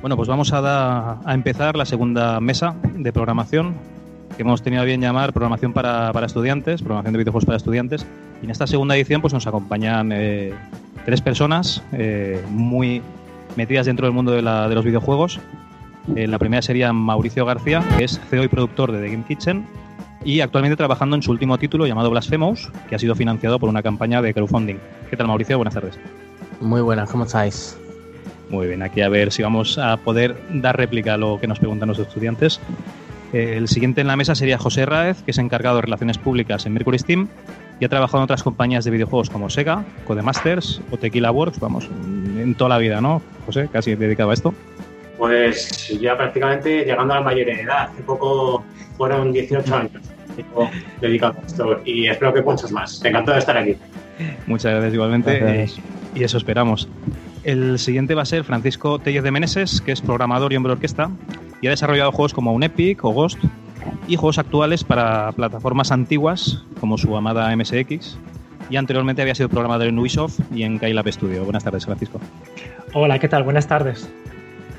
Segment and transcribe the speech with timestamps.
[0.00, 3.74] Bueno, pues vamos a, a, empezar la segunda mesa de programación
[4.38, 8.06] que hemos tenido a bien llamar programación para, para, estudiantes, programación de videojuegos para estudiantes.
[8.40, 10.54] Y en esta segunda edición pues nos acompañan eh,
[11.04, 13.02] tres personas eh, muy
[13.56, 15.40] metidas dentro del mundo de, la, de los videojuegos.
[16.14, 19.66] Eh, la primera sería Mauricio García, que es CEO y productor de The Game Kitchen
[20.24, 23.82] y actualmente trabajando en su último título llamado Blasphemous, que ha sido financiado por una
[23.82, 24.76] campaña de crowdfunding.
[25.10, 25.56] ¿Qué tal Mauricio?
[25.56, 25.98] Buenas tardes.
[26.60, 27.76] Muy buenas, ¿cómo estáis?
[28.50, 31.58] Muy bien, aquí a ver si vamos a poder dar réplica a lo que nos
[31.58, 32.60] preguntan los estudiantes.
[33.32, 36.72] El siguiente en la mesa sería José Raez, que es encargado de relaciones públicas en
[36.72, 37.28] Mercury Steam
[37.78, 41.88] y ha trabajado en otras compañías de videojuegos como Sega, Codemasters o Tequila Works, vamos,
[42.04, 43.22] en toda la vida, ¿no?
[43.46, 44.54] José, casi dedicado a esto.
[45.18, 47.90] Pues ya prácticamente llegando a la mayoría de edad.
[47.92, 48.64] Hace poco
[48.96, 49.92] fueron 18 años
[51.00, 53.04] dedicado a esto y espero que muchos más.
[53.04, 53.76] Encantó de estar aquí.
[54.46, 55.80] Muchas gracias igualmente gracias.
[56.14, 56.88] y eso esperamos.
[57.44, 60.74] El siguiente va a ser Francisco Tellez de Meneses, que es programador y hombre de
[60.74, 61.10] orquesta
[61.60, 63.38] y ha desarrollado juegos como un Epic o Ghost
[64.06, 68.18] y juegos actuales para plataformas antiguas como su amada MSX
[68.70, 71.44] y anteriormente había sido programador en Ubisoft y en Kylab Studio.
[71.44, 72.20] Buenas tardes, Francisco.
[72.92, 73.42] Hola, ¿qué tal?
[73.42, 74.10] Buenas tardes.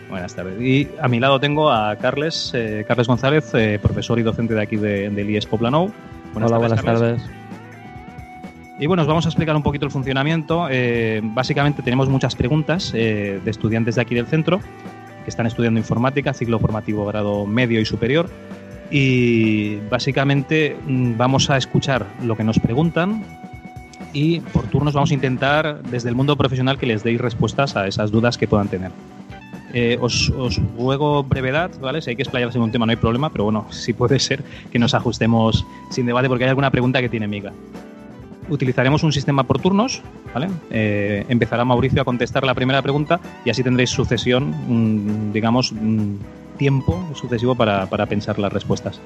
[0.10, 0.60] Buenas tardes.
[0.62, 4.62] Y a mi lado tengo a Carles, eh, Carles González, eh, profesor y docente de
[4.62, 5.92] aquí de, del IES Poplanou.
[6.34, 7.24] Buenas Hola, tardes, buenas Carles.
[7.24, 7.40] tardes.
[8.80, 10.68] Y bueno, os vamos a explicar un poquito el funcionamiento.
[10.72, 14.62] Eh, básicamente tenemos muchas preguntas eh, de estudiantes de aquí del centro
[15.30, 18.30] están estudiando informática, ciclo formativo grado medio y superior.
[18.92, 23.24] Y básicamente mm, vamos a escuchar lo que nos preguntan
[24.14, 27.88] y por turnos vamos a intentar desde el mundo profesional que les deis respuestas a
[27.88, 28.92] esas dudas que puedan tener.
[29.74, 32.02] Eh, os, os, ruego brevedad, ¿vale?
[32.02, 34.44] Si hay que explayarse en un tema no hay problema, pero bueno, sí puede ser
[34.72, 37.54] que nos ajustemos sin debate porque hay alguna pregunta que tiene miga
[38.50, 40.02] utilizaremos un sistema por turnos,
[40.34, 40.48] ¿vale?
[40.70, 46.20] Eh, empezará Mauricio a contestar la primera pregunta y así tendréis sucesión, un, digamos, un
[46.58, 49.00] tiempo sucesivo para, para, pensar las respuestas.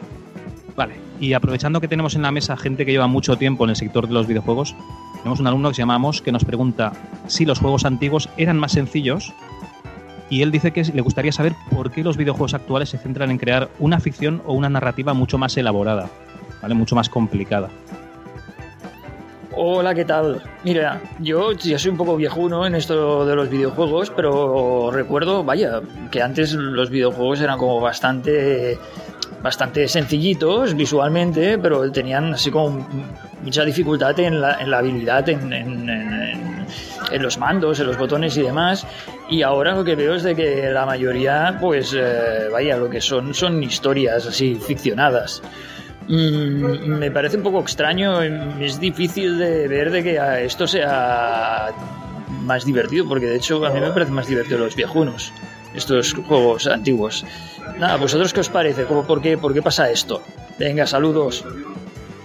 [0.75, 3.75] Vale, y aprovechando que tenemos en la mesa gente que lleva mucho tiempo en el
[3.75, 4.75] sector de los videojuegos,
[5.17, 6.93] tenemos un alumno que se llama Amos que nos pregunta
[7.27, 9.33] si los juegos antiguos eran más sencillos
[10.29, 13.37] y él dice que le gustaría saber por qué los videojuegos actuales se centran en
[13.37, 16.09] crear una ficción o una narrativa mucho más elaborada,
[16.61, 16.73] ¿vale?
[16.73, 17.69] mucho más complicada.
[19.55, 20.41] Hola, ¿qué tal?
[20.63, 25.79] Mira, yo ya soy un poco viejuno en esto de los videojuegos, pero recuerdo, vaya,
[26.09, 28.79] que antes los videojuegos eran como bastante
[29.43, 32.87] bastante sencillitos visualmente, pero tenían así como
[33.43, 36.65] mucha dificultad en la, habilidad en,
[37.19, 38.87] los mandos, en los botones y demás.
[39.29, 43.01] Y ahora lo que veo es de que la mayoría, pues, eh, vaya, lo que
[43.01, 45.43] son son historias así ficcionadas.
[46.07, 51.71] Mm, me parece un poco extraño, es difícil de ver de que esto sea
[52.41, 55.31] más divertido, porque de hecho a mí me parece más divertido los viejunos,
[55.73, 57.25] estos juegos antiguos.
[57.79, 58.85] Nada, ¿vosotros qué os parece?
[58.85, 60.21] ¿Cómo, por, qué, ¿Por qué pasa esto?
[60.59, 61.45] Venga, saludos.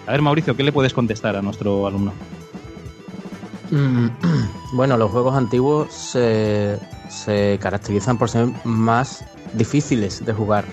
[0.06, 2.12] A ver, Mauricio, ¿qué le puedes contestar a nuestro alumno?
[3.71, 4.09] Mm,
[4.72, 6.78] bueno, los juegos antiguos se,
[7.09, 9.25] se caracterizan por ser más
[9.55, 10.65] difíciles de jugar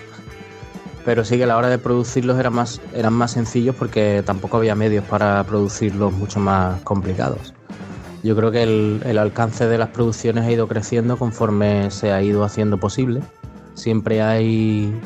[1.06, 4.56] pero sí que a la hora de producirlos eran más, eran más sencillos porque tampoco
[4.56, 7.54] había medios para producirlos mucho más complicados.
[8.24, 12.20] Yo creo que el, el alcance de las producciones ha ido creciendo conforme se ha
[12.22, 13.22] ido haciendo posible.
[13.74, 15.00] Siempre hay,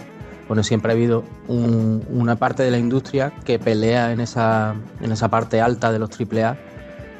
[0.48, 5.12] bueno, siempre ha habido un, una parte de la industria que pelea en esa, en
[5.12, 6.56] esa parte alta de los AAA,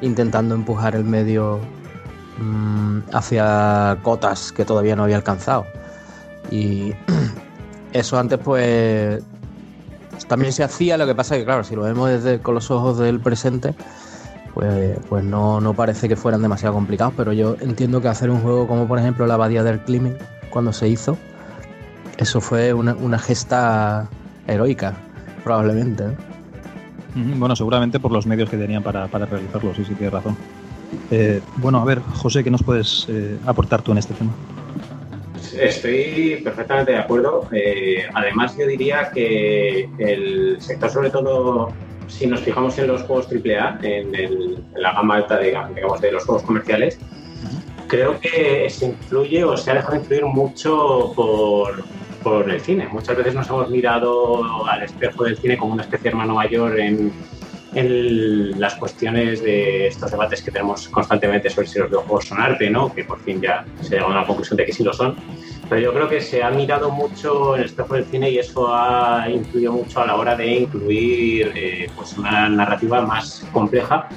[0.01, 1.59] intentando empujar el medio
[2.39, 5.67] mmm, hacia cotas que todavía no había alcanzado.
[6.49, 6.93] Y
[7.93, 9.23] eso antes pues
[10.27, 12.71] también se hacía, lo que pasa es que claro, si lo vemos desde con los
[12.71, 13.73] ojos del presente,
[14.53, 18.41] pues, pues no, no, parece que fueran demasiado complicados, pero yo entiendo que hacer un
[18.41, 20.17] juego como por ejemplo la Abadía del Climen,
[20.49, 21.17] cuando se hizo,
[22.17, 24.07] eso fue una, una gesta
[24.47, 24.93] heroica,
[25.43, 26.03] probablemente.
[26.03, 26.15] ¿eh?
[27.15, 30.37] Bueno, seguramente por los medios que tenían para, para realizarlo, sí, sí, tienes razón.
[31.09, 34.31] Eh, bueno, a ver, José, ¿qué nos puedes eh, aportar tú en este tema?
[35.53, 37.47] Estoy perfectamente de acuerdo.
[37.51, 41.71] Eh, además, yo diría que el sector, sobre todo,
[42.07, 46.01] si nos fijamos en los juegos AAA, en, el, en la gama alta, de, digamos,
[46.01, 46.99] de los juegos comerciales,
[47.87, 51.83] creo que se influye o se ha dejado influir mucho por,
[52.23, 52.87] por el cine.
[52.91, 56.79] Muchas veces nos hemos mirado al espejo del cine como una especie de hermano mayor
[56.79, 57.11] en,
[57.73, 62.69] en las cuestiones de estos debates que tenemos constantemente sobre si los videojuegos son arte,
[62.69, 62.93] ¿no?
[62.93, 65.15] que por fin ya se llega a una conclusión de que sí lo son.
[65.69, 68.73] Pero yo creo que se ha mirado mucho en el espejo del cine y eso
[68.73, 74.09] ha influido mucho a la hora de incluir eh, pues una narrativa más compleja,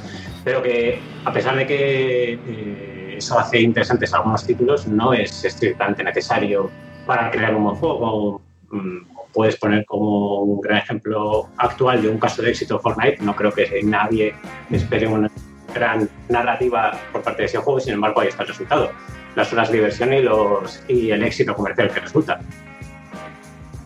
[0.43, 6.03] pero que a pesar de que eh, eso hace interesantes algunos títulos, no es estrictamente
[6.03, 6.71] necesario
[7.07, 8.43] para crear un buen juego.
[8.71, 13.19] Mm, puedes poner como un gran ejemplo actual de un caso de éxito Fortnite.
[13.23, 14.35] No creo que nadie
[14.71, 15.31] espere una
[15.75, 18.91] gran narrativa por parte de ese juego, sin embargo ahí está el resultado.
[19.35, 22.41] Las horas de diversión y, los, y el éxito comercial que resulta.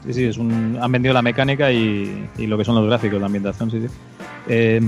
[0.04, 3.26] Sí, sí, es un, han vendido la mecánica y, lo que son los gráficos, la
[3.26, 3.94] ambientación, sí, sí.
[4.48, 4.80] Eh,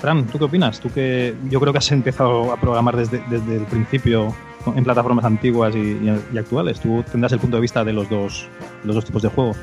[0.00, 0.80] Fran, ¿tú qué opinas?
[0.80, 3.18] Tú que yo creo que has empezado a programar desde,
[3.56, 4.34] el principio
[4.74, 6.08] en plataformas antiguas y,
[6.38, 6.80] actuales.
[6.80, 8.48] Tú tendrás el punto de vista de los dos,
[8.84, 9.54] los dos tipos de juego.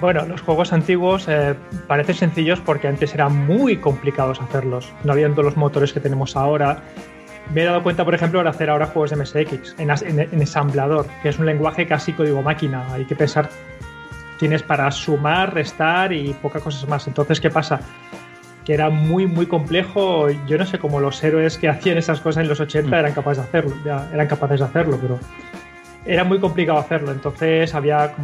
[0.00, 1.54] Bueno, los juegos antiguos eh,
[1.86, 4.92] parecen sencillos porque antes eran muy complicados hacerlos.
[5.04, 6.82] No habiendo los motores que tenemos ahora.
[7.52, 10.40] Me he dado cuenta, por ejemplo, de hacer ahora juegos de MSX en, en, en
[10.40, 12.92] ensamblador, que es un lenguaje casi código máquina.
[12.92, 13.50] Hay que pensar,
[14.38, 17.06] tienes para sumar, restar y pocas cosas más.
[17.06, 17.80] Entonces, ¿qué pasa?
[18.64, 20.28] que era muy, muy complejo.
[20.46, 23.38] Yo no sé cómo los héroes que hacían esas cosas en los 80 eran capaces
[23.38, 23.74] de hacerlo,
[24.12, 25.18] eran capaces de hacerlo, pero
[26.06, 27.12] era muy complicado hacerlo.
[27.12, 28.14] Entonces había,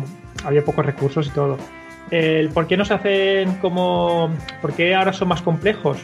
[0.44, 1.59] había pocos recursos y todo.
[2.11, 4.31] El por qué no se hacen como.
[4.61, 5.99] ¿Por qué ahora son más complejos?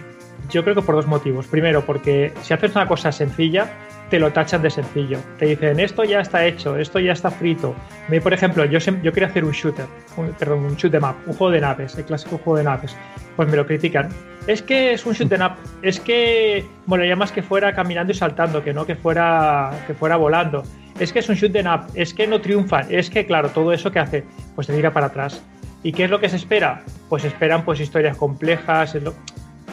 [0.50, 1.46] Yo creo que por dos motivos.
[1.46, 3.68] Primero, porque si haces una cosa sencilla,
[4.08, 5.18] te lo tachan de sencillo.
[5.38, 7.74] Te dicen, esto ya está hecho, esto ya está frito.
[8.22, 9.86] Por ejemplo, yo, yo quería hacer un shooter,
[10.16, 12.96] un, perdón, un shoot em up, un juego de naves, el clásico juego de naves.
[13.34, 14.08] Pues me lo critican.
[14.46, 15.52] Es que es un shoot em up,
[15.82, 20.16] es que molaría más que fuera caminando y saltando, que no que fuera, que fuera
[20.16, 20.62] volando.
[20.98, 23.72] Es que es un shoot em up, es que no triunfan, es que, claro, todo
[23.72, 25.42] eso que hace, pues te tira para atrás.
[25.82, 26.82] ¿Y qué es lo que se espera?
[27.08, 28.96] Pues esperan pues historias complejas,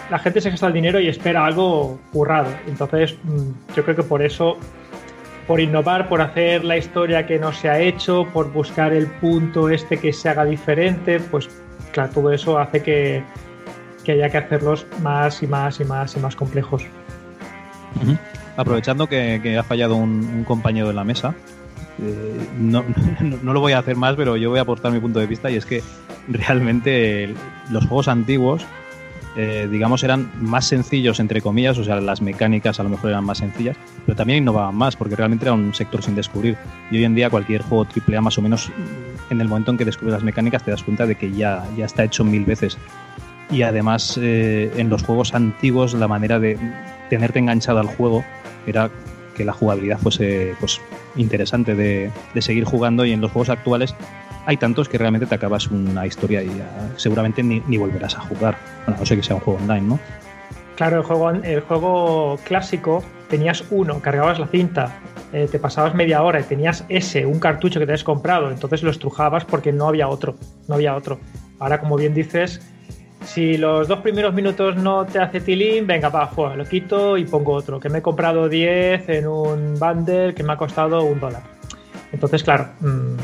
[0.10, 2.50] la gente se gasta el dinero y espera algo currado.
[2.68, 4.58] Entonces, mm, yo creo que por eso,
[5.48, 9.70] por innovar, por hacer la historia que no se ha hecho, por buscar el punto
[9.70, 11.50] este que se haga diferente, pues
[11.94, 13.24] claro, todo eso hace que,
[14.04, 16.84] que haya que hacerlos más y más y más y más complejos.
[17.96, 18.18] Uh -huh.
[18.56, 21.34] Aprovechando que, que, ha fallado un, compañero en la mesa,
[22.02, 22.84] eh, no,
[23.22, 25.28] no, no, lo voy a hacer más, pero yo voy a aportar mi punto de
[25.28, 25.82] vista y es que
[26.28, 27.34] realmente
[27.72, 28.66] los juegos antiguos
[29.36, 33.24] eh, digamos, eran más sencillos, entre comillas, o sea, las mecánicas a lo mejor eran
[33.24, 36.56] más sencillas, pero también innovaban más, porque realmente era un sector sin descubrir.
[36.92, 38.72] Y hoy en día cualquier juego AAA más o menos,
[39.32, 41.86] en el momento en que descubres las mecánicas, te das cuenta de que ya, ya
[41.86, 42.78] está hecho mil veces.
[43.50, 46.58] Y además, eh, en los juegos antiguos, la manera de
[47.10, 48.24] tenerte enganchado al juego
[48.66, 48.90] era
[49.36, 50.80] que la jugabilidad fuese pues,
[51.16, 53.96] interesante de, de seguir jugando y en los juegos actuales
[54.46, 58.58] hay tantos que realmente te acabas una historia y uh, seguramente ni, volverás a jugar.
[58.86, 60.00] Bueno, no sé que sea un juego online, ¿no?
[60.76, 65.00] Claro, el juego, el juego clásico tenías uno, cargabas la cinta,
[65.32, 68.82] eh, te pasabas media hora y tenías ese, un cartucho que te has comprado, entonces
[68.82, 70.36] lo estrujabas porque no había otro,
[70.68, 71.20] no había otro.
[71.60, 72.62] Ahora, como bien dices,
[73.26, 77.26] si los dos primeros minutos no te hace tilín, venga, va, juega, lo quito y
[77.26, 81.20] pongo otro, que me he comprado 10 en un bundle que me ha costado un
[81.20, 81.44] dólar.
[82.12, 83.16] Entonces, claro, mmm,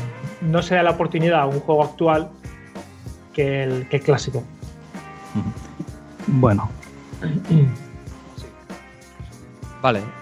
[0.50, 2.28] no se da la oportunidad a un juego actual
[3.32, 4.42] que el, que el clásico.
[6.26, 6.68] Bueno.
[9.82, 10.19] Vale.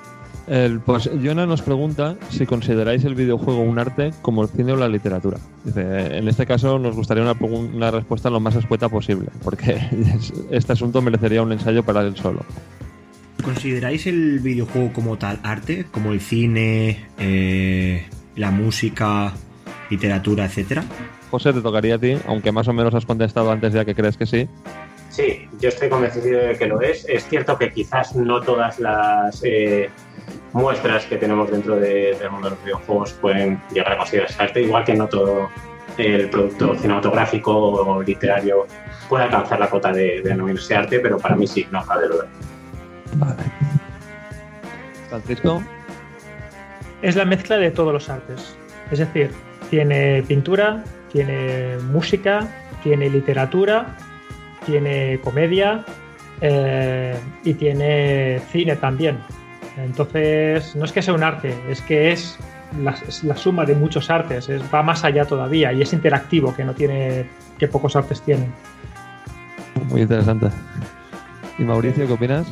[0.48, 4.76] El, pues Jonah nos pregunta si consideráis el videojuego un arte como el cine o
[4.76, 5.38] la literatura.
[5.64, 9.78] Dice, en este caso nos gustaría una, una respuesta lo más escueta posible, porque
[10.50, 12.40] este asunto merecería un ensayo para él solo.
[13.42, 15.86] ¿Consideráis el videojuego como tal arte?
[15.90, 19.32] Como el cine, eh, la música,
[19.90, 20.82] literatura, etcétera?
[21.30, 24.16] José, te tocaría a ti, aunque más o menos has contestado antes ya que crees
[24.16, 24.48] que sí.
[25.10, 27.06] Sí, yo estoy convencido de que lo es.
[27.08, 29.90] Es cierto que quizás no todas las eh,
[30.52, 34.62] muestras que tenemos dentro de, del mundo de los videojuegos pueden llegar a considerarse arte,
[34.62, 35.48] igual que no todo
[35.96, 38.66] el producto cinematográfico o literario
[39.08, 42.26] puede alcanzar la cota de, de denominarse arte, pero para mí sí, no cabe duda.
[43.14, 43.42] Vale.
[45.08, 45.62] Francisco.
[47.02, 48.56] Es la mezcla de todos los artes.
[48.90, 49.30] Es decir,
[49.70, 52.46] tiene pintura, tiene música,
[52.82, 53.96] tiene literatura,
[54.66, 55.84] tiene comedia
[56.40, 59.18] eh, y tiene cine también.
[59.84, 62.36] Entonces, no es que sea un arte, es que es
[62.82, 66.54] la, es la suma de muchos artes, es, va más allá todavía y es interactivo,
[66.54, 68.52] que no tiene, que pocos artes tienen.
[69.88, 70.48] Muy interesante.
[71.58, 72.46] ¿Y Mauricio, qué opinas?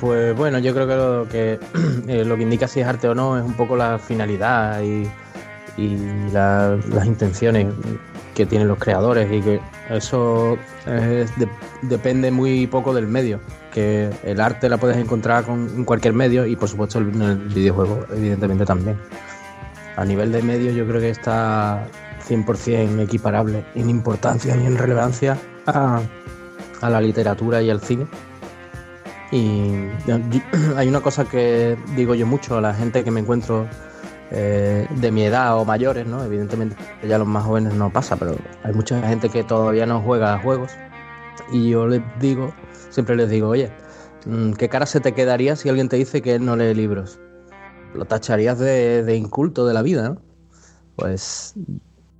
[0.00, 1.58] Pues bueno, yo creo que lo que,
[2.08, 5.08] eh, lo que indica si es arte o no es un poco la finalidad y,
[5.76, 7.66] y la, las intenciones
[8.38, 11.48] que tienen los creadores y que eso es de,
[11.82, 13.40] depende muy poco del medio,
[13.74, 17.38] que el arte la puedes encontrar con, en cualquier medio y por supuesto el, el
[17.48, 18.96] videojuego evidentemente también.
[19.96, 21.84] A nivel de medio yo creo que está
[22.28, 26.00] 100% equiparable en importancia y en relevancia a,
[26.80, 28.06] a la literatura y al cine.
[29.32, 29.72] Y
[30.76, 33.66] hay una cosa que digo yo mucho a la gente que me encuentro
[34.30, 36.22] eh, de mi edad o mayores, ¿no?
[36.22, 40.34] Evidentemente ya los más jóvenes no pasa, pero hay mucha gente que todavía no juega
[40.34, 40.72] a juegos.
[41.50, 42.52] Y yo les digo,
[42.90, 43.72] siempre les digo, oye,
[44.26, 47.18] mm, ¿qué cara se te quedaría si alguien te dice que él no lee libros?
[47.94, 50.18] Lo tacharías de, inculto de la vida.
[50.96, 51.54] Pues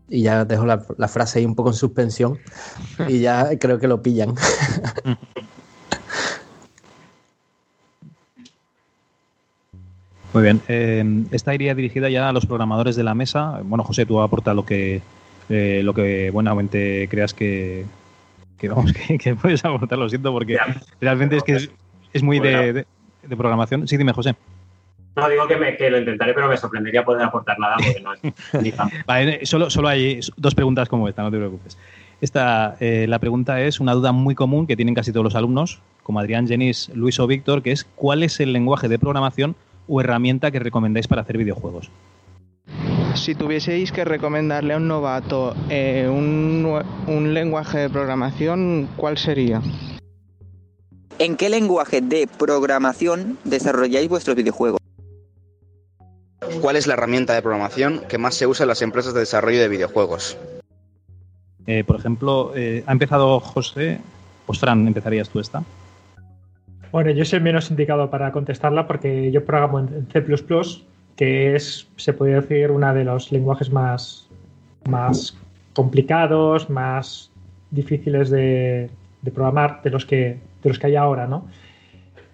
[0.09, 2.39] y ya dejo la, la, frase ahí un poco en suspensión
[3.09, 4.35] y ya creo que lo pillan.
[10.33, 10.61] Muy bien.
[10.69, 13.61] Eh, esta iría dirigida ya a los programadores de la mesa.
[13.65, 15.01] Bueno, José, tú aporta lo que
[15.49, 17.87] eh, lo que buenamente creas que,
[18.59, 19.99] que vamos que, que, puedes aportar.
[19.99, 20.59] Lo siento porque
[21.01, 21.71] realmente es que es,
[22.13, 22.87] es muy de, de,
[23.23, 23.89] de, programación.
[23.89, 24.35] Sí, dime, José.
[25.17, 28.13] No, digo que, me, que, lo intentaré, pero me sorprendería poder aportar nada porque no
[28.15, 28.21] es
[28.63, 28.73] ni
[29.05, 31.77] vale, solo, solo hay dos preguntas como esta, no te preocupes.
[32.21, 35.81] Esta, eh, la pregunta es una duda muy común que tienen casi todos los alumnos,
[36.05, 39.57] como Adrián, Jenis, Luis o Víctor, que es ¿cuál es el lenguaje de programación
[39.89, 41.91] o herramienta que recomendáis para hacer videojuegos?
[43.15, 49.61] Si tuvieseis que recomendarle a un novato eh, un, un lenguaje de programación, ¿cuál sería?
[51.19, 54.79] ¿En qué lenguaje de programación desarrolláis vuestros videojuegos?
[56.61, 59.61] ¿Cuál es la herramienta de programación que más se usa en las empresas de desarrollo
[59.61, 60.37] de videojuegos?
[61.67, 64.01] Eh, por ejemplo, eh, ha empezado José.
[64.47, 65.63] Pues Fran, ¿empezarías tú esta?
[66.91, 70.25] Bueno, yo soy el menos indicado para contestarla porque yo programo en C++,
[71.17, 74.29] que es, se podría decir, uno de los lenguajes más,
[74.89, 75.37] más
[75.75, 77.31] complicados, más
[77.71, 78.89] difíciles de,
[79.23, 81.47] de programar de los, que, de los que hay ahora, ¿no?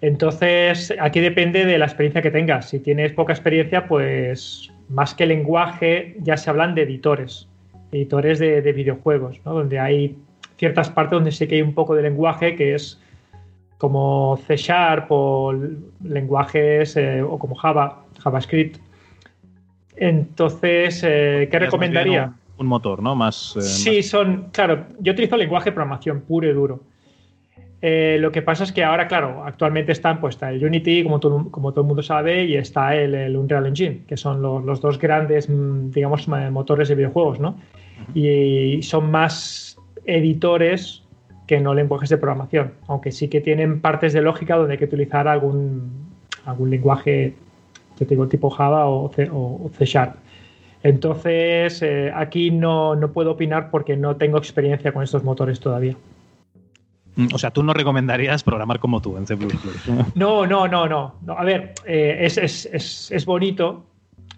[0.01, 2.69] Entonces, aquí depende de la experiencia que tengas.
[2.69, 7.47] Si tienes poca experiencia, pues más que lenguaje, ya se hablan de editores,
[7.91, 9.53] editores de, de videojuegos, ¿no?
[9.53, 10.15] donde hay
[10.57, 13.01] ciertas partes donde sí que hay un poco de lenguaje que es
[13.77, 15.53] como C Sharp o
[16.03, 18.79] lenguajes eh, o como Java, JavaScript.
[19.97, 22.25] Entonces, eh, ¿qué recomendaría?
[22.57, 23.15] Un, un, motor, ¿no?
[23.15, 23.55] Más.
[23.57, 24.05] Eh, sí, más...
[24.07, 24.49] son.
[24.51, 26.81] Claro, yo utilizo lenguaje de programación puro y duro.
[27.87, 31.51] Lo que pasa es que ahora, claro, actualmente están pues está el Unity, como todo,
[31.51, 34.81] como todo el mundo sabe, y está el, el Unreal Engine, que son los, los,
[34.81, 35.47] dos grandes,
[35.93, 37.59] digamos, motores de videojuegos, ¿no?
[38.15, 41.04] Y son más editores
[41.47, 44.85] que no lenguajes de programación, aunque sí que tienen partes de lógica donde hay que
[44.85, 45.91] utilizar algún,
[46.45, 47.35] algún lenguaje,
[47.99, 50.15] yo digo, tipo Java o C, o C Sharp.
[50.85, 55.95] Entonces, eh, aquí no, no puedo opinar porque no tengo experiencia con estos motores todavía.
[57.33, 59.35] O sea, tú no recomendarías programar como tú en C++.
[60.13, 61.15] No, no, no, no.
[61.25, 61.33] no.
[61.37, 63.83] A ver, eh, es, es, es, es, bonito,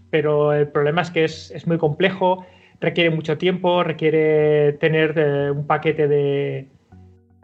[0.09, 2.45] pero el problema es que es, es, muy complejo,
[2.79, 6.67] requiere mucho tiempo, requiere tener eh, un paquete de,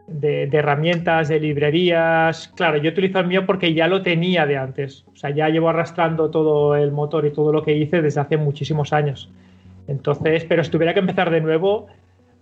[0.07, 2.49] de, herramientas, de librerías.
[2.55, 5.05] Claro, yo utilizo el mío porque ya lo tenía de antes.
[5.13, 8.37] O sea, ya llevo arrastrando todo el motor y todo lo que hice desde hace
[8.37, 9.29] muchísimos años.
[9.87, 11.87] Entonces, pero si tuviera que empezar de nuevo,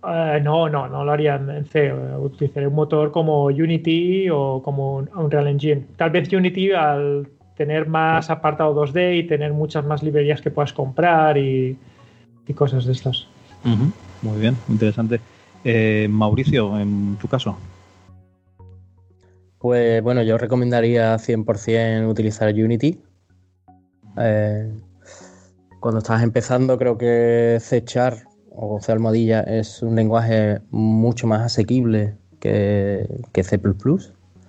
[0.04, 1.92] Uh, no, no, no lo haría en C.
[1.92, 5.86] Utilizaré un motor como Unity o como Unreal Engine.
[5.96, 10.72] Tal vez Unity al tener más apartado 2D y tener muchas más librerías que puedas
[10.72, 11.78] comprar y,
[12.56, 13.26] cosas de estas.
[14.22, 15.20] Muy bien, interesante.
[15.64, 17.56] Eh, Mauricio, en tu caso.
[19.58, 23.00] Pues bueno, yo recomendaría 100% utilizar Unity.
[24.18, 24.72] Eh,
[25.78, 28.18] cuando estás empezando, creo que C Sharp
[28.50, 33.60] o C almohadilla es un lenguaje mucho más asequible que, que C++.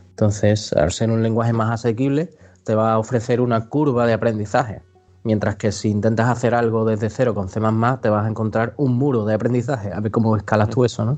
[0.10, 2.29] Entonces, al ser un lenguaje más asequible,
[2.63, 4.82] te va a ofrecer una curva de aprendizaje.
[5.24, 7.60] Mientras que si intentas hacer algo desde cero con C++,
[8.01, 9.92] te vas a encontrar un muro de aprendizaje.
[9.94, 11.18] A ver cómo escalas tú eso, ¿no?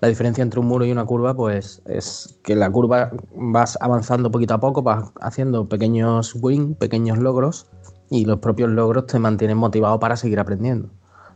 [0.00, 4.30] La diferencia entre un muro y una curva, pues, es que la curva vas avanzando
[4.30, 7.66] poquito a poco, vas haciendo pequeños wins, pequeños logros,
[8.10, 10.90] y los propios logros te mantienen motivado para seguir aprendiendo.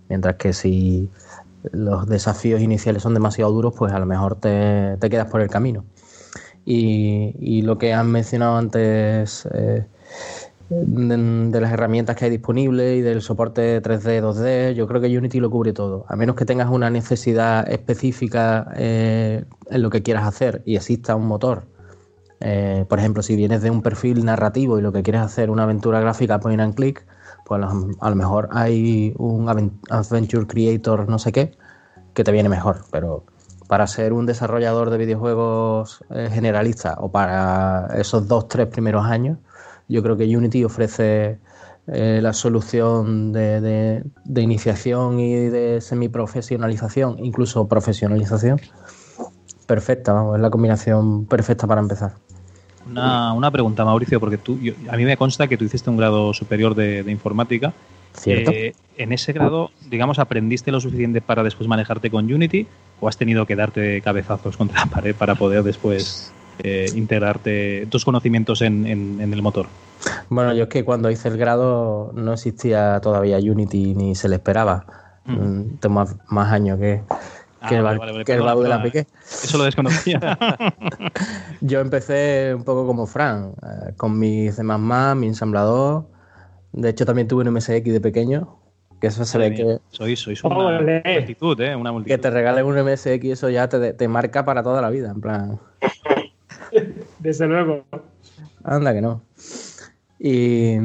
[0.08, 1.10] Mientras que si
[1.72, 5.48] los desafíos iniciales son demasiado duros, pues a lo mejor te, te quedas por el
[5.48, 5.84] camino.
[6.64, 9.86] Y, lo que han mencionado antes eh,
[10.70, 15.40] de, las herramientas que hay disponibles y del soporte 3D, 2D, yo creo que Unity
[15.40, 16.04] lo cubre todo.
[16.08, 21.16] A menos que tengas una necesidad específica eh, en lo que quieras hacer y exista
[21.16, 21.64] un motor.
[22.40, 25.64] Eh, por ejemplo, si vienes de un perfil narrativo y lo que quieres hacer una
[25.64, 27.04] aventura gráfica point and click,
[27.44, 27.60] pues
[28.00, 29.48] a lo mejor hay un
[29.90, 31.52] Adventure Creator no sé qué
[32.14, 33.24] que te viene mejor, pero
[33.66, 39.38] para ser un desarrollador de videojuegos eh, generalista o para esos dos, tres primeros años,
[39.90, 41.38] yo creo que Unity ofrece
[41.88, 48.60] eh, la solución de, de- de iniciación y de semiprofesionalización, incluso profesionalización,
[49.66, 52.12] perfecta, vamos, es la combinación perfecta para empezar.
[52.88, 55.96] Una, una pregunta, Mauricio, porque tú, yo- a mí me consta que tú hiciste un
[55.96, 57.72] grado superior de, de informática.
[58.14, 58.50] ¿Cierto?
[58.52, 62.66] Eh, en ese grado, digamos, ¿aprendiste lo suficiente para después manejarte con Unity
[63.00, 68.04] o has tenido que darte cabezazos contra la pared para poder después eh, integrarte tus
[68.04, 69.66] conocimientos en, en- en el motor?
[70.28, 74.36] Bueno, yo es que cuando hice el grado no existía todavía Unity ni se le
[74.36, 74.84] esperaba.
[75.26, 77.02] Mm, Tengo más, más años que,
[77.62, 78.82] Ah, que el, vale, que el de la.
[78.82, 79.06] Piqué.
[79.22, 80.18] Eso lo desconocía.
[81.60, 86.06] Yo empecé un poco como Fran, eh, con mi C++, mi ensamblador.
[86.72, 88.56] De hecho, también tuve un MSX de pequeño,
[89.00, 91.02] que eso se ve que, Sois, sois una Ole.
[91.16, 91.76] multitud, ¿eh?
[91.76, 92.14] Una multitud.
[92.14, 95.10] que te regalen un MSX, eso ya te, te marca para toda la vida.
[95.10, 95.58] En plan,
[97.18, 97.84] Desde luego.
[98.64, 99.22] anda que no.
[100.18, 100.76] Y,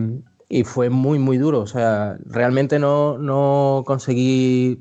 [0.50, 1.60] y fue muy, muy duro.
[1.62, 4.80] O sea, realmente no, no conseguí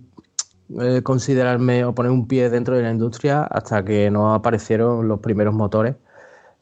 [0.81, 5.21] eh, considerarme o poner un pie dentro de la industria hasta que no aparecieron los
[5.21, 5.97] primeros motores.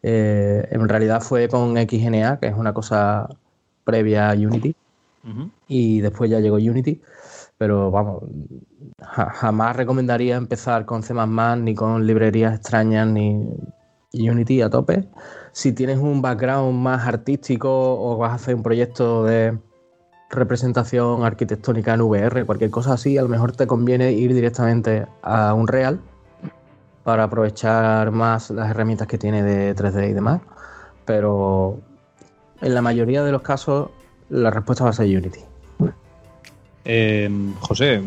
[0.03, 3.29] Eh, en realidad fue con XNA, que es una cosa
[3.85, 4.75] previa a Unity,
[5.69, 7.01] y después ya llegó Unity.
[7.59, 8.25] Pero vamos,
[9.01, 11.15] ja- jamás recomendaría empezar con C++
[11.59, 13.47] ni con librerías extrañas ni
[14.13, 15.09] Unity a tope.
[15.53, 19.59] Si tienes un background más artístico o vas a hacer un proyecto de
[20.31, 25.55] representación arquitectónica en VR, cualquier cosa así, a lo mejor te conviene ir directamente a
[25.55, 26.01] un Real
[27.05, 30.41] para aprovechar más las herramientas que tiene de 3D y demás.
[31.05, 31.81] Pero
[32.61, 33.91] en la mayoría de los casos
[34.31, 35.41] la respuesta va a ser Unity.
[36.85, 38.03] Eh, José,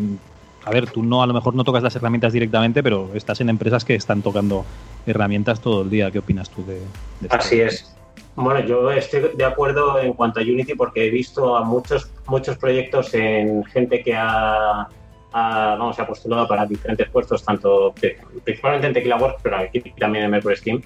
[0.66, 3.50] a ver, tú no a lo mejor no tocas las herramientas directamente, pero estás en
[3.50, 4.66] empresas que están tocando
[5.06, 6.12] herramientas todo el día.
[6.12, 6.82] ¿Qué opinas tú de, de
[7.24, 7.36] esto?
[7.36, 7.92] Así es.
[8.36, 12.58] Bueno, yo estoy de acuerdo en cuanto a Unity porque he visto a muchos muchos
[12.58, 14.88] proyectos en gente que ha,
[15.32, 19.58] ha, vamos, se ha postulado para diferentes puestos, tanto pri- principalmente en Tequila Works, pero
[19.58, 20.82] aquí también en Mercury Steam.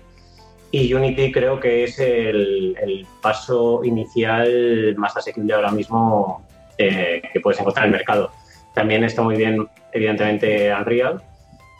[0.72, 6.46] Y Unity creo que es el, el paso inicial más asequible ahora mismo
[6.78, 8.30] eh, que puedes encontrar en el mercado.
[8.76, 11.24] También está muy bien, evidentemente, Unreal.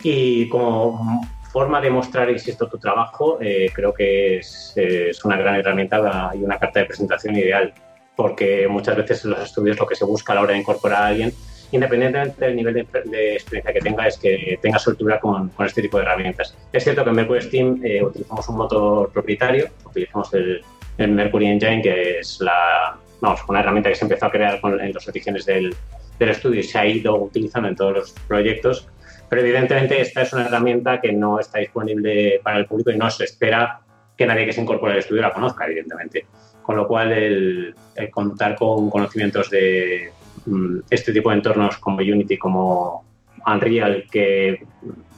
[0.02, 5.56] Y como forma de mostrar, insisto, tu trabajo, eh, creo que es, es una gran
[5.56, 7.74] herramienta y una carta de presentación ideal,
[8.16, 11.04] porque muchas veces en los estudios lo que se busca a la hora de incorporar
[11.04, 11.34] a alguien,
[11.72, 15.82] independientemente del nivel de, de experiencia que tenga, es que tenga soltura con, con este
[15.82, 16.56] tipo de herramientas.
[16.74, 20.62] Es cierto que en Mercury Steam eh, utilizamos un motor propietario, utilizamos el,
[20.98, 24.80] el Mercury Engine, que es la, vamos, una herramienta que se empezó a crear con,
[24.82, 25.76] en las ediciones del,
[26.18, 28.88] del estudio y se ha ido utilizando en todos los proyectos.
[29.30, 33.10] Pero evidentemente esta es una herramienta que no está disponible para el público y no
[33.12, 33.82] se espera
[34.18, 36.26] que nadie que se incorpore al estudio la conozca, evidentemente.
[36.64, 37.76] Con lo cual, el,
[38.12, 40.12] contar con conocimientos de
[40.46, 43.06] mm, este tipo de entornos como Unity, como
[43.46, 44.64] Unreal, que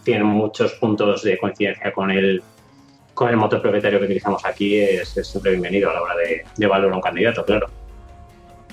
[0.03, 2.43] tienen muchos puntos de coincidencia con el,
[3.13, 6.43] con el motor propietario que utilizamos aquí, es, es siempre bienvenido a la hora de,
[6.55, 7.80] de valorar un candidato, claro.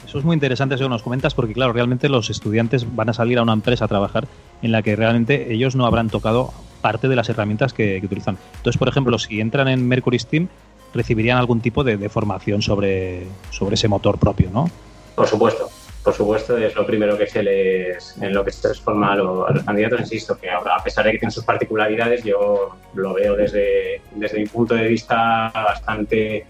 [0.09, 3.12] Eso es muy interesante eso que nos comentas porque, claro, realmente los estudiantes van a
[3.12, 4.27] salir a una empresa a trabajar
[4.62, 8.38] en la que realmente ellos no habrán tocado parte de las herramientas que, utilizan.
[8.57, 10.49] Entonces, por ejemplo, si entran en Mercury Steam,
[10.94, 14.71] recibirían algún tipo de, formación sobre, sobre ese motor propio, ¿no?
[15.14, 15.68] Por supuesto,
[16.03, 19.16] por supuesto, es lo primero que se les, en lo que se les forma a,
[19.16, 23.12] lo- a los candidatos, insisto, que a pesar de que tienen sus particularidades, yo lo
[23.12, 26.47] veo desde, desde mi punto de vista bastante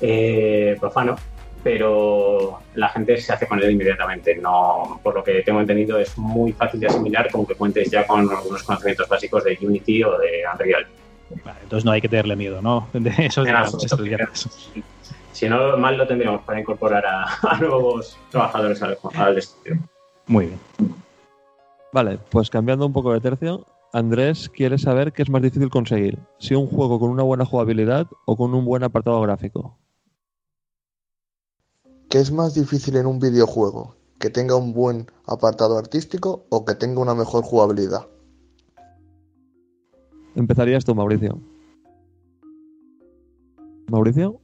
[0.00, 1.16] eh, profano,
[1.62, 4.36] pero la gente se hace con él inmediatamente.
[4.36, 8.06] No, por lo que tengo entendido, es muy fácil de asimilar con que cuentes ya
[8.06, 10.86] con algunos conocimientos básicos de Unity o de Unreal.
[11.44, 12.88] Vale, entonces no hay que tenerle miedo, ¿no?
[12.92, 13.52] De esos de
[13.86, 14.70] estudiantes.
[15.32, 19.78] Si no, mal lo tendríamos para incorporar a, a nuevos trabajadores al, al estudio.
[20.26, 20.60] Muy bien.
[21.92, 26.18] Vale, pues cambiando un poco de tercio, Andrés quiere saber qué es más difícil conseguir,
[26.38, 29.76] si un juego con una buena jugabilidad o con un buen apartado gráfico.
[32.12, 33.96] ¿Qué es más difícil en un videojuego?
[34.18, 38.06] ¿Que tenga un buen apartado artístico o que tenga una mejor jugabilidad?
[40.34, 41.40] Empezarías tú, Mauricio.
[43.90, 44.42] ¿Mauricio?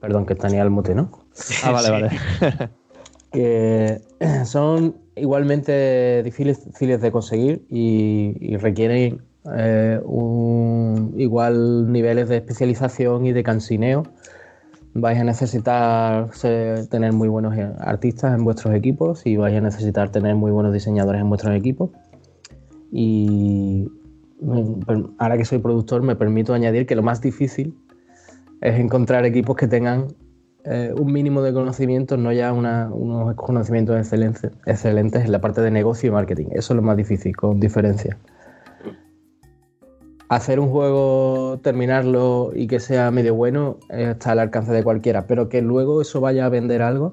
[0.00, 1.08] Perdón, que tenía el mute, ¿no?
[1.62, 1.92] Ah, vale, Sí.
[1.92, 2.70] vale.
[3.30, 4.00] que
[4.44, 9.22] son igualmente difíciles de conseguir y, y requieren
[9.56, 14.02] eh, un, igual niveles de especialización y de cansineo.
[14.98, 16.30] Vais a necesitar
[16.88, 21.20] tener muy buenos artistas en vuestros equipos y vais a necesitar tener muy buenos diseñadores
[21.20, 21.90] en vuestros equipos.
[22.90, 23.90] Y
[25.18, 27.76] ahora que soy productor me permito añadir que lo más difícil
[28.62, 30.06] es encontrar equipos que tengan
[30.64, 36.08] eh, un mínimo de conocimientos, no ya unos conocimientos excelentes en la parte de negocio
[36.08, 36.46] y marketing.
[36.52, 38.16] Eso es lo más difícil, con diferencia.
[40.28, 45.48] Hacer un juego, terminarlo y que sea medio bueno está al alcance de cualquiera, pero
[45.48, 47.12] que luego eso vaya a vender algo,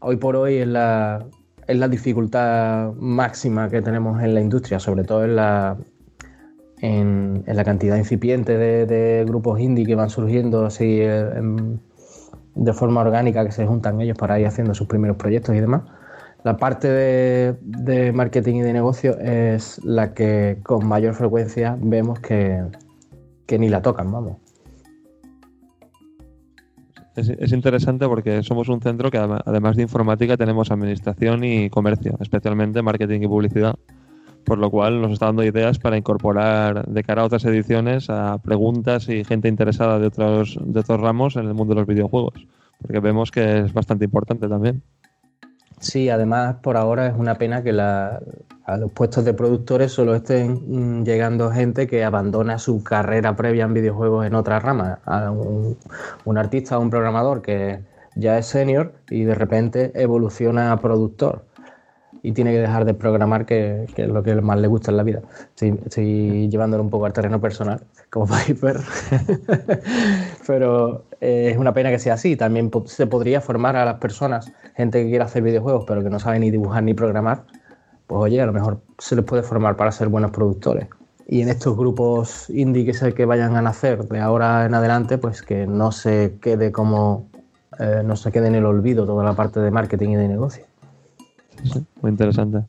[0.00, 1.24] hoy por hoy es la,
[1.66, 5.78] es la dificultad máxima que tenemos en la industria, sobre todo en la,
[6.80, 11.42] en, la cantidad incipiente de, grupos indie que van surgiendo así eh,
[12.54, 15.82] de forma orgánica, que se juntan ellos para ir haciendo sus primeros proyectos y demás.
[16.44, 22.62] La parte de, marketing y de negocio es la que con mayor frecuencia vemos que,
[23.58, 24.36] ni la tocan, vamos.
[27.16, 32.82] Es, interesante porque somos un centro que además de informática tenemos administración y comercio, especialmente
[32.82, 33.76] marketing y publicidad,
[34.44, 38.36] por lo cual nos está dando ideas para incorporar de cara a otras ediciones a
[38.36, 42.46] preguntas y gente interesada de otros, de otros ramos en el mundo de los videojuegos,
[42.82, 44.82] porque vemos que es bastante importante también.
[45.84, 51.00] Sí, además por ahora es una pena que a los puestos de productores solo estén
[51.00, 55.00] mm, llegando gente que abandona su carrera previa en videojuegos en otra rama.
[55.04, 55.76] A un,
[56.38, 57.80] artista o un programador que
[58.16, 61.44] ya es senior y de repente evoluciona a productor
[62.22, 65.02] y tiene que dejar de programar, que, es lo que más le gusta en la
[65.02, 65.20] vida.
[65.54, 67.82] Estoy, llevándolo un poco al terreno personal,
[68.14, 68.80] como Piper.
[70.46, 72.36] Pero eh, es una pena que sea así.
[72.36, 76.18] También se podría formar a las personas, gente que quiera hacer videojuegos, pero que no
[76.18, 77.42] sabe ni dibujar ni programar.
[78.06, 80.86] Pues oye, a lo mejor se les puede formar para ser buenos productores.
[81.26, 85.42] Y en estos grupos indie que, que vayan a nacer de ahora en adelante, pues
[85.42, 87.28] que no se quede como,
[87.80, 90.64] eh, no se quede en el olvido toda la parte de marketing y de negocio
[92.00, 92.64] muy interesante.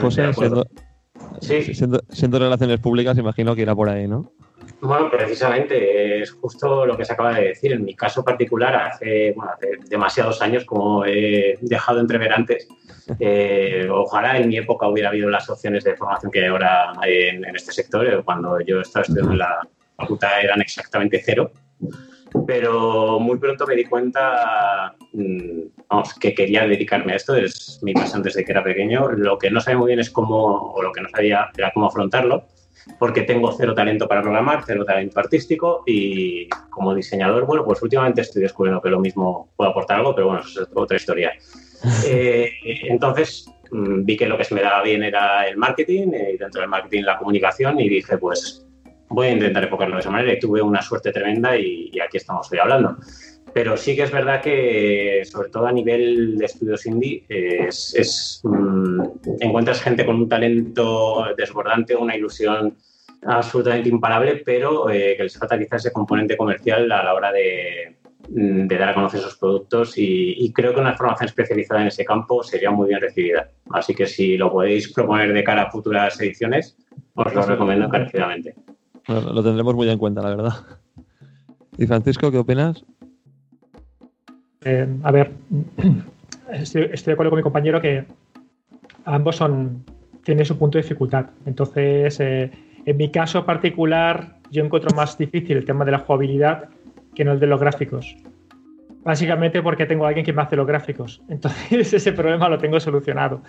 [0.00, 0.32] José,
[1.40, 4.32] siendo, relaciones públicas, imagino que irá por ahí, ¿no?
[4.80, 7.72] Bueno, precisamente es justo lo que se acaba de decir.
[7.72, 9.34] En mi caso particular, hace,
[9.88, 12.68] demasiados años, como he dejado entrever antes,
[13.18, 17.44] eh, ojalá en mi época hubiera habido las opciones de formación que hay ahora en,
[17.44, 18.22] en este sector.
[18.24, 19.60] Cuando yo estaba estudiando en la
[19.96, 21.50] facultad eran exactamente cero
[22.46, 27.94] pero muy pronto me di cuenta mm, vamos, que quería dedicarme a esto, es mi
[27.94, 29.10] pasión desde que era pequeño.
[29.12, 31.86] Lo que no sabía muy bien es cómo, o lo que no sabía era cómo
[31.86, 32.44] afrontarlo,
[32.98, 38.20] porque tengo cero talento para programar, cero talento artístico y como diseñador, bueno, pues últimamente
[38.20, 41.32] estoy descubriendo que lo mismo puede aportar algo, pero bueno, eso es otra historia.
[42.06, 42.50] Eh,
[42.88, 46.62] entonces mm, vi que lo que se me daba bien era el marketing y dentro
[46.62, 48.66] del marketing la comunicación y dije, pues
[49.08, 52.50] voy a intentar enfocarlo de esa manera y tuve una suerte tremenda y, aquí estamos
[52.50, 52.96] hoy hablando.
[53.56, 59.00] Pero sí que es verdad que, sobre todo a nivel de estudios indie, es, mm,
[59.40, 62.76] encuentras gente con un talento desbordante, una ilusión
[63.22, 67.96] absolutamente imparable, pero eh, que les falta quizás ese componente comercial a la hora de,
[68.28, 72.42] mm, dar a conocer sus productos y, creo que una formación especializada en ese campo
[72.42, 73.48] sería muy bien recibida.
[73.70, 76.76] Así que si lo podéis proponer de cara a futuras ediciones,
[77.14, 78.54] os lo recomiendo encarecidamente
[79.08, 80.52] lo tendremos muy en cuenta, la verdad.
[81.78, 82.84] ¿Y Francisco, qué opinas?
[84.66, 85.30] Eh, a ver,
[86.52, 88.04] estoy, de acuerdo con mi compañero que
[89.04, 89.84] ambos son
[90.24, 91.26] tienen su punto de dificultad.
[91.46, 92.50] Entonces, eh,
[92.84, 96.68] en mi caso particular, yo encuentro más difícil el tema de la jugabilidad
[97.14, 98.16] que no el de los gráficos.
[99.04, 101.22] Básicamente porque tengo a alguien que me hace los gráficos.
[101.28, 103.42] Entonces ese problema lo tengo solucionado.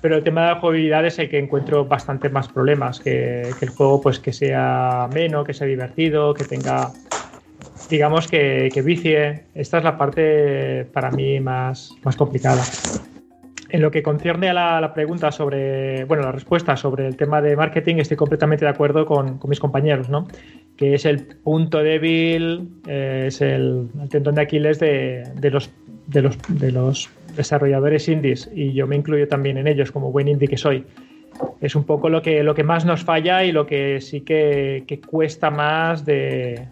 [0.00, 2.98] Pero el tema de la jugabilidad es el que encuentro bastante más problemas.
[2.98, 6.90] Que, el juego pues que sea menos, que sea divertido, que tenga,
[7.90, 9.44] digamos, que, que vicie.
[9.54, 12.62] Esta es la parte para mí más, más complicada.
[13.72, 17.54] En lo que concierne a la, pregunta sobre, bueno, la respuesta sobre el tema de
[17.54, 20.26] marketing, estoy completamente de acuerdo con, mis compañeros, ¿no?
[20.76, 25.70] Que es el punto débil, eh, es el, tendón de Aquiles de, los,
[26.08, 30.26] de, los, de los desarrolladores indies, y yo me incluyo también en ellos como buen
[30.26, 30.84] indie que soy.
[31.60, 35.00] Es un poco lo que, lo que más nos falla y lo que sí que,
[35.08, 36.66] cuesta más de,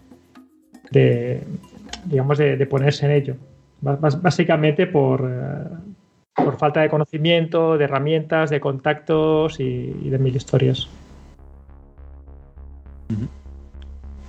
[0.91, 3.35] digamos, de, ponerse en ello.
[3.81, 10.87] Básicamente por, eh, por falta de conocimiento, de herramientas, de contactos y, de mil historias.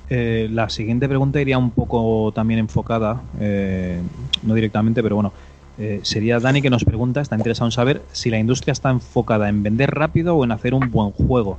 [0.09, 4.01] Eh, la siguiente pregunta iría un poco también enfocada, eh,
[4.43, 5.33] no directamente, pero bueno,
[5.79, 9.49] eh, sería Dani que nos pregunta, está interesado en saber si la industria está enfocada
[9.49, 11.59] en vender rápido o en hacer un buen juego.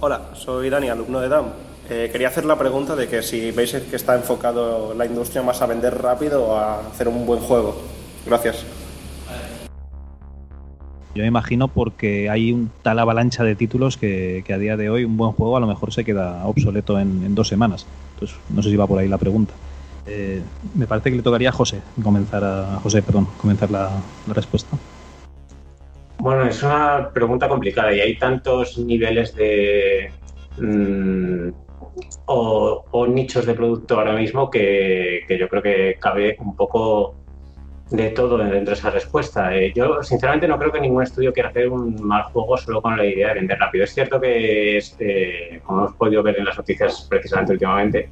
[0.00, 1.44] Hola, soy Dani, alumno de DAM.
[1.88, 5.66] Quería hacer la pregunta de que si veis que está enfocado la industria más a
[5.66, 7.76] vender rápido o a hacer un buen juego.
[8.26, 8.64] Gracias.
[11.14, 14.90] Yo me imagino porque hay un tal avalancha de títulos que, que a día de
[14.90, 17.86] hoy un buen juego a lo mejor se queda obsoleto en, en dos semanas.
[18.14, 19.54] Entonces, no sé si va por ahí la pregunta.
[20.06, 20.42] Eh,
[20.74, 23.90] me parece que le tocaría a José comenzar a José, perdón, comenzar la,
[24.26, 24.76] la respuesta.
[26.18, 30.10] Bueno, es una pregunta complicada y hay tantos niveles de
[30.58, 31.63] mm,
[32.26, 37.14] o, nichos de producto ahora mismo que, que yo creo que cabe un poco
[37.90, 39.54] de todo dentro de esa respuesta.
[39.54, 42.96] Eh, yo, sinceramente, no creo que ningún estudio quiera hacer un mal juego solo con
[42.96, 43.84] la idea de vender rápido.
[43.84, 48.08] Es cierto que, este, como hemos podido ver en las noticias precisamente últimamente,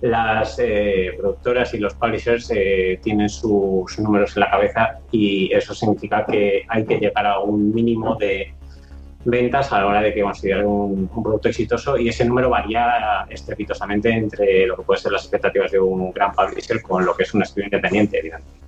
[0.00, 5.52] las eh, productoras y los publishers eh, tienen su- sus números en la cabeza y
[5.52, 8.54] eso significa que hay que llegar a un mínimo de
[9.24, 14.10] ventas a la hora de que consideren un, producto exitoso y ese número varía estrepitosamente
[14.10, 17.34] entre lo que pueden ser las expectativas de un gran publisher con lo que es
[17.34, 18.58] un estudio independiente, evidentemente.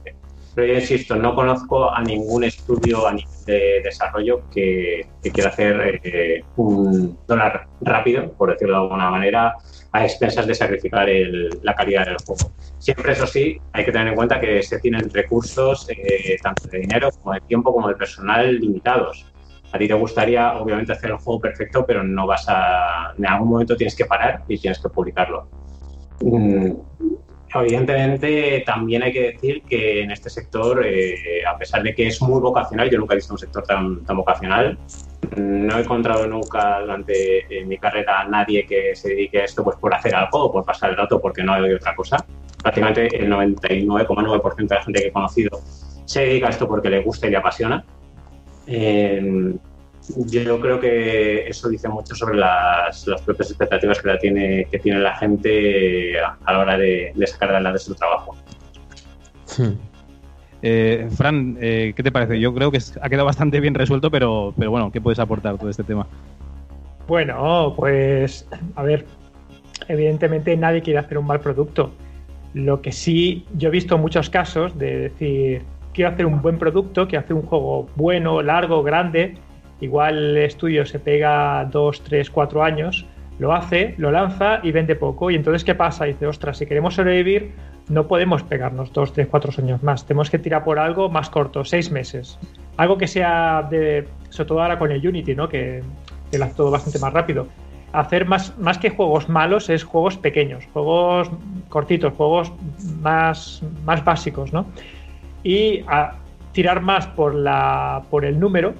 [0.54, 5.50] Pero yo insisto, no conozco a ningún estudio a nivel de desarrollo que, que quiera
[5.50, 9.54] hacer eh, un dólar rápido, por decirlo de alguna manera,
[9.92, 12.52] a expensas de sacrificar el- la calidad del juego.
[12.78, 16.80] Siempre, eso sí, hay que tener en cuenta que se tienen recursos, eh, tanto de
[16.80, 19.29] dinero como de tiempo, como de personal limitados.
[19.72, 23.14] A ti te gustaría, obviamente, hacer el juego perfecto, pero no vas a.
[23.16, 25.48] En algún momento tienes que parar y tienes que publicarlo.
[26.22, 26.72] Mm,
[27.52, 32.22] Evidentemente, también hay que decir que en este sector, eh, a pesar de que es
[32.22, 34.78] muy vocacional, yo nunca he visto un sector tan, tan vocacional.
[35.36, 39.64] No he encontrado nunca durante eh, mi carrera a nadie que se dedique a esto
[39.64, 42.24] pues por hacer algo o por pasar el rato porque no hay otra cosa.
[42.62, 45.60] Prácticamente el 99,9% de la gente que he conocido
[46.04, 47.84] se dedica a esto porque le gusta y le apasiona.
[48.72, 49.54] Eh,
[50.26, 54.78] yo creo que eso dice mucho sobre las, las propias expectativas que, la tiene, que
[54.78, 58.36] tiene la gente a, a la hora de, de sacar adelante su trabajo.
[60.62, 62.38] Eh, Fran, eh, ¿qué te parece?
[62.38, 65.70] Yo creo que ha quedado bastante bien resuelto, pero, pero bueno, ¿qué puedes aportar todo
[65.70, 66.06] este tema?
[67.08, 69.04] Bueno, pues a ver,
[69.88, 71.92] evidentemente nadie quiere hacer un mal producto.
[72.54, 75.62] Lo que sí, yo he visto muchos casos de decir,
[76.00, 79.34] quiero hacer un buen producto, quiero hacer un juego bueno, largo, grande.
[79.82, 83.04] Igual el estudio se pega dos, tres, cuatro años,
[83.38, 85.30] lo hace, lo lanza y vende poco.
[85.30, 86.06] Y entonces, ¿qué pasa?
[86.06, 87.52] Dice, ostras, si queremos sobrevivir,
[87.90, 90.06] no podemos pegarnos dos, tres, cuatro años más.
[90.06, 92.38] Tenemos que tirar por algo más corto, seis meses.
[92.78, 95.50] Algo que sea de, sobre todo ahora con el Unity, ¿no?
[95.50, 95.82] Que,
[96.32, 97.46] lo hace todo bastante más rápido.
[97.92, 101.30] Hacer más, más que juegos malos es juegos pequeños, juegos
[101.68, 102.50] cortitos, juegos
[103.02, 104.64] más, más básicos, ¿no?
[105.42, 106.14] Y a
[106.52, 108.74] tirar más por, la, por el número,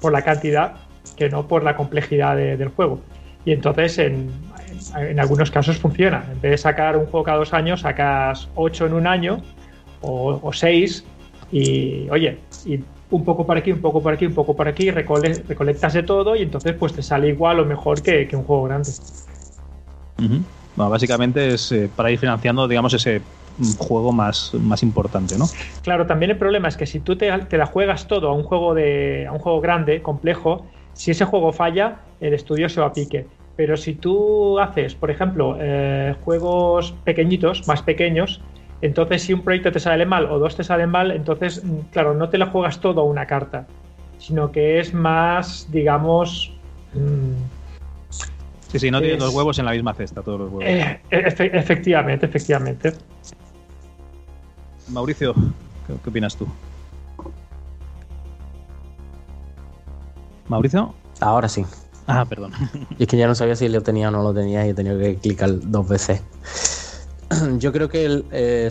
[0.00, 0.74] por la cantidad,
[1.16, 3.00] que no por la complejidad de- del juego.
[3.44, 4.30] Y entonces en,
[4.96, 6.24] en- algunos casos funciona.
[6.32, 9.42] En vez de sacar un juego cada dos años, sacas ocho en un año
[10.00, 11.04] o, seis
[11.50, 14.90] y oye, y un poco por aquí, un poco por aquí, un poco por aquí,
[14.90, 18.44] recole- recolectas de todo y entonces pues te sale igual o mejor que, que un
[18.44, 18.90] juego grande.
[20.74, 23.20] Bueno, básicamente es eh, para ir financiando, digamos, ese
[23.78, 25.48] juego más, más importante, ¿no?
[25.82, 28.42] Claro, también el problema es que si tú te, te la juegas todo a un
[28.42, 32.88] juego de a un juego grande, complejo, si ese juego falla, el estudio se va
[32.88, 33.26] a pique.
[33.56, 38.40] Pero si tú haces, por ejemplo, eh, juegos pequeñitos, más pequeños,
[38.80, 42.14] entonces si un proyecto te sale mal o dos te salen mal, entonces, mm, claro,
[42.14, 43.66] no te la juegas todo a una carta,
[44.18, 46.52] sino que es más, digamos,
[46.94, 47.32] mm,
[48.68, 50.64] Sí, sí, no tienes Es- los huevos en la misma cesta, todos los huevos.
[50.64, 52.94] eh, efe- efectivamente, efectivamente.
[54.88, 55.34] Mauricio,
[55.86, 56.46] ¿qué, qué opinas tú?
[60.48, 60.94] ¿Mauricio?
[61.20, 61.64] Ahora sí.
[62.06, 62.52] Ah, perdón.
[62.98, 64.74] Y es que ya no sabía si lo tenía o no lo tenía y he
[64.74, 66.22] tenido que clicar dos veces.
[67.58, 68.70] Yo creo que el, eh,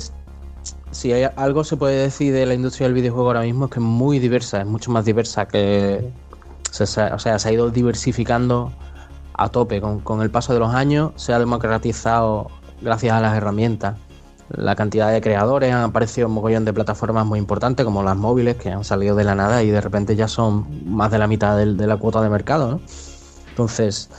[0.92, 3.80] si hay algo se puede decir de la industria del videojuego ahora mismo es que
[3.80, 6.12] es muy diversa, es mucho más diversa que...
[6.72, 8.72] se- se- o sea, se ha ido diversificando
[9.34, 9.82] a tope.
[9.82, 13.98] Con, con el paso de los años se ha democratizado gracias a las herramientas.
[14.56, 18.56] La cantidad de creadores han aparecido un mogollón de plataformas muy importantes como las móviles
[18.58, 21.58] que han salido de la nada y de repente ya son más de la mitad
[21.58, 22.72] de la cuota de mercado.
[22.72, 22.82] ¿no?
[23.50, 24.10] Entonces,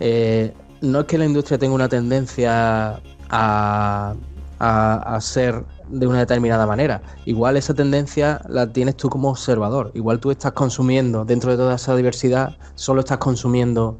[0.00, 4.14] eh, no es que la industria tenga una tendencia a,
[4.58, 7.02] a- a ser de una determinada manera.
[7.24, 9.90] Igual esa tendencia la tienes tú como observador.
[9.94, 13.98] Igual tú estás consumiendo, dentro de toda esa diversidad, solo estás consumiendo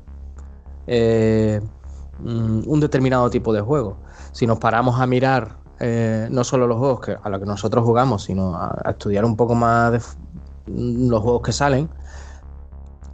[0.87, 1.61] eh,
[2.21, 3.97] mm, un determinado tipo de juego.
[4.33, 7.85] Si nos paramos a mirar eh, no solo los juegos que, a los que nosotros
[7.85, 10.17] jugamos, sino a, estudiar un poco más
[10.67, 11.89] los juegos que salen,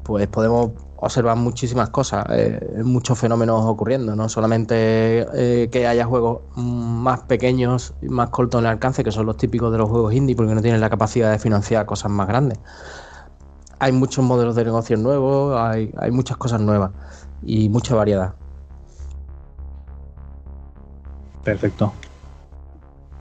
[0.03, 6.41] pues podemos observar muchísimas cosas, eh, muchos fenómenos ocurriendo, no solamente eh, que haya juegos
[6.57, 10.35] más pequeños más cortos en el alcance, que son los típicos de los juegos indie,
[10.35, 12.59] porque no tienen la capacidad de financiar cosas más grandes,
[13.79, 16.93] hay muchos modelos de negocio nuevos, hay, hay muchas cosas nuevas
[17.43, 18.35] y mucha variedad.
[21.45, 21.93] Perfecto.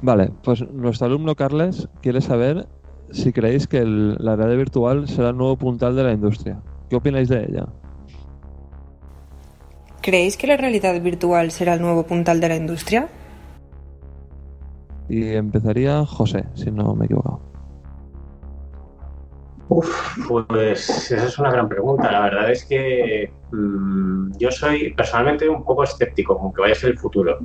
[0.03, 2.67] Vale, pues nuestro alumno Carles quiere saber
[3.11, 6.61] si creéis que el- la realidad virtual será el nuevo puntal de la industria.
[6.89, 7.65] ¿Qué opináis de ella?
[10.01, 13.07] ¿Creéis que la realidad virtual será el nuevo puntal de la industria?
[15.07, 17.39] Y empezaría José, si no me he equivocado.
[19.69, 22.11] Uf, pues esa es una gran pregunta.
[22.11, 26.75] La verdad es que mm, yo soy personalmente un poco escéptico con que vaya a
[26.75, 27.39] ser el futuro.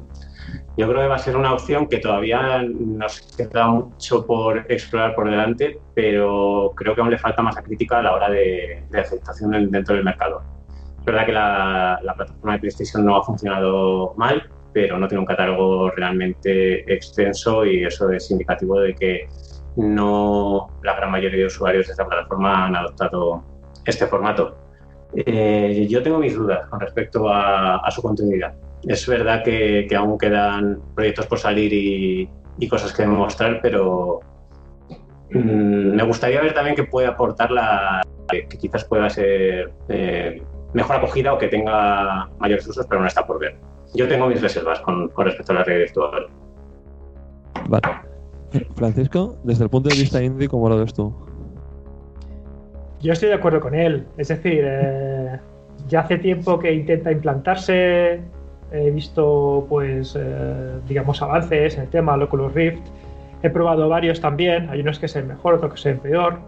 [0.79, 5.13] Yo creo que va a ser una opción que todavía nos queda mucho por explorar
[5.13, 9.55] por delante, pero creo que aún le falta masa crítica a la hora de, aceptación
[9.55, 10.41] en- dentro del mercado.
[11.01, 15.19] Es verdad que la, la plataforma de PlayStation no ha funcionado mal, pero no tiene
[15.19, 19.29] un catálogo realmente extenso y eso es indicativo de que
[19.75, 23.43] no la gran mayoría de usuarios de esta plataforma han adoptado
[23.85, 24.57] este formato.
[25.17, 28.55] Eh, yo tengo mis dudas con respecto a su continuidad.
[28.89, 34.21] Es verdad que, que aún quedan proyectos por salir y, y cosas que demostrar, pero
[35.31, 40.43] mm, me gustaría ver también que puede aportar la que, que quizás pueda ser eh,
[40.73, 43.57] mejor acogida o que tenga mayores usos, pero no está por ver.
[43.95, 46.27] Yo tengo mis reservas con, con respecto a la realidad virtual.
[47.69, 48.09] Vale.
[48.75, 51.15] Francisco, desde el punto de vista indie, ¿cómo lo ves tú?
[53.01, 54.07] Yo estoy de acuerdo con él.
[54.17, 55.39] Es decir, eh,
[55.89, 58.23] ya hace tiempo que intenta implantarse.
[58.71, 62.87] He visto, pues, eh, digamos, avances en el tema del Oculus Rift.
[63.43, 64.69] He probado varios también.
[64.69, 66.39] Hay unos que se mejor, otros que se peor.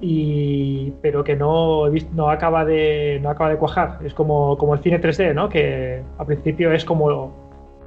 [0.00, 3.98] Y, pero que no, no, acaba de, no acaba de cuajar.
[4.04, 5.48] Es como, como el cine 3D, ¿no?
[5.48, 7.34] Que al principio es como.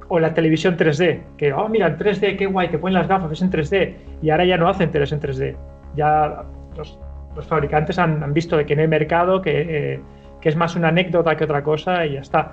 [0.08, 1.20] O la televisión 3D.
[1.38, 3.94] Que, oh, mira, en 3D, qué guay, te ponen las gafas, es en 3D.
[4.22, 5.56] Y ahora ya no hacen teles en 3D.
[5.96, 6.44] Ya
[6.76, 6.98] los,
[7.34, 10.00] los fabricantes han, han visto de que no hay mercado, que, eh,
[10.40, 12.52] que es más una anécdota que otra cosa y ya está.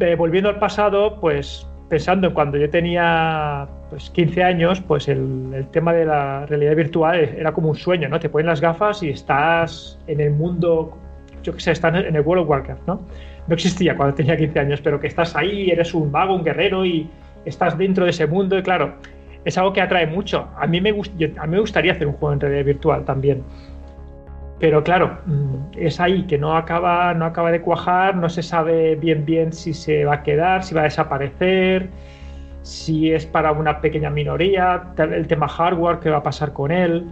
[0.00, 5.52] Eh, volviendo al pasado, pues pensando en cuando yo tenía pues, 15 años, pues el,
[5.54, 8.18] el tema de la realidad virtual era como un sueño, ¿no?
[8.18, 10.96] Te ponen las gafas y estás en el mundo,
[11.42, 13.02] yo qué sé, estás en el World of Warcraft, ¿no?
[13.46, 16.86] No existía cuando tenía 15 años, pero que estás ahí, eres un mago, un guerrero
[16.86, 17.08] y
[17.44, 18.94] estás dentro de ese mundo y claro,
[19.44, 20.48] es algo que atrae mucho.
[20.56, 23.42] A mí me, a mí me gustaría hacer un juego en realidad virtual también.
[24.62, 28.94] Pero claro, mm, es ahí que no acaba, no acaba de cuajar, no se sabe
[28.94, 31.90] bien bien si se va a quedar, si va a desaparecer,
[32.62, 37.08] si es para una pequeña minoría, el tema hardware, qué va a pasar con él.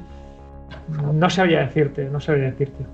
[1.13, 2.87] No sabría decirte, no sabría decirte.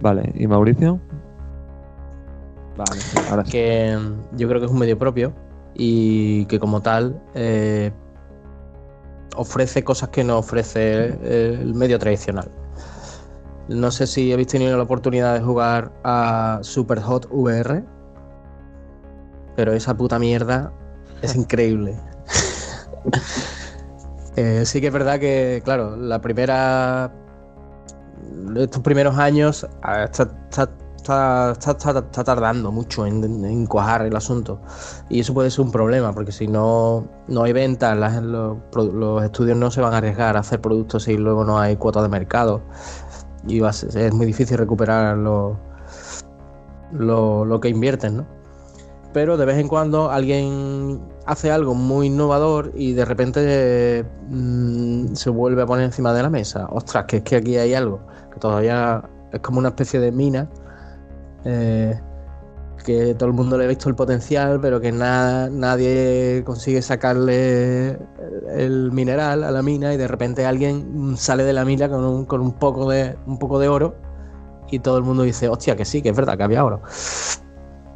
[0.00, 1.00] Vale, ¿y Mauricio?
[2.76, 3.50] Vale, ahora sí.
[3.50, 5.32] que mm, yo creo que es un medio propio
[5.74, 7.90] y que como tal eh,
[9.36, 12.50] ofrece cosas que no ofrece el medio tradicional.
[13.68, 17.84] No sé si habéis tenido la oportunidad de jugar a Super Hot VR,
[19.56, 20.72] pero esa puta mierda
[21.22, 21.96] es increíble.
[24.34, 27.12] Eh, sí que es verdad que, claro, la primera.
[28.56, 29.68] Estos primeros años
[30.04, 30.70] está, está-
[31.02, 34.60] está- está- está- tardando mucho en, en cuajar el asunto.
[35.08, 39.56] Y eso puede ser un problema, porque si no, no hay ventas, los, los estudios
[39.58, 42.62] no se van a arriesgar a hacer productos si luego no hay cuota de mercado.
[43.46, 45.58] Y va ser- es muy difícil recuperar lo,
[46.92, 48.26] lo, lo que invierten, ¿no?
[49.12, 55.28] pero de vez en cuando alguien hace algo muy innovador y de repente mm, se
[55.30, 56.66] vuelve a poner encima de la mesa.
[56.70, 58.00] Ostras, que es que aquí hay algo,
[58.32, 60.48] que todavía es como una especie de mina,
[61.44, 61.98] eh,
[62.84, 67.98] que todo el mundo le ha visto el potencial, pero que na- nadie consigue sacarle
[68.50, 72.24] el, mineral a la mina y de repente alguien sale de la mina con un,
[72.26, 73.94] con un poco de un poco de oro
[74.70, 76.80] y todo el mundo dice, hostia, que sí, que es verdad que había oro.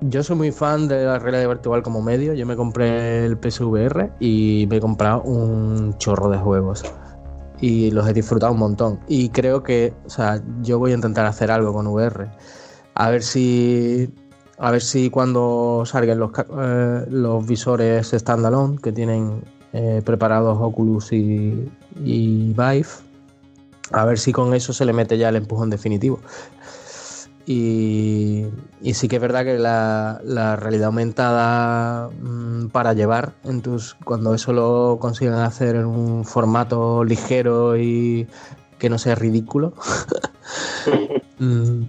[0.03, 2.35] Yo soy muy fan de la realidad virtual como medio.
[2.35, 6.85] Yo me compré el PSVR y me he comprado un chorro de juegos.
[7.63, 9.01] Y los he disfrutado un montón.
[9.09, 12.29] Y creo que, o sea, yo voy a intentar hacer algo con VR.
[12.97, 14.11] A ver si.
[14.59, 19.43] A ver si cuando salgan los, eh, los visores standalone que tienen
[19.75, 21.71] eh, preparados Oculus y,
[22.03, 22.87] y Vive,
[23.93, 26.21] a ver si con eso se le mete ya el empujón definitivo.
[27.45, 28.47] Y,
[28.81, 33.95] y sí que es verdad que la, la realidad aumentada mm, para llevar en tus
[34.05, 38.27] cuando eso lo consigan hacer en un formato ligero y
[38.79, 39.75] que no sea ridículo
[41.39, 41.83] mm,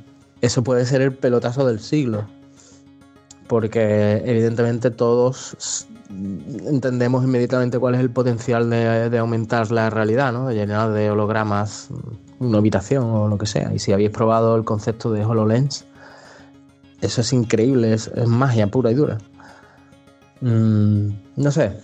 [0.48, 2.26] eso puede ser el pelotazo del siglo
[3.48, 10.48] porque evidentemente todos entendemos inmediatamente cuál es el potencial de, aumentar la realidad, ¿no?
[10.48, 11.90] de llenar de hologramas
[12.40, 13.74] una habitación o lo que sea.
[13.74, 15.86] Y si habéis probado el concepto de HoloLens,
[17.02, 19.18] eso es increíble, es, es magia pura y dura.
[20.42, 21.80] Mm, no sé,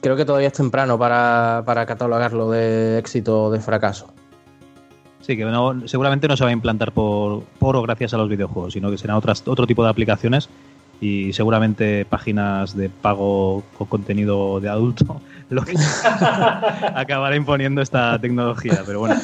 [0.00, 4.12] creo que todavía es temprano para, para catalogarlo de éxito o de fracaso.
[5.20, 8.28] Sí, que no- seguramente no se va a implantar por, por o gracias a los
[8.28, 10.48] videojuegos, sino que serán otras, otro tipo de aplicaciones
[11.02, 15.74] y seguramente páginas de pago con contenido de adulto lo que
[16.94, 18.82] acabará imponiendo esta tecnología.
[18.86, 19.16] Pero bueno,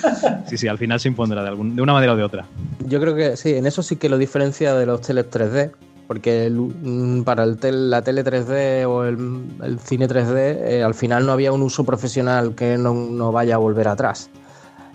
[0.46, 2.46] sí, sí, al final se impondrá de, algún- de una manera o de otra.
[2.86, 5.72] Yo creo que sí, en eso sí que lo diferencia de los teles 3D,
[6.06, 10.82] porque el- mm, para el tel- la tele 3D o el, el cine 3D eh,
[10.82, 14.30] al final no había un uso profesional que no, no vaya a volver atrás.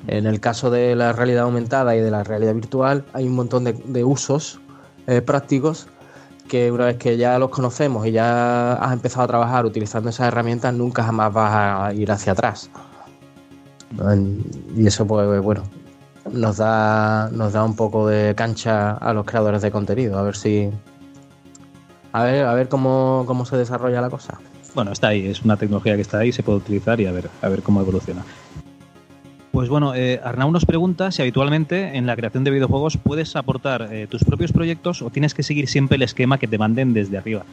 [0.07, 3.63] En el caso de la realidad aumentada y de la realidad virtual hay un montón
[3.63, 4.59] de, usos
[5.07, 5.87] eh, prácticos
[6.47, 10.27] que una vez que ya los conocemos y ya has empezado a trabajar utilizando esas
[10.27, 12.69] herramientas, nunca jamás vas a ir hacia atrás.
[14.75, 15.63] Y eso, pues bueno,
[16.31, 20.35] nos da, nos da un poco de cancha a los creadores de contenido, a ver
[20.35, 20.69] si.
[22.13, 24.37] A ver, a ver cómo, cómo se desarrolla la cosa.
[24.75, 27.29] Bueno, está ahí, es una tecnología que está ahí, se puede utilizar y a ver,
[27.41, 28.23] a ver cómo evoluciona.
[29.51, 33.89] Pues bueno, eh, Arnau nos pregunta si habitualmente en la creación de videojuegos puedes aportar
[33.91, 37.17] eh, tus propios proyectos o tienes que seguir siempre el esquema que te manden desde
[37.17, 37.43] arriba.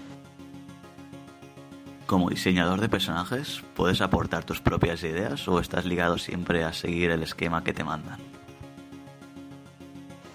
[2.06, 7.10] Como diseñador de personajes, ¿puedes aportar tus propias ideas o estás ligado siempre a seguir
[7.10, 8.18] el esquema que te mandan?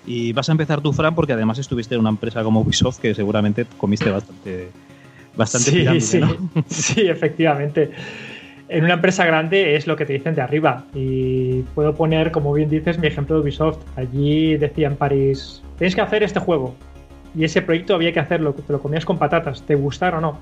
[0.06, 3.16] Y vas a empezar tú, Fran, porque además estuviste en una empresa como Ubisoft que
[3.16, 4.70] seguramente comiste bastante,
[5.34, 6.36] bastante sí, pirámide, sí, ¿no?
[6.68, 7.92] sí, efectivamente.
[8.74, 10.84] En una empresa grande es lo que te dicen de arriba.
[10.96, 13.78] Y puedo poner, como bien dices, mi ejemplo de Ubisoft.
[13.96, 16.74] Allí decía en París, tienes que hacer este juego.
[17.36, 20.40] Y ese proyecto había que hacerlo, te lo comías con patatas, te gustara o no.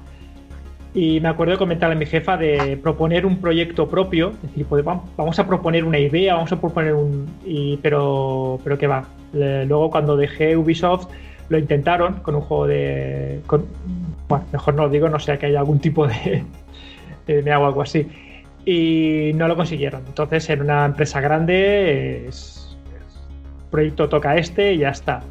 [0.93, 4.65] Y me acuerdo de comentarle a mi jefa de proponer un proyecto propio, es decir,
[4.65, 7.29] pues, vam- vamos a proponer una idea, vamos a proponer un...
[7.81, 9.09] pero, pero que va.
[9.33, 11.07] Luego cuando dejé Ubisoft
[11.49, 13.41] lo intentaron con un juego de...
[14.29, 16.45] bueno, mejor no lo digo, no sea que haya algún tipo de...
[17.25, 18.07] de me hago algo así.
[18.65, 20.03] Y no lo consiguieron.
[20.07, 22.77] Entonces en una empresa grande es,
[23.69, 25.21] proyecto toca este y ya está.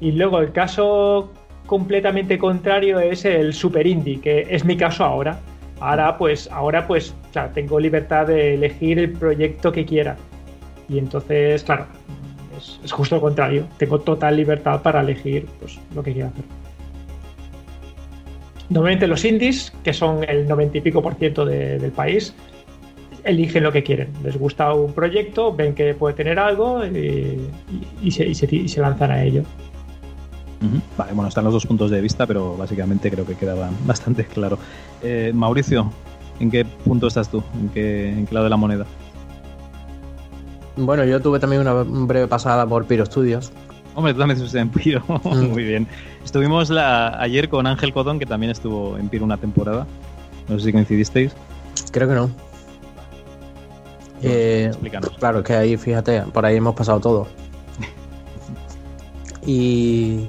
[0.00, 1.32] Y luego el caso
[1.66, 5.38] completamente contrario es el super indie, que es mi caso ahora.
[5.80, 10.16] Ahora pues, ahora pues, claro, tengo libertad de elegir el proyecto que quiera.
[10.88, 11.86] Y entonces, claro,
[12.58, 13.66] es, es justo lo contrario.
[13.78, 16.63] Tengo total libertad para elegir pues, lo que quiera hacer.
[18.70, 22.34] Normalmente los indies, que son el 90 y pico por ciento de- del país,
[23.24, 24.08] eligen lo que quieren.
[24.22, 27.48] Les gusta un proyecto, ven que puede tener algo y, y-
[28.02, 29.42] y se, y se- y se lanzan a ello.
[30.96, 34.58] Vale, bueno, están los dos puntos de vista, pero básicamente creo que quedaba bastante claro.
[35.02, 35.90] Eh, Mauricio,
[36.40, 37.42] ¿en qué punto estás tú?
[37.60, 38.86] ¿En qué, en qué lado de la moneda?
[40.76, 43.52] Bueno, yo tuve también una breve pasada por Piro Studios.
[43.94, 45.02] Hombre, tú también estuviste en Piro.
[45.24, 45.50] Mm.
[45.52, 45.86] Muy bien.
[46.24, 49.86] Estuvimos la, ayer con Ángel Codón, que también estuvo en Piro una temporada.
[50.48, 51.32] No sé si coincidisteis.
[51.92, 52.30] Creo que no.
[54.22, 55.10] Eh, explícanos.
[55.18, 57.26] Claro, es que ahí, fíjate, por ahí hemos pasado todo.
[59.46, 60.28] Y.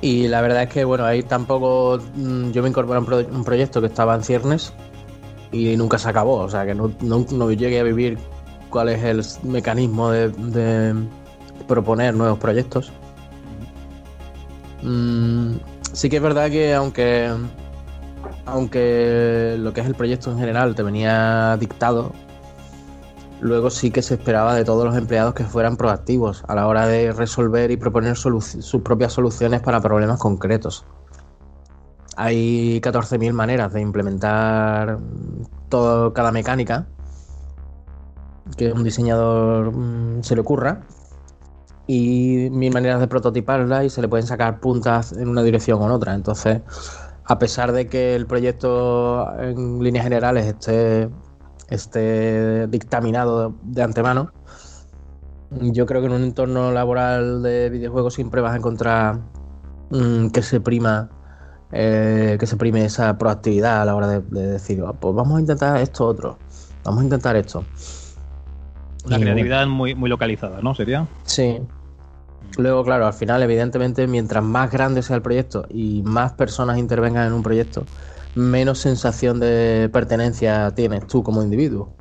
[0.00, 1.98] Y la verdad es que, bueno, ahí tampoco.
[2.14, 4.72] mm, Yo me incorporé a un, pro- un proyecto que estaba en ciernes
[5.50, 6.36] y nunca se acabó.
[6.36, 8.16] O sea, que no, no- no llegué a vivir
[8.70, 10.94] cuál es el mecanismo de, de
[11.66, 12.92] proponer nuevos proyectos.
[14.82, 15.56] Mm,
[15.92, 17.30] sí que es verdad que, aunque
[18.46, 22.12] aunque lo que es el proyecto en general te venía dictado,
[23.40, 26.86] luego sí que se esperaba de todos los empleados que fueran proactivos a la hora
[26.86, 30.84] de resolver y proponer sus propias soluciones para problemas concretos.
[32.16, 34.98] Hay 14.000 maneras de implementar
[35.68, 36.86] todo, cada mecánica
[38.56, 40.80] que un diseñador mm, se le ocurra
[41.88, 45.86] y mil maneras de prototiparla y se le pueden sacar puntas en una dirección o
[45.86, 46.14] en otra.
[46.14, 46.60] Entonces,
[47.24, 51.08] a pesar de que el proyecto en líneas generales esté,
[51.70, 54.32] esté dictaminado de antemano,
[55.50, 59.20] yo creo que en un entorno laboral de videojuegos siempre vas a encontrar
[59.90, 61.08] mm, que se prima
[61.72, 65.38] eh, que se prime esa proactividad a la hora de, de decir, "Ah, pues vamos
[65.38, 66.38] a intentar esto otro,
[66.84, 67.64] vamos a intentar esto.
[69.06, 70.74] Y creatividad muy, muy localizada, ¿no?
[70.74, 71.06] Sería.
[71.24, 71.60] Sí.
[72.56, 77.26] Luego, claro, al final, evidentemente, mientras más grande sea el proyecto y más personas intervengan
[77.26, 77.84] en un proyecto,
[78.34, 81.92] menos sensación de pertenencia tienes tú como individuo.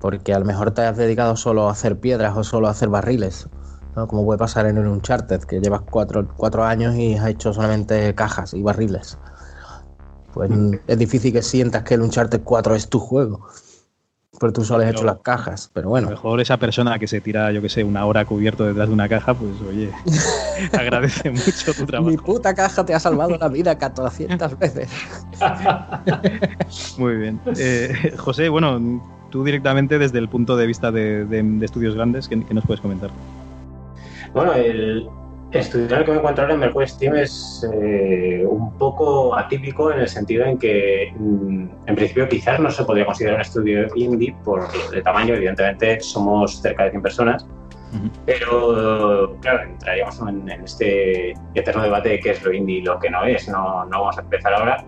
[0.00, 2.88] Porque a lo mejor te has dedicado solo a hacer piedras o solo a hacer
[2.88, 3.48] barriles
[3.96, 4.06] ¿no?
[4.06, 8.14] Como puede pasar en el Uncharted, que llevas cuatro, cuatro años y has hecho solamente
[8.14, 9.18] cajas y barriles.
[10.32, 10.50] Pues
[10.86, 13.48] es difícil que sientas que el Uncharted 4 es tu juego.
[14.40, 16.06] Pero tú solo has hecho las cajas, pero A bueno.
[16.06, 18.94] lo mejor esa persona que se tira, yo que sé, una hora cubierto detrás de
[18.94, 19.92] una caja, pues oye,
[20.72, 22.10] agradece mucho tu trabajo.
[22.10, 24.88] Mi puta caja te ha salvado la vida 400 veces.
[26.98, 27.40] Muy bien.
[27.58, 32.26] Eh, José, bueno, tú directamente desde el punto de vista de, de- de estudios grandes,
[32.28, 33.10] ¿qué, qué nos puedes comentar?
[34.32, 35.08] Bueno, el
[35.58, 39.90] estudio en el que me encuentro ahora en Mercury Steam es eh, un poco atípico
[39.90, 43.86] en el sentido en que, mm, en principio, quizás no se podría considerar un estudio
[43.96, 45.34] indie por el tamaño.
[45.34, 47.46] Evidentemente, somos cerca de 100 personas.
[48.24, 53.00] Pero, claro, entraríamos en, en este eterno debate de qué es lo indie y lo
[53.00, 53.48] que no es.
[53.48, 54.84] No, no vamos a empezar ahora.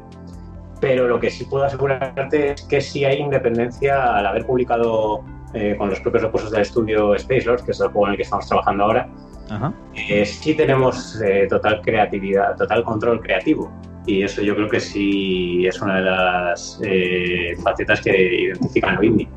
[0.80, 5.74] Pero lo que sí puedo asegurarte es que sí hay independencia al haber publicado eh,
[5.76, 8.22] con los propios recursos del estudio Space Lords, que es el juego en el que
[8.22, 9.08] estamos trabajando ahora,
[9.51, 9.72] Ajá.
[9.95, 13.70] eh, sí tenemos eh, total creatividad, total control creativo.
[14.07, 19.03] Y eso yo creo que sí es una de las eh, facetas que identifican lo
[19.05, 19.28] indie.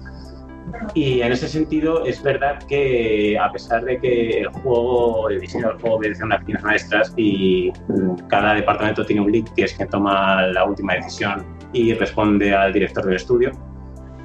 [0.94, 5.70] Y en ese sentido es verdad que a pesar de que el juego, el diseño
[5.70, 9.64] del juego obedece a unas líneas maestras y mm, cada departamento tiene un lead que
[9.64, 13.52] es quien toma la última decisión y responde al director del estudio,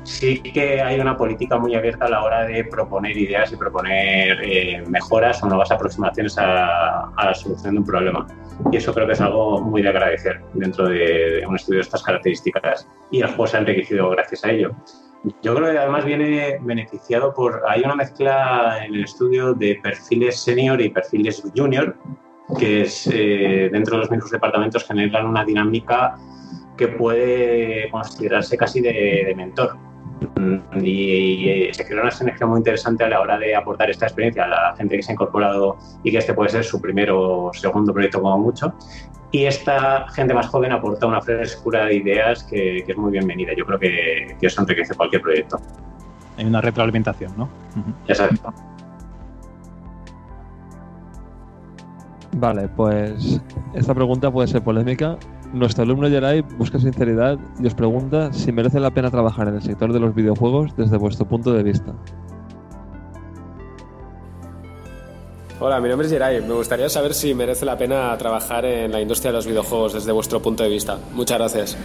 [0.05, 4.39] sí que hay una política muy abierta a la hora de proponer ideas y proponer
[4.43, 8.27] eh, mejoras o nuevas aproximaciones a, a la solución de un problema.
[8.73, 11.83] Y eso creo que es algo muy de agradecer dentro de, de un estudio de
[11.83, 12.89] estas características.
[13.11, 14.73] Y el juego se ha enriquecido gracias a ello.
[15.43, 17.63] Yo creo que además viene beneficiado por.
[17.69, 21.95] Hay una mezcla en el estudio de perfiles senior y perfiles junior,
[22.59, 26.17] que es eh, dentro de los mismos departamentos generan una dinámica
[26.79, 29.77] que puede considerarse casi de, de mentor.
[30.37, 34.07] Mm, Y, y se crea una sinergia muy interesante a la hora de aportar esta
[34.07, 37.47] experiencia a la gente que se ha incorporado y que este puede ser su primero
[37.47, 38.73] o segundo proyecto como mucho.
[39.33, 43.53] Y esta gente más joven aporta una frescura de ideas que, que es muy bienvenida.
[43.57, 45.59] Yo creo que, que eso enriquece cualquier proyecto.
[46.37, 47.49] Hay una retroalimentación, ¿no?
[48.09, 48.53] Exacto.
[52.33, 53.41] Vale, pues
[53.75, 55.17] esta pregunta puede ser polémica.
[55.53, 59.63] Nuestro alumno Yeray busca sinceridad y os pregunta si merece la pena trabajar en el
[59.63, 61.93] sector de los videojuegos desde vuestro punto de vista.
[65.59, 66.41] Hola, mi nombre es Geray.
[66.41, 70.13] Me gustaría saber si merece la pena trabajar en la industria de los videojuegos desde
[70.13, 70.99] vuestro punto de vista.
[71.15, 71.77] Muchas gracias.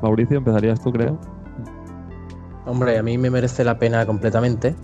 [0.00, 1.18] Mauricio, empezarías tú, creo.
[2.66, 4.76] Hombre, a mí me merece la pena completamente.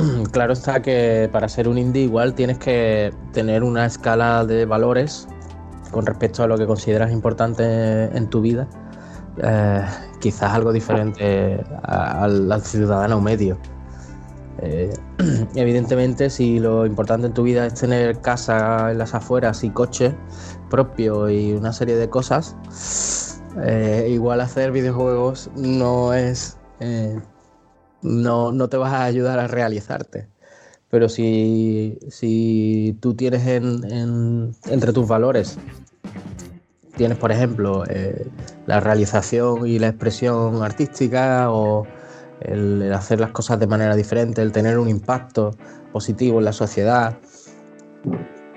[0.32, 5.28] Claro está que para ser un indie igual tienes que tener una escala de valores
[5.90, 8.68] con respecto a lo que consideras importante en tu vida.
[9.42, 9.84] Eh,
[10.20, 13.58] quizás algo diferente al, ciudadano medio.
[14.62, 14.92] Eh,
[15.54, 20.14] evidentemente, si lo importante en tu vida es tener casa en las afueras y coche
[20.68, 22.56] propio y una serie de cosas,
[23.62, 26.56] eh, igual hacer videojuegos no es
[28.02, 30.26] no, no te vas a ayudar a realizarte.
[30.90, 35.56] Pero si, si tú tienes en- en- entre tus valores,
[36.96, 38.26] tienes por ejemplo eh,
[38.66, 41.86] la realización y la expresión artística o
[42.40, 45.52] el, el hacer las cosas de manera diferente, el tener un impacto
[45.92, 47.16] positivo en la sociedad,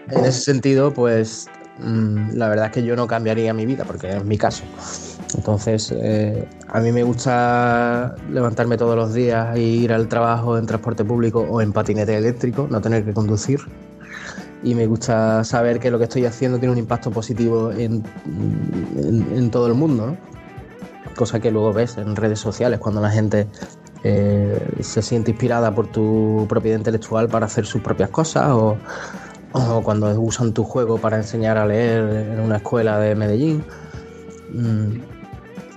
[0.09, 1.47] en ese sentido, pues
[1.79, 4.63] mm, la verdad es que yo no cambiaría mi vida, porque es mi caso.
[5.35, 10.65] Entonces, eh, a mí me gusta levantarme todos los días e ir al trabajo en
[10.65, 13.59] transporte público o en patinete eléctrico, no tener que conducir.
[14.63, 18.03] Y me gusta saber que lo que estoy haciendo tiene un impacto positivo en,
[19.35, 20.17] en- todo el mundo, ¿no?
[21.15, 23.47] Cosa que luego ves en redes sociales cuando la gente
[24.03, 28.77] eh, se siente inspirada por tu propiedad intelectual para hacer sus propias cosas o,
[29.51, 33.63] o cuando usan tu juego para enseñar a leer en una escuela de Medellín.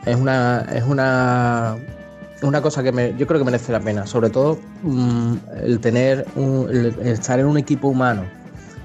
[0.07, 1.77] Es una es una
[2.43, 5.35] una cosa que me- yo creo que merece la pena sobre todo mm,
[5.65, 6.69] el tener un-
[7.03, 8.23] estar en un equipo humano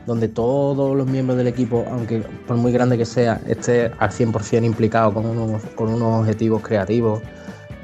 [0.08, 4.66] donde todos los miembros del equipo aunque por muy grande que sea esté al 100%
[4.66, 7.22] implicado con unos, con unos objetivos creativos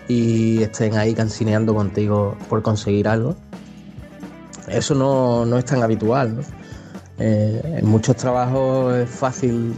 [0.07, 3.35] y estén ahí cansineando contigo por conseguir algo
[4.69, 6.41] eso no, no es tan habitual ¿no?
[7.19, 9.73] Eh, en muchos trabajos es fácil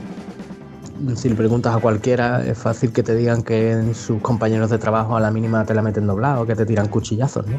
[1.16, 4.78] si le preguntas a cualquiera, es fácil que te digan que en sus compañeros de
[4.78, 7.58] trabajo a la mínima te la meten doblado, que te tiran cuchillazos, ¿no?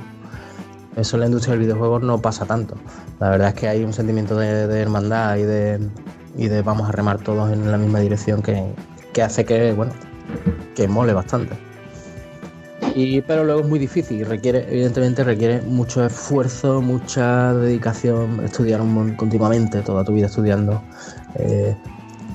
[0.96, 2.74] Eso en la industria del videojuego no pasa tanto.
[3.20, 5.78] La verdad es que hay un sentimiento de, hermandad y de,
[6.36, 8.74] y de vamos a remar todos en la misma dirección que,
[9.12, 9.92] que hace que, bueno,
[10.74, 11.54] que mole bastante.
[12.94, 19.14] Y, pero luego es muy difícil, requiere, evidentemente requiere mucho esfuerzo, mucha dedicación, estudiar un
[19.14, 20.82] continuamente, toda tu vida estudiando.
[21.36, 21.76] eh,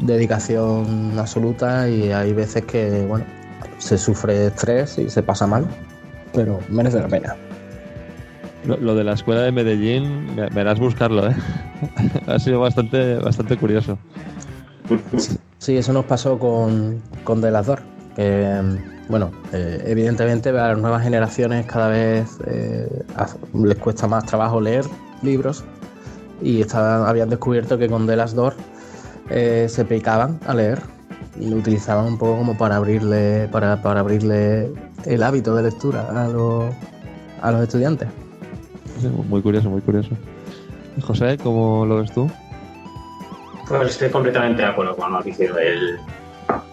[0.02, 3.26] dedicación absoluta y hay veces que, bueno,
[3.78, 5.66] se sufre estrés y se pasa mal,
[6.34, 7.36] pero merece la pena.
[8.66, 11.36] Lo, lo de la escuela de Medellín, me- verás buscarlo, ¿eh?
[12.28, 13.98] ha sido bastante, bastante curioso.
[15.60, 17.82] Sí, eso nos pasó con, con The Last Door.
[18.16, 18.62] Que,
[19.10, 22.88] bueno, eh, evidentemente a las nuevas generaciones cada vez eh,
[23.54, 24.86] les cuesta más trabajo leer
[25.22, 25.64] libros
[26.42, 28.56] y estaban- habían descubierto que con The Last Door
[29.30, 30.82] eh, se picaban a leer
[31.40, 34.72] y lo utilizaban un poco como para abrirle, para, para abrirle
[35.06, 36.74] el hábito de lectura a los,
[37.42, 38.08] a los estudiantes.
[39.00, 40.12] Sí, Muy curioso, muy curioso.
[40.98, 42.30] ¿Y José, ¿cómo lo ves tú?
[43.68, 45.58] Pues estoy completamente de acuerdo con Mauricio.
[45.58, 46.00] El...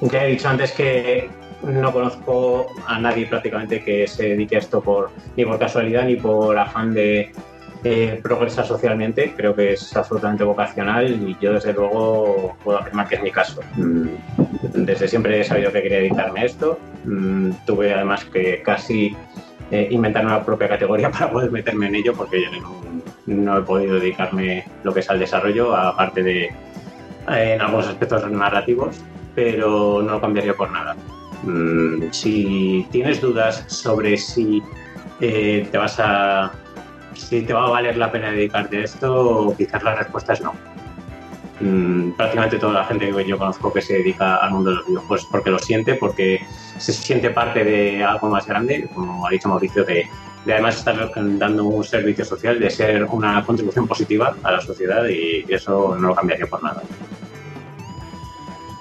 [0.02, 1.30] Ya he dicho antes que
[1.62, 6.16] no conozco a nadie prácticamente que se dedique a esto por, ni por casualidad ni
[6.16, 7.32] por afán de
[7.84, 9.34] eh, progresar socialmente.
[9.36, 13.60] Creo que es absolutamente vocacional y yo desde luego puedo afirmar que es mi caso.
[13.76, 14.08] Mm,
[14.74, 16.78] Desde siempre he sabido que quería dedicarme a esto.
[17.04, 19.16] Mm, Tuve además que casi
[19.70, 22.82] eh, inventar una propia categoría para poder meterme en ello porque yo no,
[23.26, 28.30] no he podido dedicarme lo que es al desarrollo, aparte de eh, en algunos aspectos
[28.30, 29.00] narrativos,
[29.34, 30.94] pero no lo cambiaría por nada.
[31.42, 34.62] Mm, si tienes dudas sobre si
[35.20, 36.52] eh, te vas a
[37.14, 40.54] si te va a valer la pena dedicarte a esto, quizás la respuesta es no.
[41.60, 44.86] Mm, prácticamente toda la gente que yo conozco que se dedica al mundo de los
[44.86, 46.40] videojuegos porque lo siente, porque
[46.78, 50.08] se siente parte de algo más grande, como ha dicho Mauricio, de,
[50.44, 55.04] de además estar dando un servicio social, de ser una contribución positiva a la sociedad
[55.06, 56.82] y eso no lo cambiaría por nada.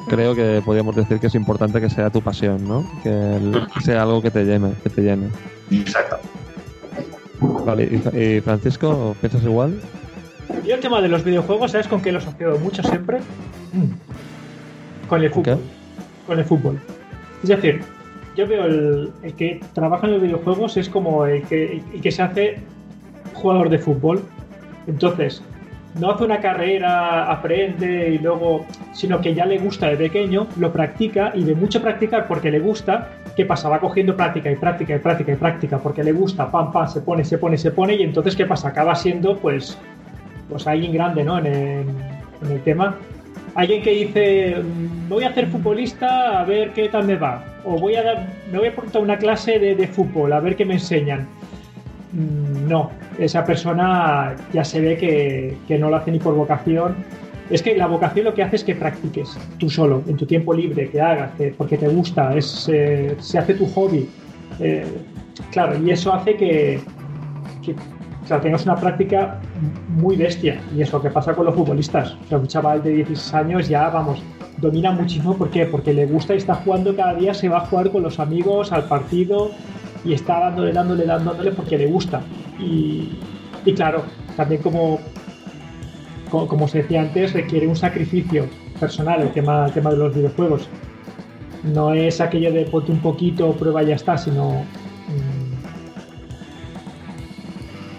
[0.07, 2.83] Creo que podríamos decir que es importante que sea tu pasión, ¿no?
[3.03, 5.27] Que el- sea algo que te llene, que te llene.
[5.69, 6.17] Exacto.
[7.41, 9.79] Vale, Francisco, ¿piensas igual?
[10.65, 13.19] Yo el tema de los videojuegos, ¿sabes con qué lo asocio mucho siempre?
[13.73, 15.07] Mm.
[15.07, 15.59] Con el fútbol.
[16.27, 16.79] Con el fútbol.
[17.41, 17.81] Es decir,
[18.35, 22.11] yo veo el, el que trabaja en los videojuegos es como el que, el que
[22.11, 22.59] se hace
[23.33, 24.21] jugador de fútbol.
[24.87, 25.41] Entonces,
[25.99, 30.71] no hace una carrera, aprende y luego, sino que ya le gusta de pequeño, lo
[30.71, 33.69] practica y de mucho practicar porque le gusta, ¿qué pasa?
[33.69, 37.01] Va cogiendo práctica y práctica y práctica y práctica porque le gusta, pam, pam, se
[37.01, 38.69] pone, se pone, se pone y entonces, ¿qué pasa?
[38.69, 39.77] Acaba siendo, pues,
[40.49, 41.37] pues alguien grande, ¿no?
[41.39, 42.95] En el, tema.
[43.53, 47.43] Alguien que dice, "Mm, voy a hacer futbolista a ver qué tal me va.
[47.63, 50.39] O voy a dar, me voy a apuntar a una clase de, de fútbol a
[50.39, 51.27] ver qué me enseñan.
[52.13, 52.89] Mm, No,
[53.19, 56.95] esa persona ya se ve que, no lo hace ni por vocación.
[57.49, 60.53] Es que la vocación lo que hace es que practiques tú solo, en tu tiempo
[60.53, 64.07] libre, que hagas, que- porque te gusta, es, eh, se hace tu hobby.
[64.59, 64.85] Eh,
[65.51, 66.79] claro, y eso hace que,
[67.61, 69.39] que o sea, tengas una práctica
[69.89, 70.61] muy bestia.
[70.75, 72.13] Y es lo que pasa con los futbolistas.
[72.25, 74.21] O sea, un chaval de 16 años ya, vamos,
[74.57, 75.35] domina muchísimo.
[75.35, 75.65] ¿Por qué?
[75.65, 78.71] Porque le gusta y está jugando cada día, se va a jugar con los amigos
[78.71, 79.51] al partido
[80.03, 82.21] y está dándole, dándole, dándole porque le gusta.
[82.59, 83.09] Y,
[83.75, 84.03] claro,
[84.35, 84.99] también como,
[86.29, 88.47] como, como se decía antes, requiere un sacrificio
[88.79, 90.67] personal el tema, el tema de los videojuegos.
[91.63, 94.63] No es aquello de ponte un poquito, prueba y ya está, sino
[95.07, 95.51] mm,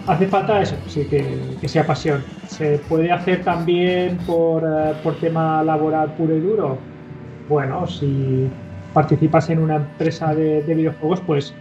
[0.07, 2.23] hace falta eso, sí, que, que sea pasión.
[2.47, 6.77] ¿Se puede hacer también por, eh, por tema laboral puro y duro?
[7.47, 8.49] Bueno, si
[8.93, 11.53] participas en una empresa de videojuegos, pues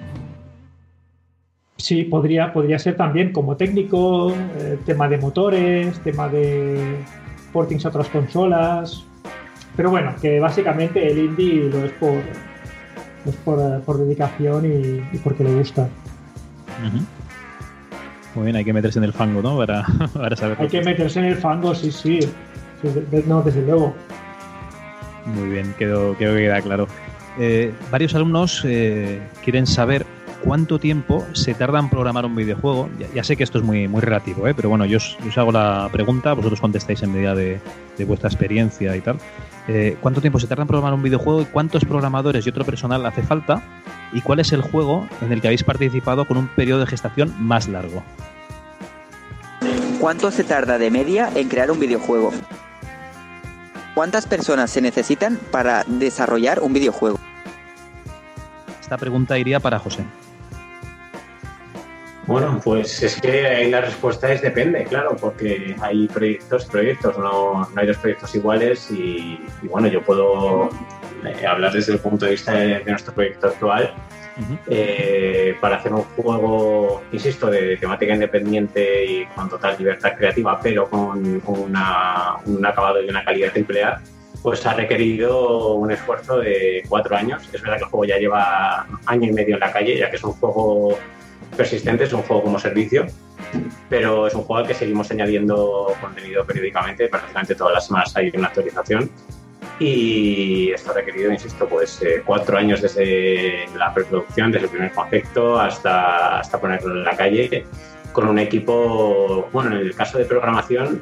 [1.83, 6.97] sí, podría, podría ser también como técnico, eh, tema de motores, tema de
[7.53, 9.05] portings a otras consolas.
[9.77, 12.23] Pero bueno, que básicamente el indie lo es por,
[13.27, 15.89] es por, eh, por dedicación y, y porque le gusta.
[18.35, 19.57] Muy bien, hay que meterse en el fango, ¿no?
[19.57, 20.59] Para, para saber.
[20.61, 22.21] Hay que meterse en el fango, sí, sí.
[23.27, 23.95] No, desde luego.
[25.27, 26.87] Muy bien, quedó, quedó que queda claro.
[27.39, 30.05] Eh, varios alumnos eh, quieren saber
[30.45, 32.89] cuánto tiempo se tarda en programar un videojuego.
[32.99, 34.55] Ya, ya sé que esto es muy, muy relativo, ¿eh?
[34.55, 37.61] pero bueno, yo os, yo os hago la pregunta, vosotros contestáis en medida de,
[37.97, 39.19] de vuestra experiencia y tal.
[39.69, 43.05] Eh, ¿Cuánto tiempo se tarda en programar un videojuego y cuántos programadores y otro personal
[43.07, 43.63] hace falta?
[44.13, 47.35] ¿Y cuál es el juego en el que habéis participado con un periodo de gestación
[47.39, 48.03] más largo?
[50.01, 52.33] ¿Cuánto se tarda de media en crear un videojuego?
[53.95, 57.19] ¿Cuántas personas se necesitan para desarrollar un videojuego?
[58.81, 60.03] Esta pregunta iría para José.
[62.27, 67.69] Bueno, pues es que ahí la respuesta es depende, claro, porque hay proyectos, proyectos, no,
[67.69, 70.71] no hay dos proyectos iguales y, y bueno, yo puedo
[71.25, 73.93] eh, hablar desde el punto de vista de, de nuestro proyecto actual
[74.69, 80.89] eh, para hacer un juego, insisto, de temática independiente y con total libertad creativa, pero
[80.89, 84.01] con una- un acabado y una calidad emplea,
[84.43, 87.43] pues ha requerido un esfuerzo de cuatro años.
[87.53, 90.17] Es verdad que el juego ya lleva año y medio en la calle, ya que
[90.17, 90.99] es un juego
[91.57, 93.07] persistente, es un juego como servicio,
[93.89, 98.31] pero es un juego al que seguimos añadiendo contenido periódicamente, prácticamente todas las semanas hay
[98.35, 99.11] una actualización.
[99.79, 104.93] Y esto ha requerido, insisto, pues eh, cuatro años desde la preproducción, desde el primer
[104.93, 107.65] concepto hasta, hasta ponerlo en la calle
[108.13, 111.01] con un equipo, bueno, en el caso de programación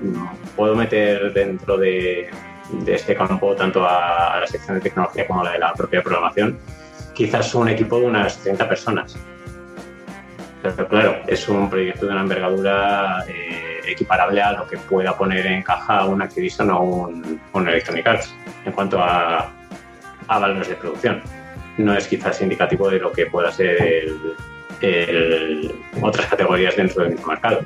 [0.56, 2.30] puedo meter dentro de,
[2.84, 5.72] de este campo tanto a, a la sección de tecnología como a la de la
[5.74, 6.58] propia programación,
[7.12, 9.16] quizás un equipo de unas 30 personas.
[10.62, 15.46] Pero claro, es un proyecto de una envergadura eh, equiparable a lo que pueda poner
[15.46, 18.34] en caja un Activision o un, un Electronic Arts
[18.66, 19.50] en cuanto a,
[20.28, 21.22] a valores de producción.
[21.78, 24.06] No es quizás indicativo de lo que pueda ser
[24.82, 27.60] el- otras categorías dentro del mismo mercado.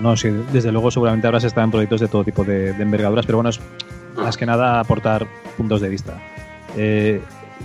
[0.00, 2.82] No, sí, desde luego seguramente ahora se están en proyectos de todo tipo de, de
[2.82, 3.60] envergaduras, pero bueno, es
[4.16, 6.14] más que nada aportar puntos de vista.
[6.76, 7.20] Eh,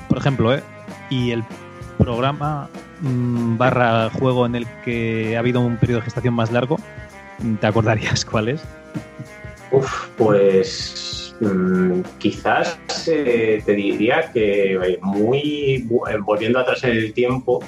[0.10, 0.64] por ejemplo, ¿eh?
[1.10, 1.44] y el
[1.98, 2.70] programa
[3.02, 6.78] mm, barra juego en el que ha habido un periodo de gestación más largo,
[7.60, 8.62] ¿te acordarías cuál es?
[9.72, 12.78] Uf, pues mm, quizás
[13.08, 17.62] eh, te diría que eh, muy eh, volviendo atrás en el tiempo,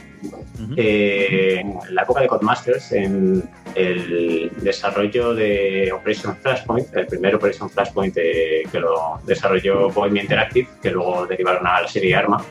[0.76, 7.70] eh, en la época de Codemasters, en el desarrollo de Operation Flashpoint, el primer Operation
[7.70, 12.44] Flashpoint eh, que lo desarrolló Bohemia Interactive, que luego derivaron a la serie Arma,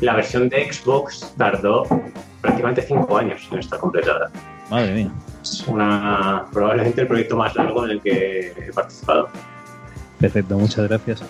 [0.00, 1.84] la versión de Xbox tardó
[2.40, 4.30] prácticamente cinco años en estar completada.
[4.70, 5.10] Madre mía.
[5.42, 9.28] Es una, probablemente el proyecto más largo en el que he participado.
[10.18, 11.22] Perfecto, muchas gracias.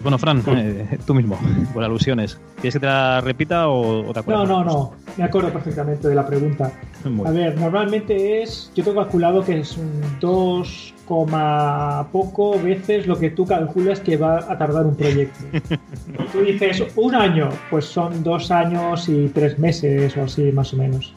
[0.00, 1.38] Bueno, Fran, eh, tú mismo,
[1.74, 2.38] por alusiones.
[2.56, 4.48] ¿Quieres que te la repita o, o te No, acuerdas?
[4.48, 4.92] no, no.
[5.16, 6.70] Me acuerdo perfectamente de la pregunta.
[7.04, 8.70] Muy A ver, normalmente es.
[8.76, 9.90] Yo tengo calculado que es un
[10.20, 15.38] 2, coma poco veces lo que tú calculas que va a tardar un proyecto.
[16.32, 20.76] tú dices un año, pues son dos años y tres meses o así, más o
[20.76, 21.14] menos.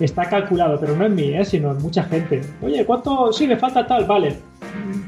[0.00, 1.44] Está calculado, pero no en mí, ¿eh?
[1.44, 2.40] sino en mucha gente.
[2.62, 3.32] Oye, ¿cuánto?
[3.32, 4.36] Sí, me falta tal, vale.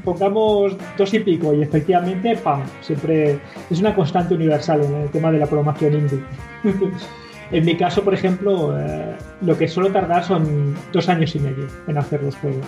[0.05, 2.61] Pongamos dos y pico y efectivamente, ¡pam!
[2.81, 6.19] Siempre es una constante universal en el tema de la programación indie.
[7.51, 11.67] en mi caso, por ejemplo, eh, lo que suelo tardar son dos años y medio
[11.87, 12.67] en hacer los juegos.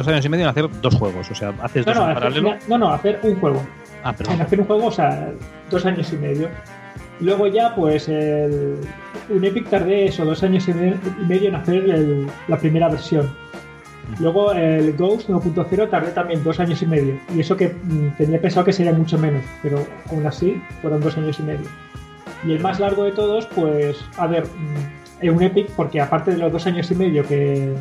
[0.00, 2.10] Dos años y medio en hacer dos juegos, o sea, haces No dos no, en
[2.16, 2.54] hacer, paralelo.
[2.68, 3.62] no, no, hacer un juego.
[4.02, 4.40] Ah, En perdón.
[4.42, 5.30] hacer un juego, o sea,
[5.70, 6.48] dos años y medio.
[7.20, 8.78] Luego ya, pues, el,
[9.28, 12.88] un Epic tardé eso, dos años y me- y medio en hacer el- la primera
[12.88, 13.28] versión.
[14.18, 17.14] Luego el Ghost 1.0 tardé también dos años y medio.
[17.36, 21.16] Y eso que mm, tenía pensado que sería mucho menos, pero aún así fueron dos
[21.18, 21.66] años y medio.
[22.44, 26.30] Y el más largo de todos, pues, a ver, mm, en un Epic, porque aparte
[26.32, 27.74] de los dos años y medio que,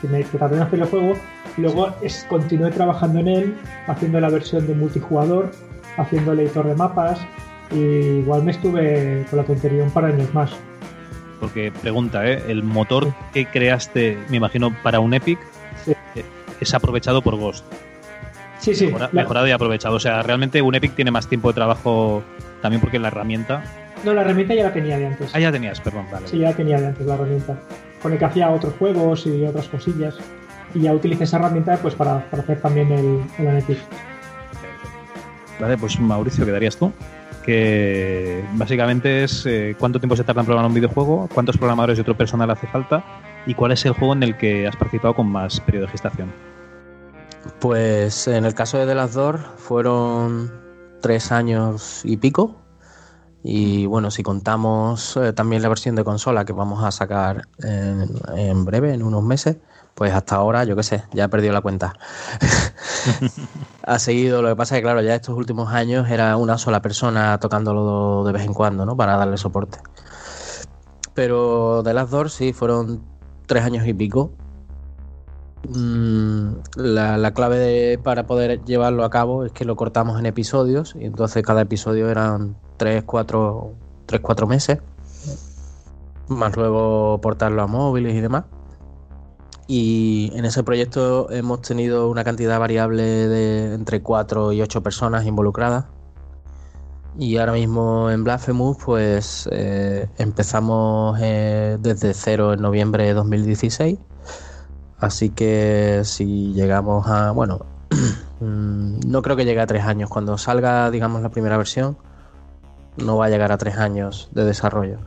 [0.00, 1.14] que me que tardé en hacer el juego,
[1.60, 3.54] luego es, continué trabajando en él,
[3.86, 5.50] haciendo la versión de multijugador,
[5.96, 7.20] haciendo el editor de mapas,
[7.70, 10.50] y igual me estuve con la tontería un par de años más.
[11.40, 12.42] Porque pregunta, ¿eh?
[12.48, 15.38] El motor que creaste, me imagino, para un Epic
[15.86, 16.24] eh,
[16.60, 17.64] es aprovechado por Ghost.
[18.60, 18.86] Sí, sí.
[18.86, 19.96] Mejora- la- mejorado y aprovechado.
[19.96, 22.22] O sea, realmente un Epic tiene más tiempo de trabajo
[22.62, 23.62] también porque la herramienta.
[24.04, 25.30] No, la herramienta ya la tenía de antes.
[25.34, 26.28] Ah, ya tenías, perdón, vale.
[26.28, 27.58] Sí, ya la tenía de antes la herramienta.
[28.02, 30.14] Con el que hacía otros juegos y otras cosillas.
[30.74, 33.78] Y ya utilicé esa herramienta pues para, para hacer también el, el.
[35.60, 36.92] Vale, pues Mauricio, quedarías tú.
[37.44, 42.00] Que básicamente es eh, cuánto tiempo se tarda en programar un videojuego, cuántos programadores y
[42.00, 43.04] otro personal hace falta
[43.46, 46.32] y cuál es el juego en el que has participado con más periodo de gestación.
[47.60, 50.50] Pues en el caso de The Last Door fueron
[51.02, 52.56] tres años y pico.
[53.42, 58.08] Y bueno, si contamos eh, también la versión de consola que vamos a sacar en,
[58.34, 59.58] en breve, en unos meses,
[59.94, 61.94] pues hasta ahora, yo qué sé, ya he perdido la cuenta.
[63.82, 66.82] ha seguido, lo que pasa es que claro, ya estos últimos años era una sola
[66.82, 68.96] persona tocándolo de vez en cuando, ¿no?
[68.96, 69.78] Para darle soporte.
[71.14, 73.02] Pero The Last Door sí, fueron
[73.46, 74.32] tres años y pico.
[75.68, 80.26] Mm, la, la clave de- para poder llevarlo a cabo es que lo cortamos en
[80.26, 83.72] episodios y entonces cada episodio eran 3, 4,
[84.06, 84.78] 3, 4 meses.
[86.28, 88.44] Más luego portarlo a móviles y demás.
[89.66, 95.24] Y en ese proyecto hemos tenido una cantidad variable de entre 4 y 8 personas
[95.26, 95.86] involucradas.
[97.18, 103.98] Y ahora mismo en Blasphemous pues eh, empezamos eh, desde cero en noviembre de 2016.
[104.98, 107.64] Así que si llegamos a, bueno,
[108.40, 110.10] mm, no creo que llegue a tres años.
[110.10, 111.96] Cuando salga, digamos, la primera versión,
[112.96, 114.98] no va a llegar a tres años de desarrollo.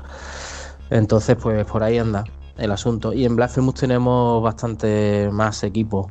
[0.89, 2.24] Entonces, pues por ahí anda
[2.58, 3.14] el asunto.
[3.14, 6.10] Y en Blasphemous tenemos bastante más equipo.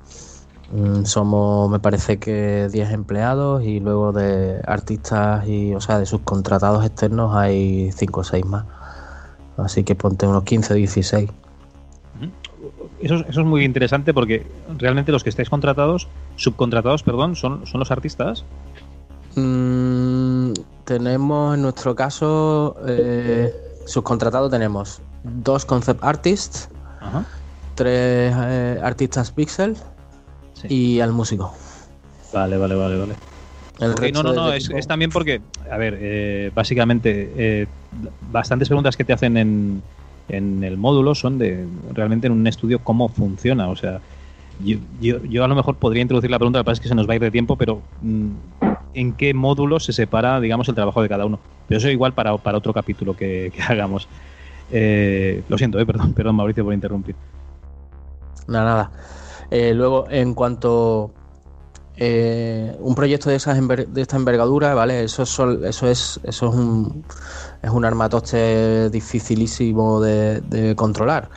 [0.73, 6.07] Mm, Somos, me parece que 10 empleados y luego de artistas y, o sea, de
[6.07, 8.65] subcontratados externos hay 5 o 6 más.
[9.57, 11.31] Así que ponte unos 15 o 16.
[13.01, 14.47] Eso, es- eso es muy interesante porque
[14.79, 18.45] realmente los que estáis contratados, subcontratados, perdón, son, son los artistas.
[19.37, 20.53] Mm,
[20.85, 23.55] tenemos en nuestro caso eh,
[23.87, 25.01] subcontratado tenemos
[25.43, 26.69] dos concept artists,
[27.75, 29.77] tres eh, artistas pixel
[30.69, 31.55] y al músico.
[32.33, 33.15] Vale, vale, vale, vale.
[33.79, 37.67] El Ok, resto no, no, no, es, también porque, a ver, eh, básicamente, eh,
[38.33, 39.83] bastantes preguntas que te hacen en,
[40.29, 43.69] en el módulo son de realmente en un estudio cómo funciona.
[43.69, 44.01] O sea,
[44.65, 46.89] yo, yo, yo a lo mejor podría introducir la pregunta, lo que pasa es que
[46.89, 48.29] se nos va a ir de tiempo, pero mm,
[48.95, 51.39] ¿en qué módulo se separa, digamos, el trabajo de cada uno?
[51.69, 54.09] Pero eso igual para, para otro capítulo que, que hagamos.
[54.71, 57.15] Eh, lo siento, eh, perdón, perdón, Mauricio, por interrumpir.
[58.49, 58.91] Nada, nada.
[59.51, 61.13] Eh, luego, en cuanto
[61.97, 65.05] eh, un proyecto de, esas de esta envergadura, ¿vale?
[65.05, 67.05] Eso es, eso es, eso es un,
[67.63, 71.29] es un armatoste dificilísimo de, controlar.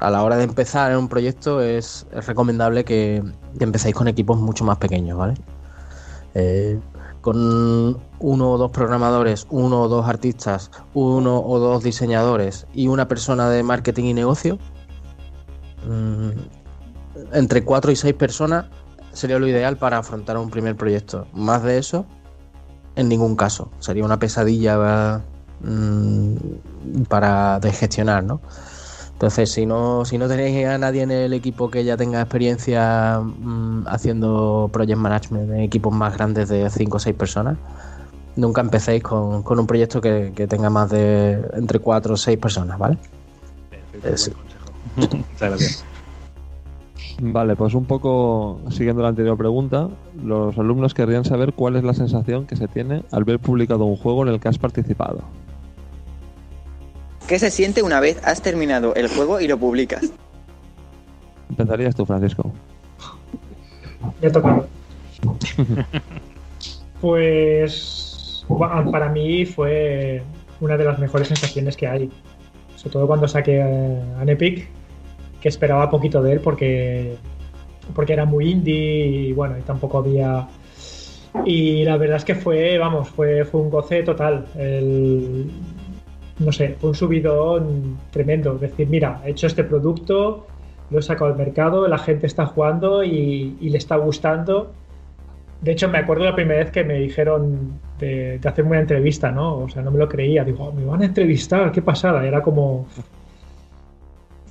[0.00, 3.22] A la hora de empezar en un proyecto es, recomendable que,
[3.58, 5.34] que empecéis con equipos mucho más pequeños, ¿vale?
[7.22, 13.08] Con uno o dos programadores, uno o dos artistas, uno o dos diseñadores y una
[13.08, 14.58] persona de marketing y negocio,
[15.88, 16.30] mm,
[17.32, 18.66] entre cuatro y seis personas
[19.12, 21.26] sería lo ideal para afrontar un primer proyecto.
[21.32, 22.04] Más de eso,
[22.96, 23.70] en ningún caso.
[23.78, 25.22] Sería una pesadilla
[25.60, 26.36] mm,
[27.08, 28.40] para de gestionar, ¿no?
[29.22, 33.20] Entonces, si no, si no tenéis a nadie en el equipo que ya tenga experiencia
[33.20, 37.56] mm, haciendo project management en equipos más grandes de 5 o 6 personas,
[38.34, 42.36] nunca empecéis con, con un proyecto que, que tenga más de entre 4 o 6
[42.36, 42.98] personas, ¿vale?
[44.16, 44.32] Sí.
[44.96, 45.84] Muchas gracias.
[47.20, 49.88] Vale, pues un poco siguiendo la anterior pregunta,
[50.20, 53.96] los alumnos querrían saber cuál es la sensación que se tiene al ver publicado un
[53.96, 55.20] juego en el que has participado.
[57.26, 60.12] ¿Qué se siente una vez has terminado el juego y lo publicas?
[61.50, 62.52] Empezarías tú, Francisco.
[64.20, 64.66] Me ha tocado.
[67.00, 68.44] Pues
[68.92, 70.22] para mí fue
[70.60, 72.10] una de las mejores sensaciones que hay.
[72.76, 74.68] Sobre todo cuando saqué a Epic,
[75.40, 77.16] que esperaba poquito de él porque,
[77.92, 80.48] porque era muy indie y bueno, y tampoco había...
[81.44, 84.46] Y la verdad es que fue, vamos, fue, fue un goce total.
[84.56, 85.50] El,
[86.38, 88.54] no sé, un subidón tremendo.
[88.58, 90.46] Decir, mira, he hecho este producto,
[90.90, 94.72] lo he sacado al mercado, la gente está jugando y, le está gustando.
[95.60, 99.30] De hecho, me acuerdo la primera vez que me dijeron de, de hacerme una entrevista,
[99.30, 99.58] ¿no?
[99.58, 100.42] O sea, no me lo creía.
[100.44, 102.26] Digo, "Oh, me van a entrevistar, qué pasada.
[102.26, 102.86] Era como.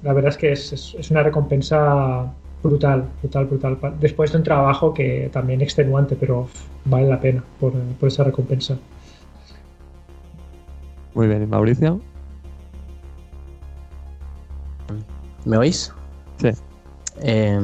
[0.03, 2.31] La verdad es que es, es- es una recompensa
[2.63, 3.77] brutal, brutal, brutal.
[3.99, 6.47] Después de un trabajo que también extenuante, pero
[6.85, 8.77] vale la pena por, por esa recompensa.
[11.13, 11.99] Muy bien, ¿y Mauricio?
[15.45, 15.91] ¿Me oís?
[16.39, 16.49] Sí.
[17.21, 17.59] Eh,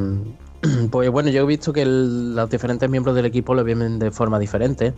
[0.90, 4.10] pues bueno, yo he visto que el- los diferentes miembros del equipo lo viven de
[4.10, 4.94] forma diferente.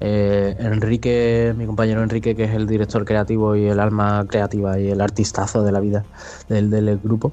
[0.00, 4.90] Eh, Enrique, mi compañero Enrique, que es el director creativo y el alma creativa y
[4.90, 6.04] el artistazo de la vida
[6.48, 7.32] del, del grupo,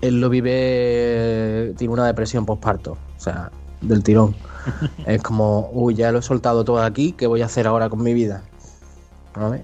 [0.00, 4.34] él lo vive, tiene una depresión postparto, o sea, del tirón.
[5.06, 8.02] es como, uy, ya lo he soltado todo aquí, ¿qué voy a hacer ahora con
[8.02, 8.42] mi vida?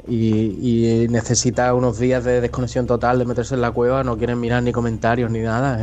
[0.08, 4.34] Y, y necesita unos días de desconexión total, de meterse en la cueva, no quiere
[4.34, 5.78] mirar ni comentarios ni nada,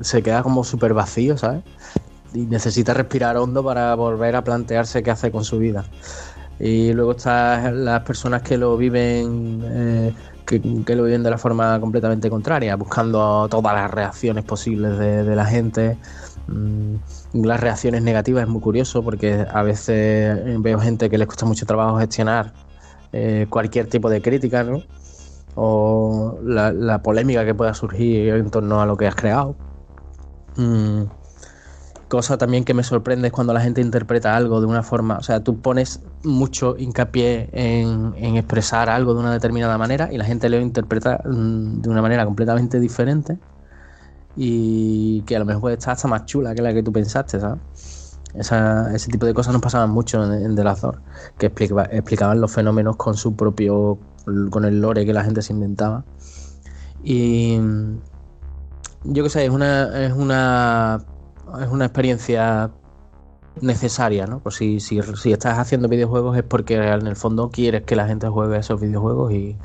[0.00, 1.62] se queda como súper vacío, ¿sabes?
[2.34, 5.84] Y necesita respirar hondo para volver a plantearse qué hace con su vida.
[6.58, 11.78] Y luego están las personas que lo viven, eh, que, lo viven de la forma
[11.80, 15.98] completamente contraria, buscando todas las reacciones posibles de, de la gente.
[16.48, 16.96] Mm,
[17.44, 21.66] Las reacciones negativas es muy curioso porque a veces veo gente que les cuesta mucho
[21.66, 22.65] trabajo gestionar
[23.12, 24.82] eh, cualquier tipo de crítica, ¿no?
[25.54, 29.56] O la, polémica que pueda surgir en torno a lo que has creado.
[30.56, 31.04] Mm,
[32.08, 35.22] Cosa también que me sorprende es cuando la gente interpreta algo de una forma, o
[35.24, 40.48] sea, tú pones mucho hincapié en, expresar algo de una determinada manera y la gente
[40.48, 43.38] lo interpreta mm, de una manera completamente diferente
[44.36, 47.58] y que a lo mejor estar hasta más chula que la que tú pensaste, ¿sabes?
[48.38, 50.84] Ese tipo de cosas nos pasaban mucho en, en The Last
[51.38, 53.98] que explicaba- explicaban los fenómenos con su propio,
[54.50, 56.04] con el lore que la gente se inventaba.
[57.02, 57.58] Y
[59.04, 61.04] yo qué sé, es una, es una,
[61.60, 62.70] es una experiencia
[63.60, 64.40] necesaria, ¿no?
[64.40, 68.06] Pues si, si, si estás haciendo videojuegos es porque en el fondo quieres que la
[68.06, 69.56] gente juegue esos videojuegos y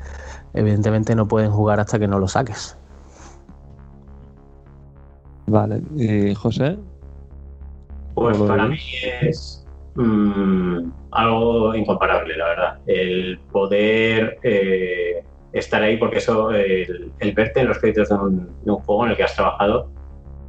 [0.54, 2.76] evidentemente no pueden jugar hasta que no lo saques.
[5.46, 6.78] Vale, ¿y José?
[8.14, 8.78] Pues ¿Cómo lo para mí
[9.22, 12.78] es mm, algo incomparable, la verdad.
[12.86, 18.46] El poder eh, estar ahí, porque eso, el, el verte en los créditos de un,
[18.64, 19.90] de un juego en el que has trabajado,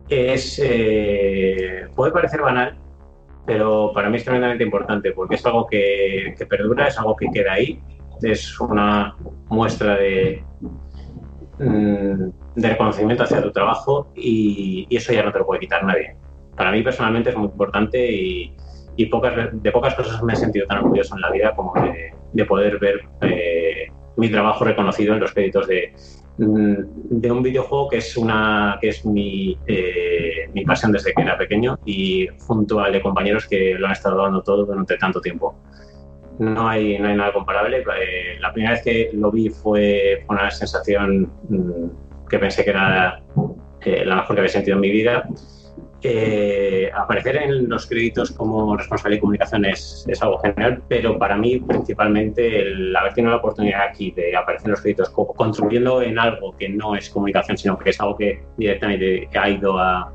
[0.09, 2.77] es eh, puede parecer banal,
[3.45, 7.27] pero para mí es tremendamente importante, porque es algo que, que perdura, es algo que
[7.33, 7.79] queda ahí,
[8.21, 9.15] es una
[9.49, 10.43] muestra de,
[11.59, 15.83] mm, de reconocimiento hacia tu trabajo y, y eso ya no te lo puede quitar
[15.83, 16.15] nadie.
[16.55, 18.55] Para mí personalmente es muy importante y,
[18.95, 22.13] y pocas, de pocas cosas me he sentido tan orgulloso en la vida como de,
[22.31, 23.87] de poder ver eh,
[24.17, 25.93] mi trabajo reconocido en los créditos de,
[26.37, 26.75] mm,
[27.09, 31.37] de un videojuego que es una que es mi, eh, mi pasión desde que era
[31.37, 35.55] pequeño y junto al de compañeros que lo han estado dando todo durante tanto tiempo.
[36.39, 37.77] No hay, no hay nada comparable.
[37.77, 43.21] Eh, la primera vez que lo vi fue una sensación mm, que pensé que era
[43.81, 45.27] eh, la mejor que había sentido en mi vida.
[46.05, 51.37] Eh, aparecer en los créditos como responsable de comunicación es, es algo genial, pero para
[51.37, 56.01] mí principalmente el haber tenido la oportunidad aquí de aparecer en los créditos co- contribuyendo
[56.01, 60.11] en algo que no es comunicación, sino que es algo que directamente ha ido a-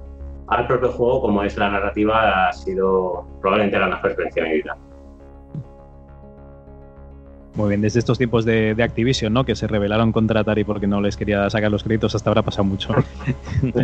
[0.49, 4.55] al propio juego, como es la narrativa, ha sido probablemente la mejor experiencia de mi
[4.57, 4.77] vida.
[7.55, 9.45] Muy bien, desde estos tiempos de, de Activision, ¿no?
[9.45, 12.45] Que se rebelaron contra Atari porque no les quería sacar los créditos, hasta ahora ha
[12.45, 12.95] pasado mucho.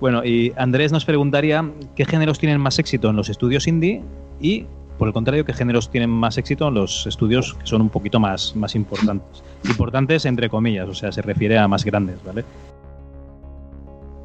[0.00, 4.02] bueno, y Andrés nos preguntaría qué géneros tienen más éxito en los estudios indie
[4.40, 7.88] y, por el contrario, qué géneros tienen más éxito en los estudios que son un
[7.88, 9.42] poquito más, más importantes.
[9.64, 12.44] Importantes entre comillas, o sea, se refiere a más grandes, ¿vale?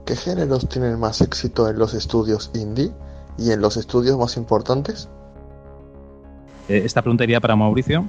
[0.06, 2.92] ¿Qué géneros tienen más éxito en los estudios indie
[3.38, 5.10] y en los estudios más importantes?
[6.70, 8.06] Eh, esta pregunta iría para Mauricio.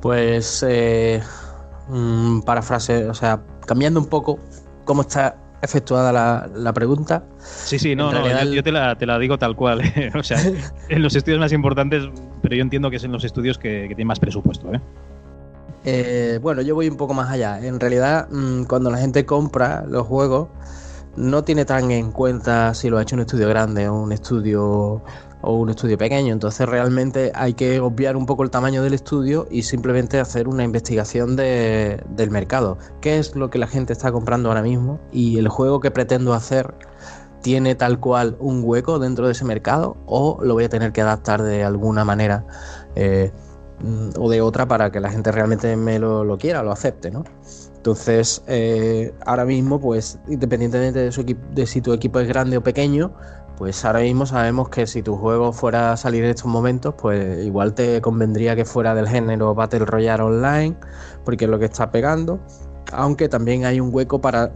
[0.00, 1.22] Pues eh,
[1.88, 4.38] mm, parafrase, o sea, cambiando un poco
[4.84, 7.24] cómo está efectuada la, la pregunta.
[7.38, 9.80] Sí, sí, no, no, yo te, la, te la digo tal cual.
[9.80, 10.10] ¿eh?
[10.18, 10.38] O sea,
[10.88, 12.04] en los estudios más importantes,
[12.42, 14.80] pero yo entiendo que es en los estudios que, que tienen más presupuesto, ¿eh?
[15.86, 17.64] Eh, bueno, yo voy un poco más allá.
[17.64, 20.48] En realidad, mm, cuando la gente compra los juegos,
[21.16, 25.02] no tiene tan en cuenta si lo ha hecho un estudio grande o un estudio
[25.44, 26.32] o un estudio pequeño.
[26.32, 30.64] Entonces, realmente hay que obviar un poco el tamaño del estudio y simplemente hacer una
[30.64, 32.78] investigación de- del mercado.
[33.00, 35.00] ¿Qué es lo que la gente está comprando ahora mismo?
[35.12, 36.74] Y el juego que pretendo hacer
[37.42, 41.02] tiene tal cual un hueco dentro de ese mercado o lo voy a tener que
[41.02, 42.46] adaptar de alguna manera.
[42.96, 43.32] eh,
[43.82, 47.10] mm, o de otra para que la gente realmente me lo, lo quiera, lo acepte,
[47.10, 47.24] ¿no?
[47.76, 52.62] Entonces, eh, ahora mismo, pues, independientemente de, su de si tu equipo es grande o
[52.62, 53.12] pequeño,
[53.56, 57.44] pues ahora mismo sabemos que si tu juego fuera a salir en estos momentos, pues
[57.44, 60.76] igual te convendría que fuera del género Battle Royale Online,
[61.24, 62.40] porque es lo que está pegando,
[62.92, 64.52] aunque también hay un hueco para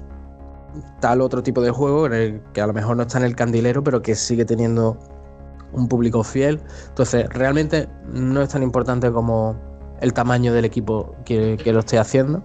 [1.00, 3.36] tal otro tipo de juego en el que a lo mejor no está en el
[3.36, 4.98] candilero, pero que sigue teniendo
[5.72, 6.60] un público fiel.
[6.88, 9.56] Entonces, realmente no es tan importante como
[10.00, 12.42] el tamaño del equipo que, lo esté haciendo,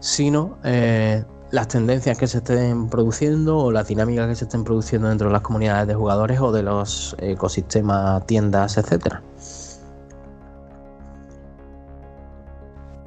[0.00, 5.08] sino eh, las tendencias que se estén produciendo o las dinámicas que se estén produciendo
[5.08, 9.22] dentro de las comunidades de jugadores o de los ecosistemas, tiendas, etcétera.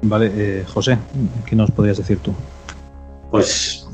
[0.02, 0.96] Vale, eh, José,
[1.44, 2.32] ¿qué nos podrías decir tú?
[3.30, 3.86] Pues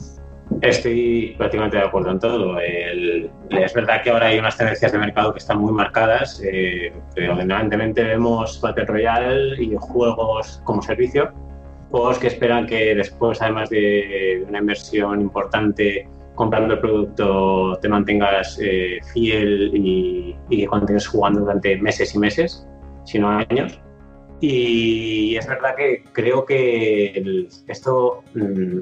[0.63, 2.61] estoy prácticamente de acuerdo en todo.
[2.61, 6.93] El- es verdad que ahora hay unas tendencias de mercado que están muy marcadas, eh,
[7.15, 11.33] pero generalmente vemos Battle Royale y juegos como servicio,
[11.91, 18.59] juegos que esperan que después, además de una inversión importante comprando el producto, te mantengas
[18.63, 22.67] eh, fiel y, y que continúes jugando durante meses y meses,
[23.05, 23.81] si no años.
[24.41, 28.79] Y es verdad que creo que el- esto, mm,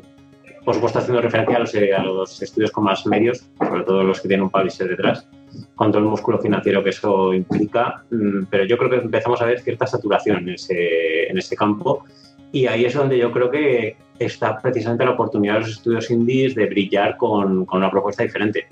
[0.65, 4.03] por supuesto, haciendo referencia a los, eh, a los estudios con más medios, sobre todo
[4.03, 5.29] los que tienen un publisher detrás,
[5.77, 9.45] con todo el músculo financiero que eso implica, mm, pero yo creo que empezamos a
[9.45, 12.05] ver cierta saturación en ese, en ese campo
[12.55, 16.55] y ahí es donde yo creo que está precisamente la oportunidad de los estudios indies
[16.55, 18.69] de brillar con, con una propuesta diferente.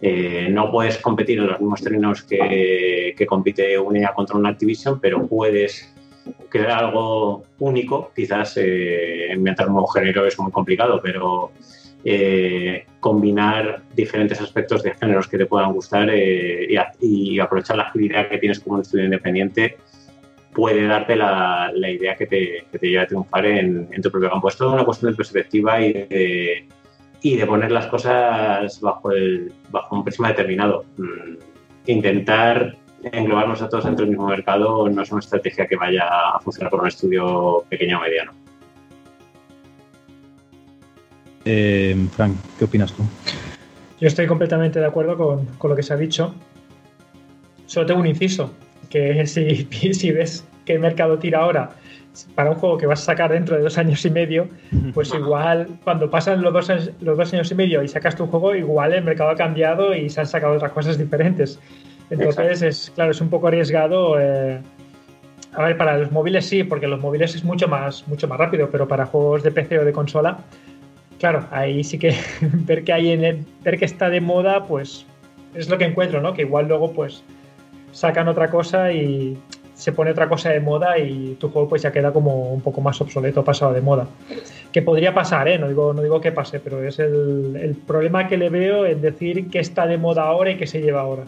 [0.00, 5.00] Eh, no puedes competir en los mismos términos que, que compite una contra una Activision,
[5.00, 5.92] pero puedes
[6.48, 8.12] crear algo único.
[8.14, 11.50] Quizás eh, inventar un nuevo género es muy complicado, pero
[12.04, 18.28] eh, combinar diferentes aspectos de géneros que te puedan gustar y, y aprovechar la agilidad
[18.28, 19.76] que tienes como un estudio independiente
[20.58, 24.10] puede darte la, la idea que te, que te lleve a triunfar en, en tu
[24.10, 24.48] propio campo.
[24.48, 26.68] Es toda una cuestión de perspectiva y de,
[27.22, 30.84] y de poner las cosas bajo, el, bajo un prisma determinado.
[30.96, 31.36] Mm,
[31.86, 36.02] intentar englobarnos a todos dentro del mismo mercado no es una estrategia que vaya
[36.34, 38.32] a funcionar por un estudio pequeño o mediano.
[41.44, 43.04] Eh, Frank, ¿qué opinas tú?
[44.00, 46.34] Yo estoy completamente de acuerdo con, con, lo que se ha dicho.
[47.66, 48.52] Solo tengo un inciso,
[48.90, 51.70] que si, si ves que el mercado tira ahora
[52.34, 54.48] para un juego que vas a sacar dentro de dos años y medio,
[54.94, 56.68] pues igual cuando pasan los dos,
[57.00, 60.10] los dos años y medio y sacas tu juego, igual el mercado ha cambiado y
[60.10, 61.58] se han sacado otras cosas diferentes.
[62.10, 64.20] Entonces, es claro, es un poco arriesgado.
[64.20, 64.60] Eh,
[65.54, 68.68] a ver, para los móviles sí, porque los móviles es mucho más, mucho más rápido,
[68.70, 70.38] pero para juegos de PC o de consola,
[71.18, 75.06] claro, ahí sí que ver que hay en ver que está de moda, pues
[75.54, 76.34] es lo que encuentro, ¿no?
[76.34, 77.22] Que igual luego pues
[77.92, 79.38] sacan otra cosa y
[79.78, 82.80] se pone otra cosa de moda y tu juego pues ya queda como un poco
[82.80, 84.08] más obsoleto, pasado de moda.
[84.72, 85.56] Que podría pasar, ¿eh?
[85.56, 89.00] No digo, no digo que pase, pero es el, el problema que le veo en
[89.00, 91.22] decir que está de moda ahora y que se lleva ahora.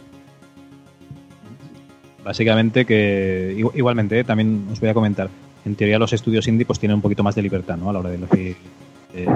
[2.24, 4.24] Básicamente que igualmente ¿eh?
[4.24, 5.28] también os voy a comentar.
[5.64, 7.88] En teoría los estudios indie pues tienen un poquito más de libertad, ¿no?
[7.88, 8.56] A la hora de elegir
[9.14, 9.26] eh,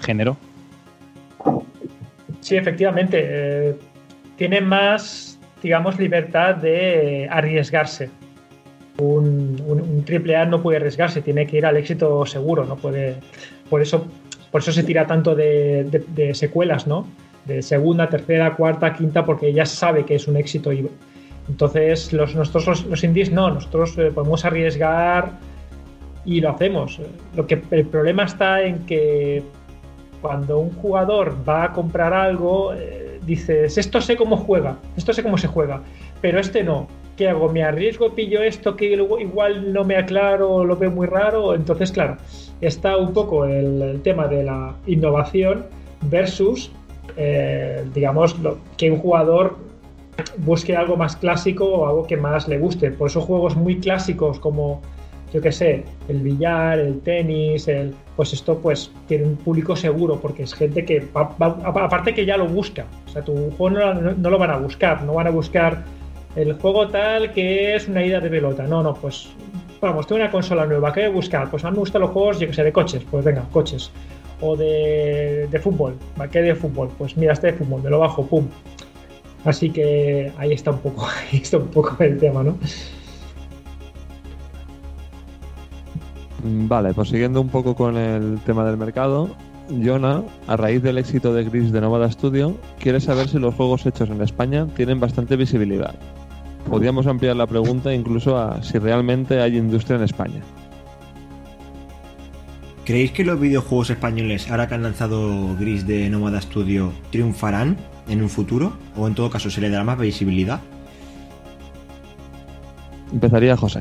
[0.00, 0.36] género.
[2.40, 3.20] Sí, efectivamente.
[3.22, 3.76] Eh,
[4.36, 8.10] tienen más, digamos, libertad de arriesgarse
[9.02, 13.16] un, un, triple A no puede arriesgarse, tiene que ir al éxito seguro, no puede.
[13.68, 14.06] Por eso,
[14.50, 17.06] por eso se tira tanto de, secuelas, ¿no?
[17.44, 20.72] De segunda, tercera, cuarta, quinta, porque ya sabe que es un éxito.
[20.72, 20.88] Y,
[21.48, 25.32] entonces, los, nosotros los, indies no, nosotros eh, podemos arriesgar
[26.24, 27.00] y lo hacemos.
[27.34, 29.42] Lo que el problema está en que
[30.20, 35.22] cuando un jugador va a comprar algo, eh, dices, esto sé cómo juega, esto sé
[35.22, 35.80] cómo se juega,
[36.20, 36.88] pero este no
[37.20, 37.50] ¿qué hago?
[37.50, 41.54] ¿Me arriesgo, pillo esto que igual no me aclaro, lo veo muy raro?
[41.54, 42.16] Entonces, claro,
[42.62, 45.66] está un poco el, tema de la innovación
[46.00, 46.72] versus,
[47.18, 48.36] eh, digamos,
[48.78, 49.58] que un jugador
[50.38, 52.90] busque algo más clásico o algo que más le guste.
[52.90, 54.80] Por eso juegos muy clásicos como,
[55.30, 60.18] yo qué sé, el billar, el tenis, el, pues esto pues tiene un público seguro
[60.18, 62.86] porque es gente que, aparte que ya lo busca.
[63.08, 63.76] O sea, tu juego
[64.16, 65.84] no lo van a buscar, no van a buscar
[66.36, 68.64] el juego tal que es una ida de pelota.
[68.64, 69.28] No, no, pues
[69.80, 71.50] vamos, tengo una consola nueva, ¿qué voy a buscar?
[71.50, 73.90] Pues a mí me gustan los juegos, yo que sé, de coches, pues venga, coches.
[74.42, 75.96] O de, fútbol,
[76.30, 76.90] ¿qué de fútbol?
[76.96, 78.46] Pues mira, este de fútbol, me lo bajo, pum.
[79.44, 82.58] Así que ahí está un poco, ahí está un poco el tema, ¿no?
[86.42, 89.28] Vale, pues siguiendo un poco con el tema del mercado,
[89.68, 93.84] Jonah, a raíz del éxito de Gris de Novada Studio, quiere saber si los juegos
[93.84, 95.94] hechos en España tienen bastante visibilidad.
[96.68, 100.40] Podríamos ampliar la pregunta incluso a si realmente hay industria en España.
[102.84, 107.76] ¿Creéis que los videojuegos españoles, ahora que han lanzado Gris de Nómada Studio, triunfarán
[108.08, 108.72] en un futuro?
[108.96, 110.60] ¿O en todo caso se le dará más visibilidad?
[113.12, 113.80] Empezaría José.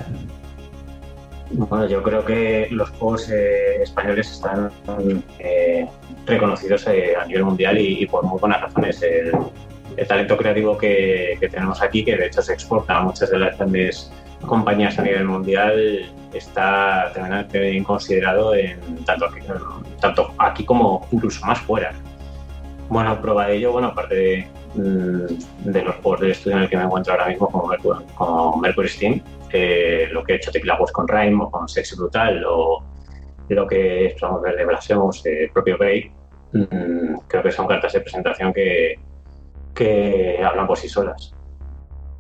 [1.52, 4.72] Bueno, yo creo que los juegos eh, españoles están
[5.40, 5.88] eh,
[6.26, 9.04] reconocidos eh, a nivel mundial y, por muy buenas razones.
[9.98, 13.58] El, talento creativo que, tenemos aquí, que de hecho se exporta a muchas de las
[13.58, 14.12] grandes
[14.46, 19.40] compañías a nivel mundial, está tremendamente bien considerado en, tanto, aquí,
[20.00, 21.94] tanto aquí como incluso más fuera.
[22.90, 26.70] Bueno, prueba de ello, bueno, aparte de, mm, de los juegos de estudio en el
[26.70, 28.00] que me encuentro ahora mismo, como Mercury,
[28.62, 29.22] Mercury Steam,
[30.12, 32.84] lo que he hecho Tequila con Rhyme o con Sexy Brutal o
[33.50, 36.12] lo que estamos de Blasphemous, el propio Grey,
[36.54, 39.00] mm, creo que son cartas de presentación que,
[39.80, 41.34] que hablan por sí solas.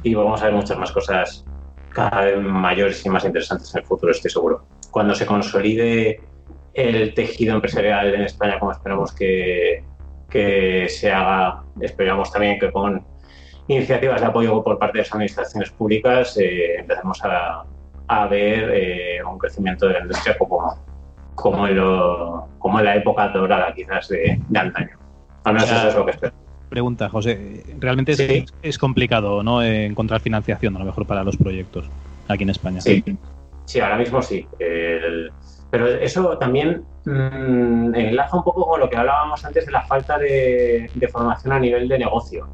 [0.02, 1.45] Y vamos a ver muchas más cosas
[1.90, 4.64] cada vez mayores y más interesantes en el futuro, estoy seguro.
[4.91, 6.22] Cuando se consolide
[6.73, 9.84] el tejido empresarial en España, como esperamos que,
[10.30, 13.06] que se haga, esperamos también que con
[13.68, 17.65] iniciativas de apoyo por parte de las administraciones públicas, eh, empezamos a,
[18.07, 20.81] a ver eh, un crecimiento de la industria como,
[21.36, 24.98] como, en, lo, como en la época dorada quizás de, de antaño.
[25.44, 26.49] Al menos eso es lo que espero.
[26.70, 27.64] Pregunta, José.
[27.80, 29.64] Realmente es, es, complicado ¿no?
[29.64, 31.90] encontrar financiación, a lo mejor, para los proyectos
[32.28, 32.80] aquí en España.
[32.82, 33.04] Sí,
[33.66, 34.48] sí ahora mismo sí.
[34.60, 35.32] El,
[35.72, 40.18] pero eso también mmm, enlaza un poco con lo que hablábamos antes de la falta
[40.18, 42.48] de, de formación a nivel de negocio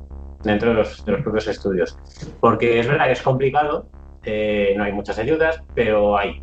[0.44, 1.98] dentro de los, de los propios estudios.
[2.40, 3.90] Porque es verdad que es complicado,
[4.24, 6.42] eh, no hay muchas ayudas, pero hay.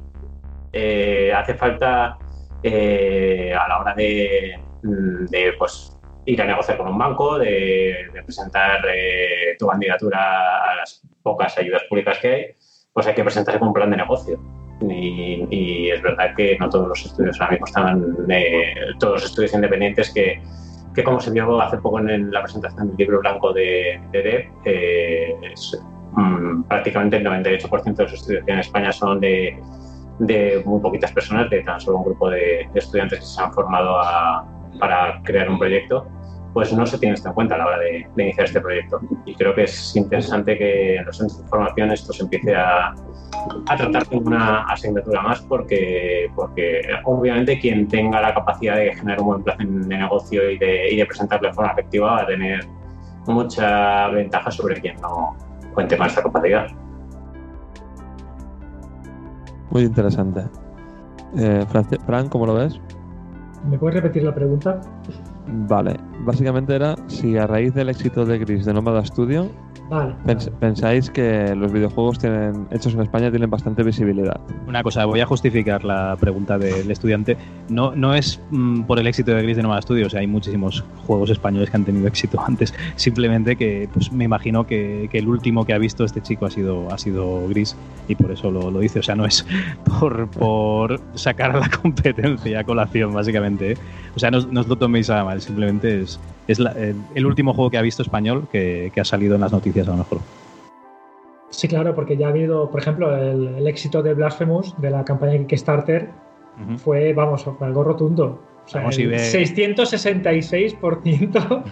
[0.73, 2.17] Eh, hace falta
[2.63, 5.92] eh, a la hora de, mm, de pues,
[6.27, 8.81] ir a negociar con un banco, de, de presentar
[9.59, 12.47] tu candidatura a las pocas ayudas públicas que hay,
[12.93, 14.39] pues hay que presentarse con un plan de negocio.
[14.89, 18.17] Y, y es verdad que no todos los estudios ahora mismo están,
[18.99, 20.43] todos los estudios independientes que,
[20.95, 24.47] que como se vio hace poco en la presentación del libro blanco de, de DEP,
[24.65, 25.81] eh, es,
[26.13, 29.57] mm, prácticamente el 98% de los estudios en España son de,
[30.19, 33.99] de muy poquitas personas, de tan solo un grupo de estudiantes que se han formado
[34.01, 34.45] a-
[34.79, 36.07] para crear un proyecto,
[36.53, 39.01] pues no se tiene esto en cuenta a la hora de, iniciar este proyecto.
[39.25, 42.95] Y creo que es interesante que en los centros de formación esto se empiece a,
[43.77, 49.27] tratar como una asignatura más porque, porque obviamente quien tenga la capacidad de generar un
[49.27, 52.67] buen plan de negocio y de, y de presentarlo de forma efectiva va a tener
[53.27, 55.37] mucha ventaja sobre quien no
[55.75, 56.67] cuente con esta capacidad.
[59.71, 60.43] Muy interesante.
[61.37, 61.65] Eh,
[62.07, 62.79] Fran, ¿cómo lo ves?
[63.69, 64.81] ¿Me puedes repetir la pregunta?
[65.69, 69.51] Vale, básicamente era si a raíz del éxito de Gris de Nómada Studio
[69.93, 70.15] Vale.
[70.25, 74.41] pens- pensáis que los videojuegos tienen, hechos en España tienen bastante visibilidad.
[74.67, 77.37] Una cosa, voy a justificar la pregunta del estudiante.
[77.69, 81.29] No, no es mm, por el éxito de Gris de Nomad Studios, hay muchísimos juegos
[81.29, 82.73] españoles que han tenido éxito antes.
[82.97, 86.51] Simplemente que pues, me imagino que, que el último que ha visto este chico ha
[86.51, 87.77] sido, ha sido Gris
[88.09, 89.01] y por eso lo, lo dice.
[89.01, 89.45] O sea, no es
[90.01, 93.73] por, por sacar a la competencia a colación, básicamente.
[93.73, 93.77] ¿eh?
[94.17, 97.27] O sea, no, no os lo toméis a mal, simplemente es, es la- el, el
[97.27, 99.99] último juego que ha visto español que, que ha salido en las noticias a lo
[99.99, 100.19] mejor.
[101.51, 105.05] Sí, claro, porque ya ha habido, por ejemplo, el, el éxito de Blasphemous, de la
[105.05, 106.09] campaña de Kickstarter,
[106.79, 108.41] fue, vamos, algo rotundo.
[108.65, 111.63] O sea, el ve- 666%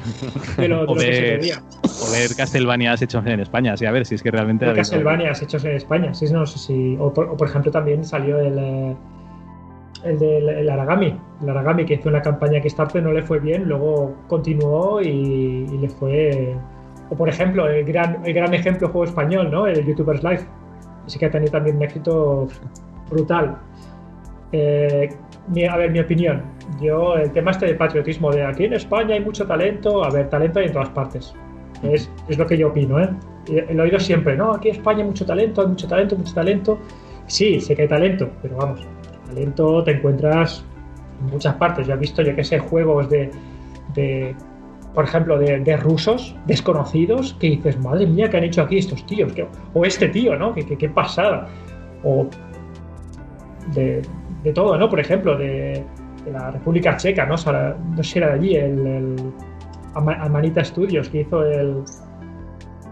[0.56, 1.62] de lo, de o, lo que se ver, pedía.
[1.84, 4.72] o ver Castlevanias hechos en España, sí, a ver si es que realmente...
[4.72, 6.14] Castlevania hechos en España.
[6.14, 6.97] Sí, no sé si.
[6.98, 8.97] O por, o por ejemplo, también salió el.
[10.05, 11.18] El del el Aragami.
[11.43, 15.78] El Aragami que hizo una campaña Kickstarter no le fue bien, luego continuó y, y
[15.78, 16.55] le fue.
[17.10, 19.66] O por ejemplo, el gran, el gran ejemplo juego español, ¿no?
[19.66, 20.47] El YouTubers Live.
[21.06, 22.48] Ese que ha tenido también un éxito
[23.10, 23.59] brutal.
[24.52, 25.09] Eh,
[25.68, 26.43] a ver, mi opinión.
[26.81, 30.05] Yo, el tema este de patriotismo, de aquí en España hay mucho talento.
[30.05, 31.35] A ver, talento hay en todas partes.
[31.82, 33.09] Es, es lo que yo opino, ¿eh?
[33.72, 34.52] Lo he oído siempre, ¿no?
[34.52, 36.78] Aquí en España hay mucho talento, hay mucho talento, mucho talento.
[37.27, 38.86] Sí, sé que hay talento, pero vamos,
[39.31, 40.65] talento te encuentras
[41.20, 41.86] en muchas partes.
[41.86, 43.31] Yo he visto, yo que sé, juegos de,
[44.94, 49.32] por ejemplo, de, rusos desconocidos que dices, madre mía, ¿qué han hecho aquí estos tíos?
[49.32, 50.52] ¿Qué- o este tío, ¿no?
[50.55, 51.48] ¿Qué, pasada?
[52.05, 52.27] O
[53.74, 54.02] de,
[54.43, 54.89] de todo, ¿no?
[54.89, 55.85] Por ejemplo, de,
[56.31, 57.35] la República Checa, ¿no?
[57.35, 59.16] O sea, no sé si era de allí, el, el
[59.94, 61.82] Ama- Amanita Studios, que hizo el,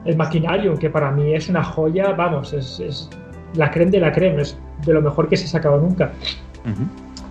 [0.05, 3.11] el Machinarium, que para mí es una joya, vamos, es,
[3.55, 4.43] la creme de la creme,
[4.85, 6.13] de lo mejor que se ha sacado nunca.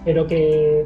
[0.06, 0.86] Pero que,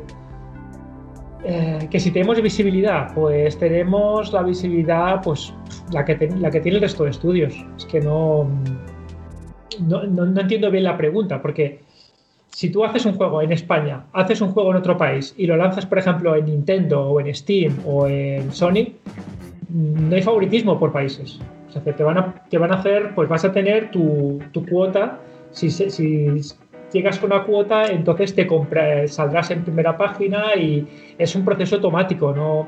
[1.44, 5.54] eh, que si tenemos visibilidad, pues tenemos la visibilidad, pues
[5.92, 7.54] la que, ten- la que tiene el resto de estudios.
[7.78, 8.48] Es que no,
[9.80, 11.82] no, no- no entiendo bien la pregunta, porque
[12.50, 15.56] si tú haces un juego en España, haces un juego en otro país y lo
[15.58, 18.94] lanzas, por ejemplo, en Nintendo o en Steam o en Sony,
[19.70, 21.40] no hay favoritismo por países.
[21.70, 24.66] O sea, te van a, te van a hacer, pues vas a tener tu, tu
[24.66, 25.20] cuota.
[25.52, 26.42] Si, si
[26.94, 30.88] llegas con una cuota, entonces te compra, saldrás en primera página y
[31.18, 32.68] es un proceso automático, no,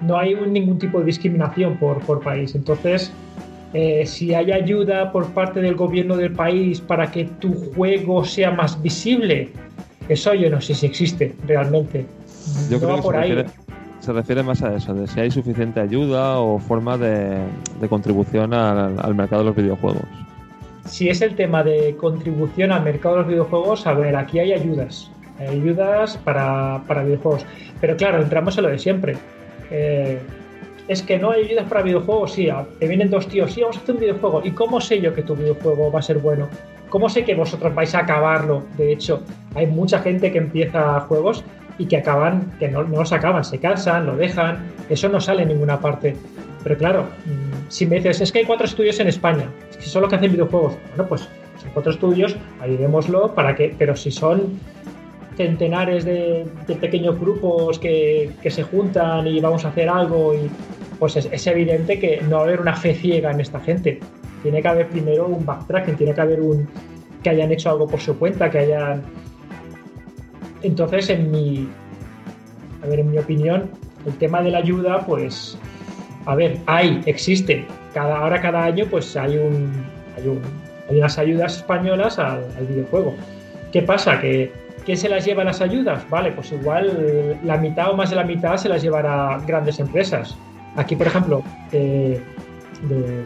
[0.00, 2.54] no hay un- ningún tipo de discriminación por, por país.
[2.54, 3.12] Entonces,
[3.72, 8.50] eh, si hay ayuda por parte del gobierno del país para que tu juego sea
[8.50, 9.50] más visible,
[10.08, 12.06] eso yo no sé si existe realmente.
[12.68, 13.30] Yo no creo que por se ahí.
[13.32, 13.50] refiere,
[14.00, 17.38] se refiere más a eso, de si hay suficiente ayuda o forma de,
[17.80, 20.02] de contribución al, al mercado de los videojuegos.
[20.90, 24.52] Si es el tema de contribución al mercado de los videojuegos, a ver, aquí hay
[24.52, 25.10] ayudas.
[25.38, 27.46] Hay ayudas para, para videojuegos.
[27.80, 29.16] Pero claro, entramos en lo de siempre.
[29.70, 30.18] Eh,
[30.88, 32.48] es que no hay ayudas para videojuegos, sí.
[32.50, 34.42] a- Te vienen dos tíos, sí, vamos a hacer un videojuego.
[34.44, 36.48] ¿Y cómo sé yo que tu videojuego va a ser bueno?
[36.88, 38.64] ¿Cómo sé que vosotros vais a acabarlo?
[38.76, 39.22] De hecho,
[39.54, 41.44] hay mucha gente que empieza juegos
[41.78, 44.58] y que acaban, que no, no los acaban, se cansan, lo dejan.
[44.88, 46.16] Eso no sale en ninguna parte.
[46.64, 47.04] Pero claro,
[47.70, 50.16] si me dices, es que hay cuatro estudios en España, es que son los que
[50.16, 50.74] hacen videojuegos.
[50.88, 54.58] Bueno, pues son cuatro estudios, ayudémoslo para que, pero si son
[55.36, 60.50] centenares de, de pequeños grupos que, que se juntan y vamos a hacer algo, y
[60.98, 64.00] pues es, es evidente que no va a haber una fe ciega en esta gente.
[64.42, 66.68] Tiene que haber primero un backtracking, tiene que haber un
[67.22, 69.02] que hayan hecho algo por su cuenta, que hayan.
[70.62, 71.68] Entonces, en mi.
[72.82, 73.70] A ver, en mi opinión,
[74.06, 75.58] el tema de la ayuda, pues.
[76.26, 77.66] A ver, hay, existe.
[77.94, 79.72] Cada, ahora cada año, pues hay un.
[80.16, 80.40] Hay, un,
[80.88, 83.14] hay unas ayudas españolas al, videojuego.
[83.72, 84.20] ¿Qué pasa?
[84.20, 84.52] Que
[84.84, 86.08] ¿Quién se las lleva las ayudas?
[86.08, 90.36] Vale, pues igual la mitad o más de la mitad se las llevará grandes empresas.
[90.76, 91.42] Aquí, por ejemplo,
[91.72, 92.20] eh,
[92.88, 93.24] de,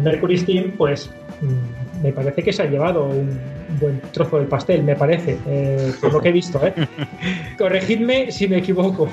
[0.00, 1.10] Mercury Steam, pues
[1.40, 3.38] mm, me parece que se ha llevado un
[3.78, 6.64] buen trozo del pastel, me parece, eh, por lo que he visto.
[6.66, 6.72] ¿eh?
[7.58, 9.08] Corregidme si me equivoco.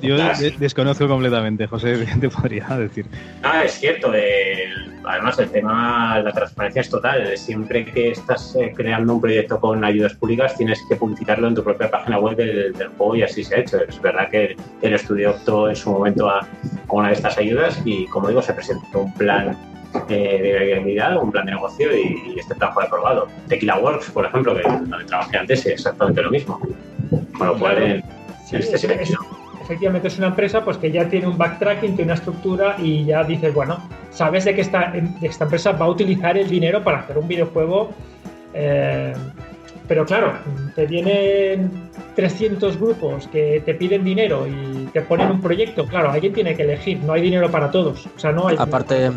[0.00, 3.06] Yo de- desconozco completamente, José, te podría decir.
[3.42, 4.12] Ah, es cierto.
[4.14, 7.36] el- además, el tema, la transparencia es total.
[7.36, 11.62] Siempre que estás eh, creando un proyecto con ayudas públicas, tienes que publicitarlo en tu
[11.64, 13.78] propia página web del, del juego y así se ha hecho.
[13.86, 16.46] Es verdad que el estudio optó en su momento a, a
[16.92, 19.56] una de estas ayudas y, como digo, se presentó un plan
[20.08, 23.28] eh, de viabilidad, un plan de negocio y, y este plan fue aprobado.
[23.48, 26.60] Tequila Works, por ejemplo, que donde trabajé antes, es exactamente lo mismo.
[27.38, 28.02] Con lo cual, en,
[28.46, 29.14] Sí, en este es-
[29.62, 33.24] efectivamente es una empresa pues que ya tiene un backtracking, tiene una estructura y ya
[33.24, 33.78] dices, bueno,
[34.10, 37.26] sabes de que esta, de esta empresa va a utilizar el dinero para hacer un
[37.26, 37.90] videojuego.
[38.52, 39.14] eh,
[39.86, 40.32] pero claro,
[40.74, 45.86] te vienen 300 grupos que te piden dinero y te ponen un proyecto.
[45.86, 48.06] Claro, alguien tiene que elegir, no hay dinero para todos.
[48.06, 48.56] O sea, no hay.
[48.58, 49.10] Aparte,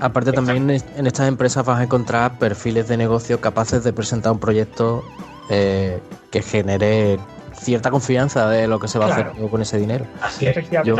[0.00, 4.38] aparte también en estas empresas vas a encontrar perfiles de negocio capaces de presentar un
[4.38, 5.04] proyecto
[5.50, 7.18] eh, que genere
[7.58, 9.32] cierta confianza de lo que se va a Claro.
[9.32, 10.04] hacer con ese dinero.
[10.20, 10.56] Así es.
[10.84, 10.96] Yo-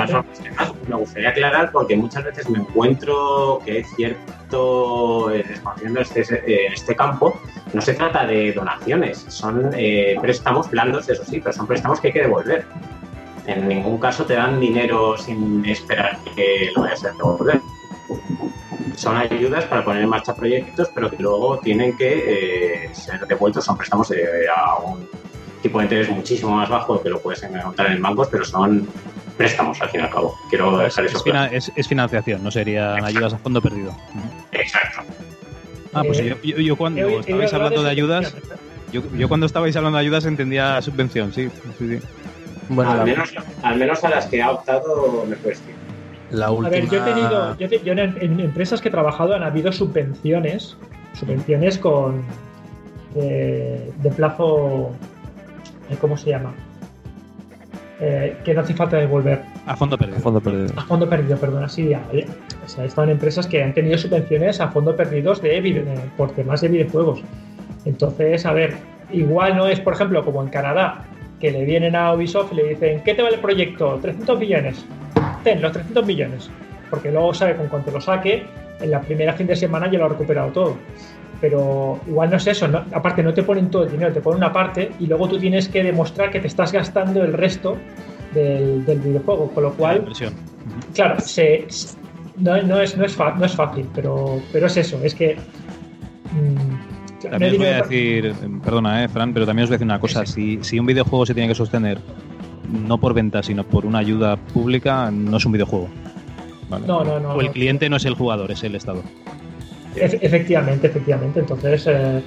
[0.89, 6.67] me gustaría aclarar porque muchas veces me encuentro que hay cierto eh, desconocimiento en este,
[6.73, 7.39] este campo.
[7.73, 12.09] No se trata de donaciones, son eh, préstamos blandos, eso sí, pero son préstamos que
[12.09, 12.65] hay que devolver.
[13.47, 17.61] En ningún caso te dan dinero sin esperar que lo vayas a devolver.
[18.97, 23.65] Son ayudas para poner en marcha proyectos, pero que luego tienen que eh, ser devueltos.
[23.65, 25.07] Son préstamos eh, a un
[25.63, 28.87] tipo de interés muchísimo más bajo que lo puedes encontrar en bancos, pero son
[29.37, 30.35] préstamos al fin y al cabo.
[30.49, 31.55] Quiero Es, dejar eso es claro.
[31.55, 33.95] es- es financiación, no serían ayudas a fondo perdido.
[34.53, 35.01] Exacto.
[35.93, 38.35] Ah, pues Eh, yo, yo- yo cuando he estabais hablando de ayudas,
[38.93, 41.49] yo, yo cuando estabais hablando de ayudas entendía subvención, sí.
[41.79, 42.07] sí, sí.
[42.69, 45.65] Bueno, al, menos, al menos a las que ha optado me cuesta.
[46.33, 46.71] La A última.
[46.71, 49.71] ver, yo he tenido, yo, te- yo en, en empresas que he trabajado han habido
[49.73, 50.77] subvenciones,
[51.15, 52.25] subvenciones con
[53.15, 55.16] de, de plazo, eh,
[56.01, 56.55] ¿cómo se llama?
[57.99, 59.41] Eh, que no hace falta devolver.
[59.67, 60.19] A fondo perdido.
[60.19, 60.73] A fondo perdido.
[60.77, 62.25] A fondo perdido, perdona, sí, ya, ya.
[62.65, 65.85] O sea, en empresas que han tenido subvenciones a fondo perdidos de, eh,
[66.17, 67.23] por temas de videojuegos.
[67.85, 68.75] Entonces, a ver,
[69.13, 71.05] igual no es, por ejemplo, como en Canadá,
[71.41, 73.99] que le vienen a Ubisoft y le dicen, ¿qué te vale el proyecto?
[74.03, 74.85] 300 millones.
[75.43, 76.51] Ten, los 300 millones.
[76.91, 78.45] Porque luego sabe con cuánto lo saque,
[78.81, 80.77] en la primera fin de semana ya lo ha recuperado todo.
[81.41, 82.83] Pero igual no es eso, ¿no?
[82.93, 85.69] aparte no te ponen todo el dinero, te ponen una parte y luego tú tienes
[85.69, 87.77] que demostrar que te estás gastando el resto
[88.33, 90.33] del, del videojuego, con lo cual Inversión.
[90.95, 91.97] Claro, se, se-
[92.39, 95.37] no, no es, no, es fa- no es fácil, pero, pero es eso, es que...
[96.33, 98.35] mm, También os voy a decir, eh,
[98.65, 100.25] perdona, eh, Fran, pero también os voy a decir una cosa.
[100.27, 101.99] Si, si un videojuego se tiene que sostener
[102.87, 105.89] no por venta, sino por una ayuda pública, no es un videojuego.
[106.69, 106.87] ¿vale?
[106.87, 109.03] No, no, no, O el cliente no es el jugador, es el Estado.
[109.97, 111.41] Efe- efectivamente, efectivamente.
[111.41, 112.23] Entonces, eh,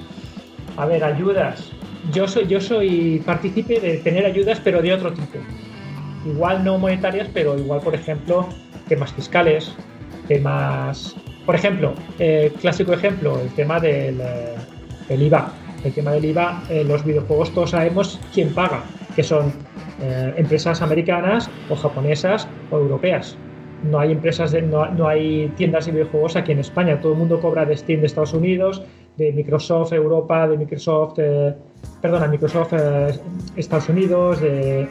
[0.76, 1.70] a ver, ayudas.
[2.12, 5.38] Yo soy, yo soy partícipe de tener ayudas, pero de otro tipo.
[6.26, 8.48] Igual no monetarias, pero igual, por ejemplo,
[8.88, 9.72] temas fiscales,
[10.28, 11.14] temas...
[11.46, 14.54] Por ejemplo, eh, clásico ejemplo, el tema del, eh,
[15.08, 15.52] del IVA.
[15.82, 18.84] El tema del IVA, en los videojuegos todos sabemos quién paga,
[19.16, 19.52] que son
[20.02, 23.36] eh, empresas americanas o japonesas o europeas.
[23.82, 27.00] No hay empresas, de, no, no hay tiendas de videojuegos aquí en España.
[27.00, 28.82] Todo el mundo cobra de Steam de Estados Unidos,
[29.16, 31.54] de Microsoft Europa, de Microsoft, eh,
[32.00, 33.18] perdona, Microsoft eh,
[33.56, 34.88] Estados Unidos, de,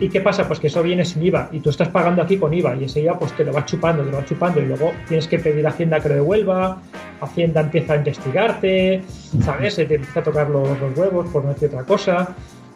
[0.00, 0.46] ¿Y qué pasa?
[0.48, 3.00] Pues que eso viene sin IVA y tú estás pagando aquí con IVA y ese
[3.00, 5.64] IVA pues te lo va chupando, te lo va chupando y luego tienes que pedir
[5.66, 6.82] a Hacienda que lo devuelva,
[7.20, 9.02] Hacienda empieza a investigarte,
[9.40, 9.74] ¿sabes?
[9.74, 12.34] Se te empieza a tocar los, los huevos por no decir otra cosa.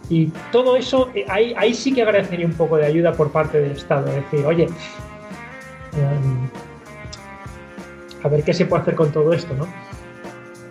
[0.08, 3.60] Y todo eso, eh, ahí, ahí sí que agradecería un poco de ayuda por parte
[3.60, 4.08] del Estado.
[4.08, 4.68] Es decir, oye,
[8.22, 9.66] a ver qué se puede hacer con todo esto, ¿no?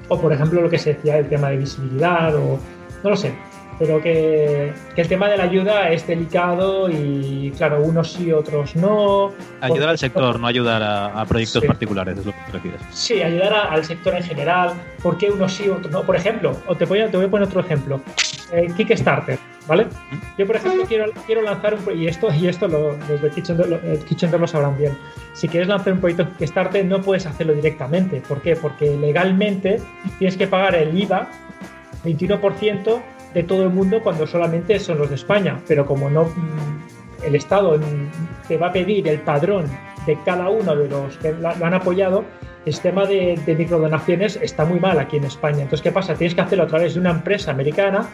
[0.10, 2.60] O por ejemplo lo que se decía del tema de visibilidad, o
[3.03, 3.34] no lo sé,
[3.80, 8.76] pero que, que el tema de la ayuda es delicado y claro, unos sí, otros
[8.76, 9.31] no.
[9.61, 11.68] Ayudar al sector, no ayudar a, a proyectos Sí.
[11.68, 12.81] particulares, es lo que te refieres.
[12.91, 14.72] Sí, ayudar a- al sector en general,
[15.03, 16.03] por qué unos sí, otros no.
[16.03, 18.02] Por ejemplo, o te voy a, te voy a poner otro ejemplo,
[18.52, 19.38] eh, Kickstarter,
[19.68, 19.88] ¿vale?
[20.38, 23.57] Yo, por ejemplo, quiero, quiero lanzar un y esto y esto lo, los de Kitchen,
[23.57, 24.98] lo, eh, Kitchen lo sabrán bien.
[25.34, 28.22] Si quieres lanzar un proyecto Kickstarter, no puedes hacerlo directamente.
[28.27, 28.56] ¿Por qué?
[28.56, 29.81] Porque legalmente
[30.18, 31.27] tienes que pagar el IVA
[32.03, 33.02] 21%
[33.34, 35.60] de todo el mundo cuando solamente son los de España.
[35.68, 37.80] Pero como no mm, el Estado
[38.48, 39.65] te va a pedir el padrón
[40.06, 42.23] de cada uno de los que lo han apoyado,
[42.65, 45.60] el sistema de, de microdonaciones está muy mal aquí en España.
[45.64, 46.15] Entonces, ¿qué pasa?
[46.15, 48.10] Tienes que hacerlo a través de una empresa americana,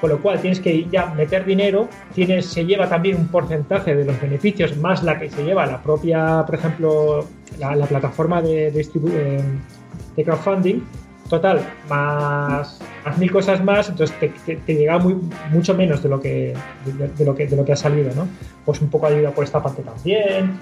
[0.00, 4.04] con lo cual tienes que ya meter dinero, tienes, se lleva también un porcentaje de
[4.04, 7.26] los beneficios más la que se lleva la propia, por ejemplo,
[7.58, 10.82] la, la plataforma eh, de crowdfunding
[11.28, 11.60] Total,
[11.90, 12.80] más,
[13.18, 15.16] mil cosas más, entonces te, llega muy,
[15.50, 16.54] mucho menos de lo, que,
[16.86, 18.26] de, de lo que de lo que ha salido, ¿no?
[18.64, 20.58] Pues un poco ayuda por esta parte también.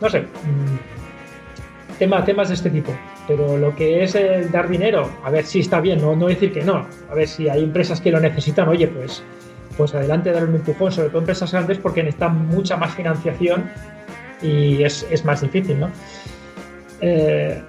[0.00, 0.22] No sé.
[0.22, 2.92] mm, tema, temas de este tipo.
[3.30, 6.52] Pero lo que es el dar dinero, a ver si está bien, no, no decir
[6.52, 6.84] que no.
[7.08, 9.22] A ver si hay empresas que lo necesitan, oye, pues,
[9.76, 13.70] pues adelante, dar un empujón, sobre todo empresas grandes, porque necesitan mucha más financiación
[14.42, 15.90] y es, es más difícil, ¿no?
[17.00, 17.62] Eh,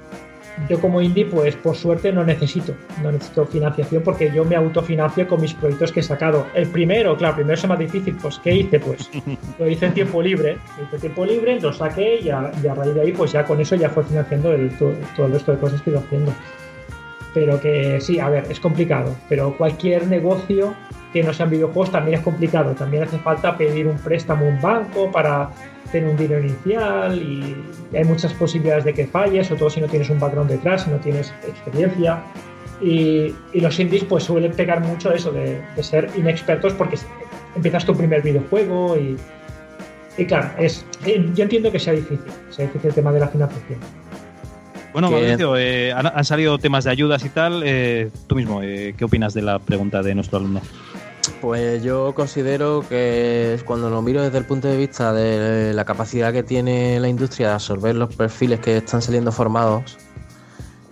[0.70, 5.28] yo como indie, pues por suerte no necesito, no necesito financiación porque yo me autofinancio
[5.28, 6.48] con mis proyectos que he sacado.
[6.54, 8.80] El primero, claro, primero es más difícil, pues ¿qué hice?
[8.80, 9.10] Pues
[9.60, 12.68] lo hice en tiempo libre, lo hice en tiempo libre, lo saqué y a, y
[12.68, 15.34] a raíz de ahí, pues ya con eso ya fue financiando el, todo, todo el
[15.34, 16.34] resto de cosas que he ido haciendo.
[17.34, 20.76] Pero que sí, a ver, es complicado, pero cualquier negocio
[21.14, 24.62] que no sean videojuegos también es complicado, también hace falta pedir un préstamo a un
[24.62, 25.50] banco para
[25.92, 27.56] tener un dinero inicial y
[27.96, 30.90] hay muchas posibilidades de que falles, sobre todo si no tienes un background detrás, si
[30.90, 32.24] no tienes experiencia.
[32.82, 36.98] Y, y los indies pues suelen pegar mucho eso de, de ser inexpertos porque
[37.56, 39.18] empiezas tu primer videojuego y,
[40.18, 40.84] y claro, es,
[41.36, 43.80] yo entiendo que sea difícil, sea difícil el tema de la financiación.
[44.94, 47.62] Bueno, Mauricio, eh, han, han salido temas de ayudas y tal.
[47.64, 50.62] eh, tú mismo, eh, ¿qué opinas de la pregunta de nuestro alumno?
[51.42, 56.32] Pues yo considero que cuando lo miro desde el punto de vista de la capacidad
[56.32, 59.98] que tiene la industria de absorber los perfiles que están saliendo formados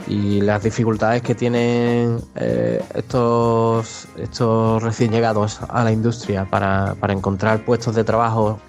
[0.08, 7.14] y las dificultades que tienen eh, estos, estos recién llegados a la industria para, para
[7.14, 8.60] encontrar puestos de trabajo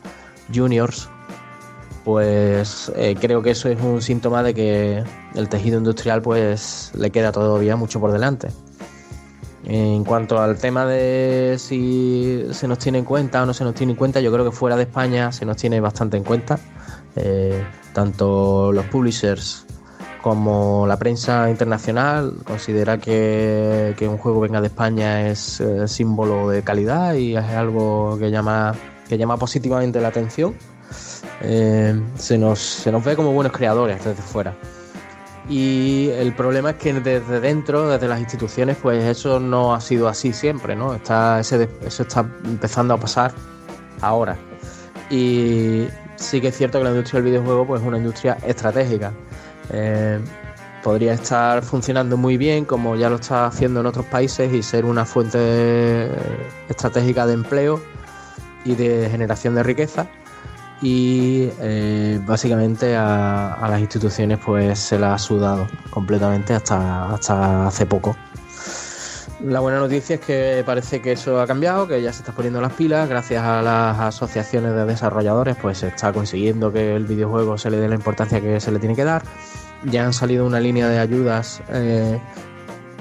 [0.55, 1.09] juniors,
[2.05, 5.05] pues eh, creo que eso es un síntoma de que
[5.35, 8.49] el tejido industrial pues le queda todavía mucho por delante.
[9.73, 13.73] En cuanto al tema de si se nos tiene en cuenta o no se nos
[13.73, 16.59] tiene en cuenta, yo creo que fuera de España se nos tiene bastante en cuenta.
[17.15, 19.65] Eh, tanto los publishers
[20.23, 26.49] como la prensa internacional considera que, que un juego venga de España es eh, símbolo
[26.49, 28.75] de calidad y es algo que llama,
[29.09, 30.53] que llama positivamente la atención.
[31.43, 34.53] Eh, se, nos, se nos ve como buenos creadores desde fuera.
[35.51, 40.07] Y el problema es que desde dentro, desde las instituciones, pues eso no ha sido
[40.07, 40.95] así siempre, ¿no?
[40.95, 43.33] Eso está empezando a pasar
[44.01, 44.39] ahora.
[45.11, 49.13] Y sí que es cierto que la industria del videojuego pues, es una industria estratégica.
[49.73, 50.21] Eh,
[50.85, 54.85] podría estar funcionando muy bien como ya lo está haciendo en otros países y ser
[54.85, 56.11] una fuente
[56.69, 57.83] estratégica de empleo
[58.65, 60.07] y de generación de riqueza
[60.83, 67.87] y eh, básicamente a, las instituciones pues se la ha sudado completamente hasta, hasta hace
[67.87, 68.17] poco.
[69.43, 72.61] La buena noticia es que parece que eso ha cambiado, que ya se está poniendo
[72.61, 77.57] las pilas, gracias a las asociaciones de desarrolladores pues se está consiguiendo que el videojuego
[77.57, 79.23] se le dé la importancia que se le tiene que dar.
[79.85, 82.21] Ya han salido una línea de ayudas eh,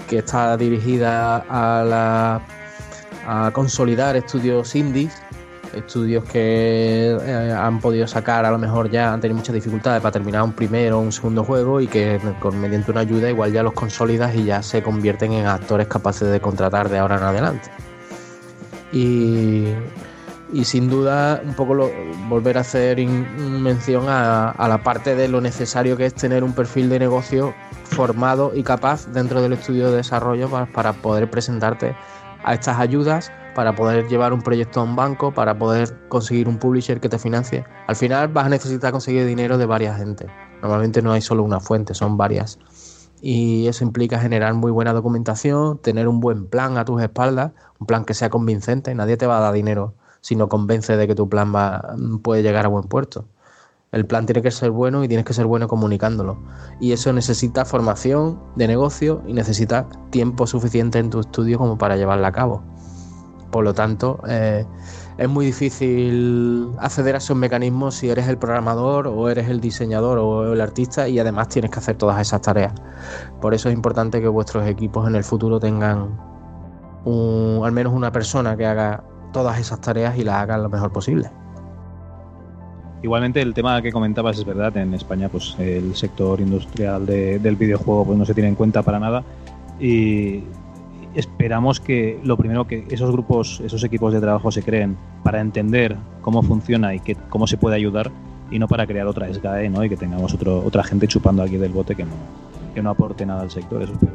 [0.07, 2.41] que está dirigida a,
[3.27, 5.11] a consolidar estudios indies
[5.73, 10.11] estudios que eh, han podido sacar a lo mejor ya han tenido muchas dificultades para
[10.11, 13.63] terminar un primero o un segundo juego y que con, mediante una ayuda igual ya
[13.63, 17.69] los consolidas y ya se convierten en actores capaces de contratar de ahora en adelante.
[18.91, 19.67] Y,
[20.51, 21.91] y sin duda un poco lo-
[22.27, 26.89] volver a hacer mención a, la parte de lo necesario que es tener un perfil
[26.89, 31.95] de negocio formado y capaz dentro del estudio de desarrollo para poder presentarte
[32.43, 36.57] a estas ayudas para poder llevar un proyecto a un banco, para poder conseguir un
[36.57, 37.65] publisher que te financie.
[37.87, 40.27] Al final vas a necesitar conseguir dinero de varias gente.
[40.61, 42.59] Normalmente no hay solo una fuente, son varias.
[43.21, 47.87] Y eso implica generar muy buena documentación, tener un buen plan a tus espaldas, un
[47.87, 48.93] plan que sea convincente.
[48.95, 52.43] Nadie te va a dar dinero si no convence de que tu plan va, puede
[52.43, 53.25] llegar a buen puerto.
[53.91, 56.37] El plan tiene que ser bueno y tienes que ser bueno comunicándolo.
[56.79, 61.97] Y eso necesita formación de negocio y necesita tiempo suficiente en tu estudio como para
[61.97, 62.63] llevarla a cabo.
[63.51, 64.65] Por lo tanto, eh,
[65.17, 70.19] es muy difícil acceder a esos mecanismos si eres el programador o eres el diseñador
[70.19, 72.73] o el artista y además tienes que hacer todas esas tareas.
[73.41, 76.09] Por eso es importante que vuestros equipos en el futuro tengan
[77.63, 79.03] al menos una persona que haga
[79.33, 81.31] todas esas tareas y las haga lo mejor posible.
[83.01, 87.55] Igualmente el tema que comentabas es verdad, en España pues el sector industrial de- del
[87.55, 89.23] videojuego pues no se tiene en cuenta para nada
[89.79, 90.43] y
[91.15, 95.97] esperamos que lo primero que esos grupos, esos equipos de trabajo se creen para entender
[96.21, 98.11] cómo funciona y que, cómo se puede ayudar
[98.51, 99.83] y no para crear otra SGAE ¿no?
[99.83, 102.11] y que tengamos otro, otra gente chupando aquí del bote que no,
[102.73, 104.13] que no aporte nada al sector, eso espero.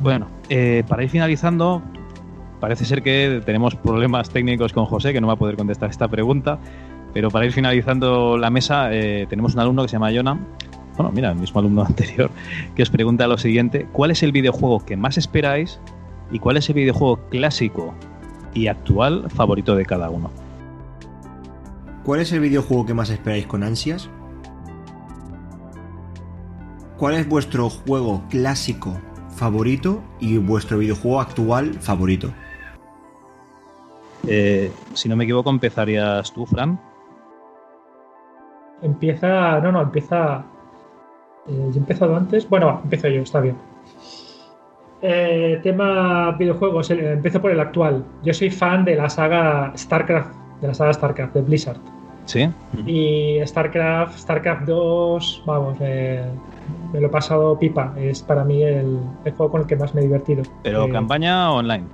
[0.00, 1.82] Bueno, eh, para ir finalizando,
[2.60, 6.08] parece ser que tenemos problemas técnicos con José, que no va a poder contestar esta
[6.08, 6.58] pregunta,
[7.12, 10.38] pero para ir finalizando la mesa, eh, tenemos un alumno que se llama Jonah,
[10.96, 12.30] bueno, mira, el mismo alumno anterior,
[12.74, 15.80] que os pregunta lo siguiente, ¿cuál es el videojuego que más esperáis
[16.30, 17.94] y cuál es el videojuego clásico
[18.54, 20.30] y actual favorito de cada uno?
[22.04, 24.10] ¿Cuál es el videojuego que más esperáis con ansias?
[26.98, 28.96] ¿Cuál es vuestro juego clásico
[29.36, 32.30] favorito y vuestro videojuego actual favorito?
[34.26, 36.78] Eh, si no me equivoco, empezarías tú, Fran.
[38.82, 39.60] Empieza.
[39.60, 40.44] No, no, empieza.
[41.48, 42.48] Eh, ¿Yo he empezado antes?
[42.48, 43.56] Bueno, va, empiezo yo, está bien.
[45.04, 48.04] Eh, tema videojuegos, empiezo por el actual.
[48.22, 51.78] Yo soy fan de la saga StarCraft, de la saga StarCraft, de Blizzard.
[52.24, 52.48] ¿Sí?
[52.86, 56.22] Y StarCraft, StarCraft 2, vamos, eh,
[56.92, 57.92] me lo he pasado pipa.
[57.98, 60.44] Es para mí el, el juego con el que más me he divertido.
[60.62, 61.84] ¿Pero Eh, campaña o online?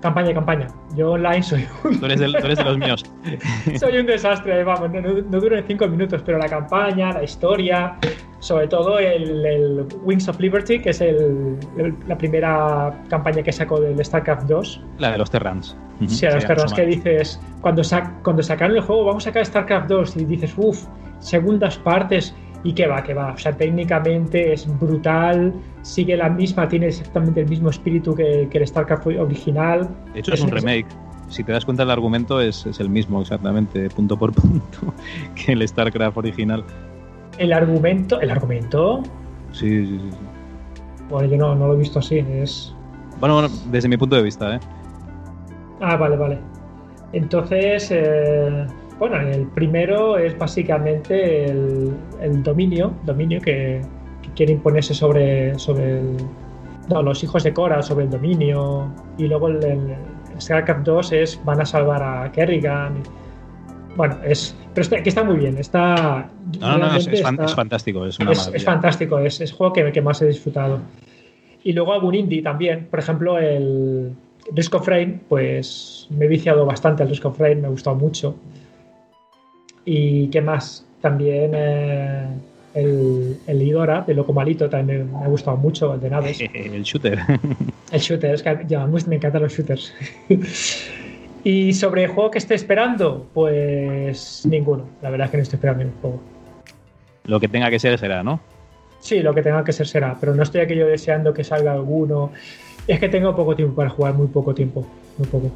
[0.00, 0.68] Campaña, campaña.
[0.96, 3.04] Yo online soy un, Tú eres, del- tú eres de los míos.
[3.78, 7.24] soy un desastre, vamos, no, no, no dura ni cinco minutos, pero la campaña, la
[7.24, 7.96] historia,
[8.40, 13.52] sobre todo el, el Wings of Liberty, que es el- el- la primera campaña que
[13.52, 14.80] sacó del StarCraft 2.
[14.98, 15.76] La de los Terrans.
[16.06, 19.30] Sí, a los sí, eso que dices, cuando, sac- cuando sacaron el juego, vamos a
[19.30, 20.86] sacar StarCraft 2 y dices, uff,
[21.18, 22.34] segundas partes,
[22.64, 23.32] y que va, que va.
[23.32, 25.52] O sea, técnicamente es brutal,
[25.82, 29.88] sigue la misma, tiene exactamente el mismo espíritu que, que el StarCraft original.
[30.12, 30.86] De hecho, es un remake.
[31.28, 34.94] Si te das cuenta, el argumento es, es el mismo exactamente, punto por punto,
[35.34, 36.64] que el StarCraft original.
[37.38, 39.02] El argumento, el argumento,
[39.52, 40.10] Sí, sí, sí.
[41.08, 42.74] bueno, yo no, no lo he visto así, es...
[43.20, 44.60] Bueno, bueno, desde mi punto de vista, ¿eh?
[45.80, 46.38] Ah, vale, vale.
[47.12, 48.66] Entonces, eh,
[48.98, 53.80] bueno, el primero es básicamente el, el dominio, dominio que,
[54.22, 56.16] que quiere imponerse sobre, sobre el-
[56.90, 58.88] no, los hijos de Cora, sobre el dominio.
[59.16, 59.96] Y luego el, el
[60.40, 62.94] StarCraft 2 es van a salvar a Kerrigan.
[63.96, 65.56] Bueno, es, pero está, que está muy bien.
[65.58, 66.28] Está,
[66.60, 70.00] No, no, es, es está- es fantástico, es una es, fantástico, es, juego que, que
[70.00, 70.80] más he disfrutado.
[71.64, 74.12] Y luego algún indie también, por ejemplo, el
[74.52, 77.96] Risk of Rain, pues me he viciado bastante al Risk of Rain, me ha gustado
[77.96, 78.36] mucho.
[79.84, 82.26] Y qué más, también eh,
[82.74, 86.40] el, el Idora de Loco Malito también me, me ha gustado mucho, el de naves.
[86.54, 87.18] el shooter.
[87.90, 89.92] El shooter, es que ya, me encantan los shooters.
[91.44, 94.88] y sobre el juego que estoy esperando, pues ninguno.
[95.02, 96.20] La verdad es que no estoy esperando ningún juego.
[97.24, 98.40] Lo que tenga que ser será, ¿no?
[99.00, 102.32] Sí, lo que tenga que ser será, pero no estoy aquello deseando que salga alguno.
[102.86, 104.86] Es que tengo poco tiempo para jugar, muy poco tiempo,
[105.18, 105.50] muy poco.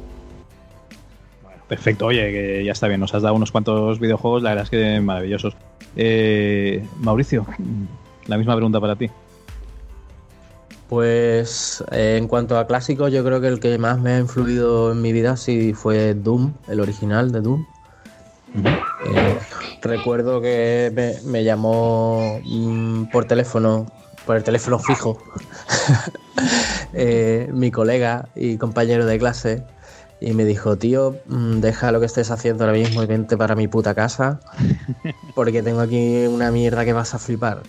[1.67, 4.69] Perfecto, oye, que ya está bien, nos has dado unos cuantos videojuegos, la verdad es
[4.69, 5.55] que maravillosos.
[5.95, 7.45] Eh, Mauricio,
[8.27, 9.09] la misma pregunta para ti.
[10.93, 14.91] Pues eh, en cuanto a clásicos, yo creo que el que más me ha influido
[14.91, 17.65] en mi vida sí fue Doom, el original de Doom.
[19.07, 19.39] Eh,
[19.81, 23.87] recuerdo que me, me llamó mm, por teléfono,
[24.27, 25.17] por el teléfono fijo,
[26.93, 29.63] eh, mi colega y compañero de clase
[30.21, 33.55] y me dijo, tío, mm, deja lo que estés haciendo ahora mismo y vente para
[33.55, 34.39] mi puta casa
[35.33, 37.63] porque tengo aquí una mierda que vas a flipar.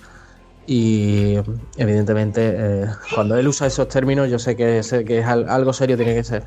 [0.67, 1.35] Y
[1.77, 5.73] evidentemente, eh, cuando él usa esos términos, yo sé que, sé que es al- algo
[5.73, 6.45] serio tiene que ser.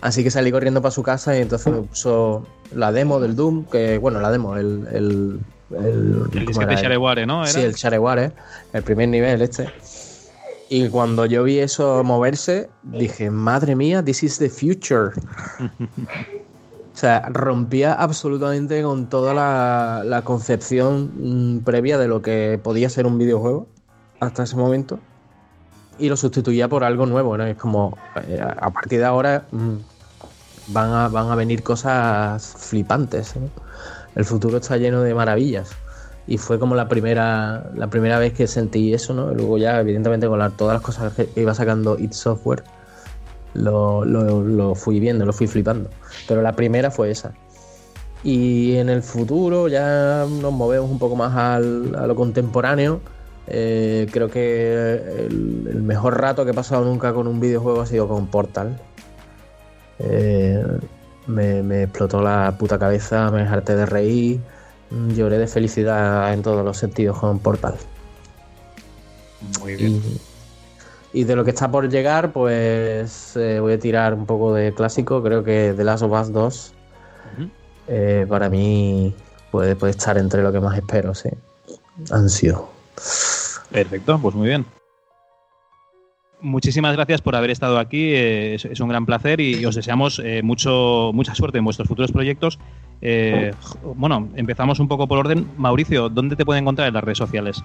[0.00, 3.64] Así que salí corriendo para su casa y entonces me puso la demo del Doom,
[3.66, 4.86] que bueno, la demo, el...
[4.92, 5.40] El,
[5.70, 6.82] el, El ¿cómo disquete era?
[6.82, 7.42] Shareware, ¿no?
[7.42, 7.50] ¿Era?
[7.52, 8.32] Sí, el Shareware,
[8.72, 9.70] el primer nivel este.
[10.68, 15.12] Y cuando yo vi eso moverse, dije, madre mía, this is the future.
[16.94, 22.88] O sea, rompía absolutamente con toda la, la concepción mm, previa de lo que podía
[22.88, 23.66] ser un videojuego
[24.20, 25.00] hasta ese momento
[25.98, 27.36] y lo sustituía por algo nuevo.
[27.36, 27.44] ¿no?
[27.46, 27.98] Es como,
[28.28, 29.72] eh, a partir de ahora mm,
[30.68, 33.34] van, a, van a venir cosas flipantes.
[34.14, 35.70] El futuro está lleno de maravillas.
[36.28, 39.34] Y fue como la primera, la primera vez que sentí eso, ¿no?
[39.34, 42.62] Luego ya, evidentemente, con la- todas las cosas que iba sacando id Software,
[43.54, 45.90] lo, lo- lo fui viendo, lo fui flipando.
[46.28, 47.32] Pero la primera fue esa.
[48.22, 53.00] Y en el futuro ya nos movemos un poco más al- a lo contemporáneo.
[53.46, 54.94] Eh, creo que
[55.28, 58.78] el, el mejor rato que he pasado nunca con un videojuego ha sido con Portal.
[59.98, 60.64] Eh,
[61.26, 64.40] me, me explotó la puta cabeza, me harté de reír,
[65.14, 67.74] lloré de felicidad en todos los sentidos con Portal.
[69.60, 69.92] Muy bien.
[69.92, 70.20] Y,
[71.14, 74.74] y de lo que está por llegar, pues eh, voy a tirar un poco de
[74.74, 75.22] clásico.
[75.22, 76.74] Creo que The Last of Us 2
[77.86, 79.14] eh, para mí
[79.50, 81.30] puede, puede estar entre lo que más espero, sí.
[82.10, 82.68] Ansio.
[83.70, 84.66] Perfecto, pues muy bien.
[86.40, 90.20] Muchísimas gracias por haber estado aquí, eh, es, es un gran placer y os deseamos
[90.22, 92.58] eh, mucho, mucha suerte en vuestros futuros proyectos.
[93.00, 93.52] Eh,
[93.96, 95.48] bueno, empezamos un poco por orden.
[95.56, 97.62] Mauricio, ¿dónde te pueden encontrar en las redes sociales?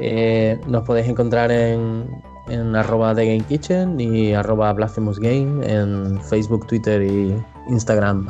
[0.00, 2.08] Eh, nos podéis encontrar en,
[2.48, 7.34] en arroba The Game Kitchen y arroba Blasphemous Game en Facebook, Twitter y
[7.68, 8.28] Instagram.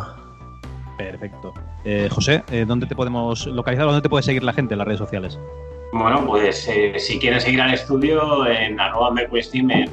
[0.96, 1.54] Perfecto.
[1.84, 3.86] Eh, José, eh, ¿dónde te podemos localizar?
[3.86, 5.38] ¿Dónde te puede seguir la gente en las redes sociales?
[5.92, 9.88] Bueno, pues eh, si quieren seguir al estudio en arroba mercuestim en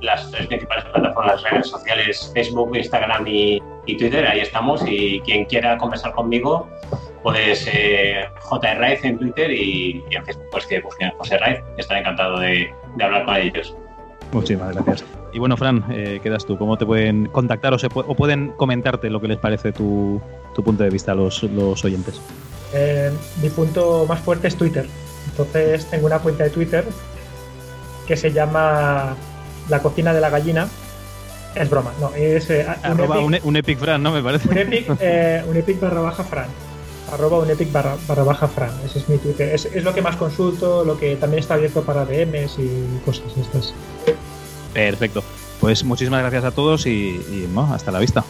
[0.00, 4.82] las tres principales plataformas de redes sociales, Facebook, Instagram y, y Twitter, ahí estamos.
[4.86, 6.68] Y quien quiera conversar conmigo,
[7.32, 11.58] pues eh, JRaiz en Twitter y, y en Facebook, pues que busquen José Raiz.
[11.76, 13.74] Estaré encantado de, de hablar con ellos.
[14.30, 15.04] Muchísimas gracias.
[15.32, 16.56] Y bueno, Fran, eh, quedas tú.
[16.56, 20.20] ¿Cómo te pueden contactar o, se pu- o pueden comentarte lo que les parece tu,
[20.54, 22.20] tu punto de vista a los, los oyentes?
[22.72, 23.10] Eh,
[23.42, 24.86] mi punto más fuerte es Twitter.
[25.30, 26.84] Entonces tengo una cuenta de Twitter
[28.06, 29.16] que se llama
[29.68, 30.68] La cocina de la gallina.
[31.56, 34.12] Es broma, no, es eh, un epic- un, un Epic Fran, ¿no?
[34.12, 34.48] Me parece.
[34.48, 36.46] un epic, eh, un epic barra baja Fran.
[37.12, 38.72] Arroba un epic barra, barra baja Fran.
[38.84, 39.54] Ese es mi Twitter.
[39.54, 43.36] Es, es lo que más consulto, lo que también está abierto para DMs y cosas
[43.36, 43.74] estas.
[44.72, 45.22] Perfecto.
[45.60, 48.24] Pues muchísimas gracias a todos y, y, bueno, hasta la vista.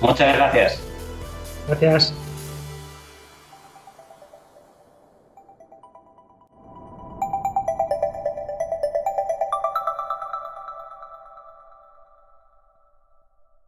[0.00, 0.80] Muchas gracias.
[1.68, 2.14] Gracias.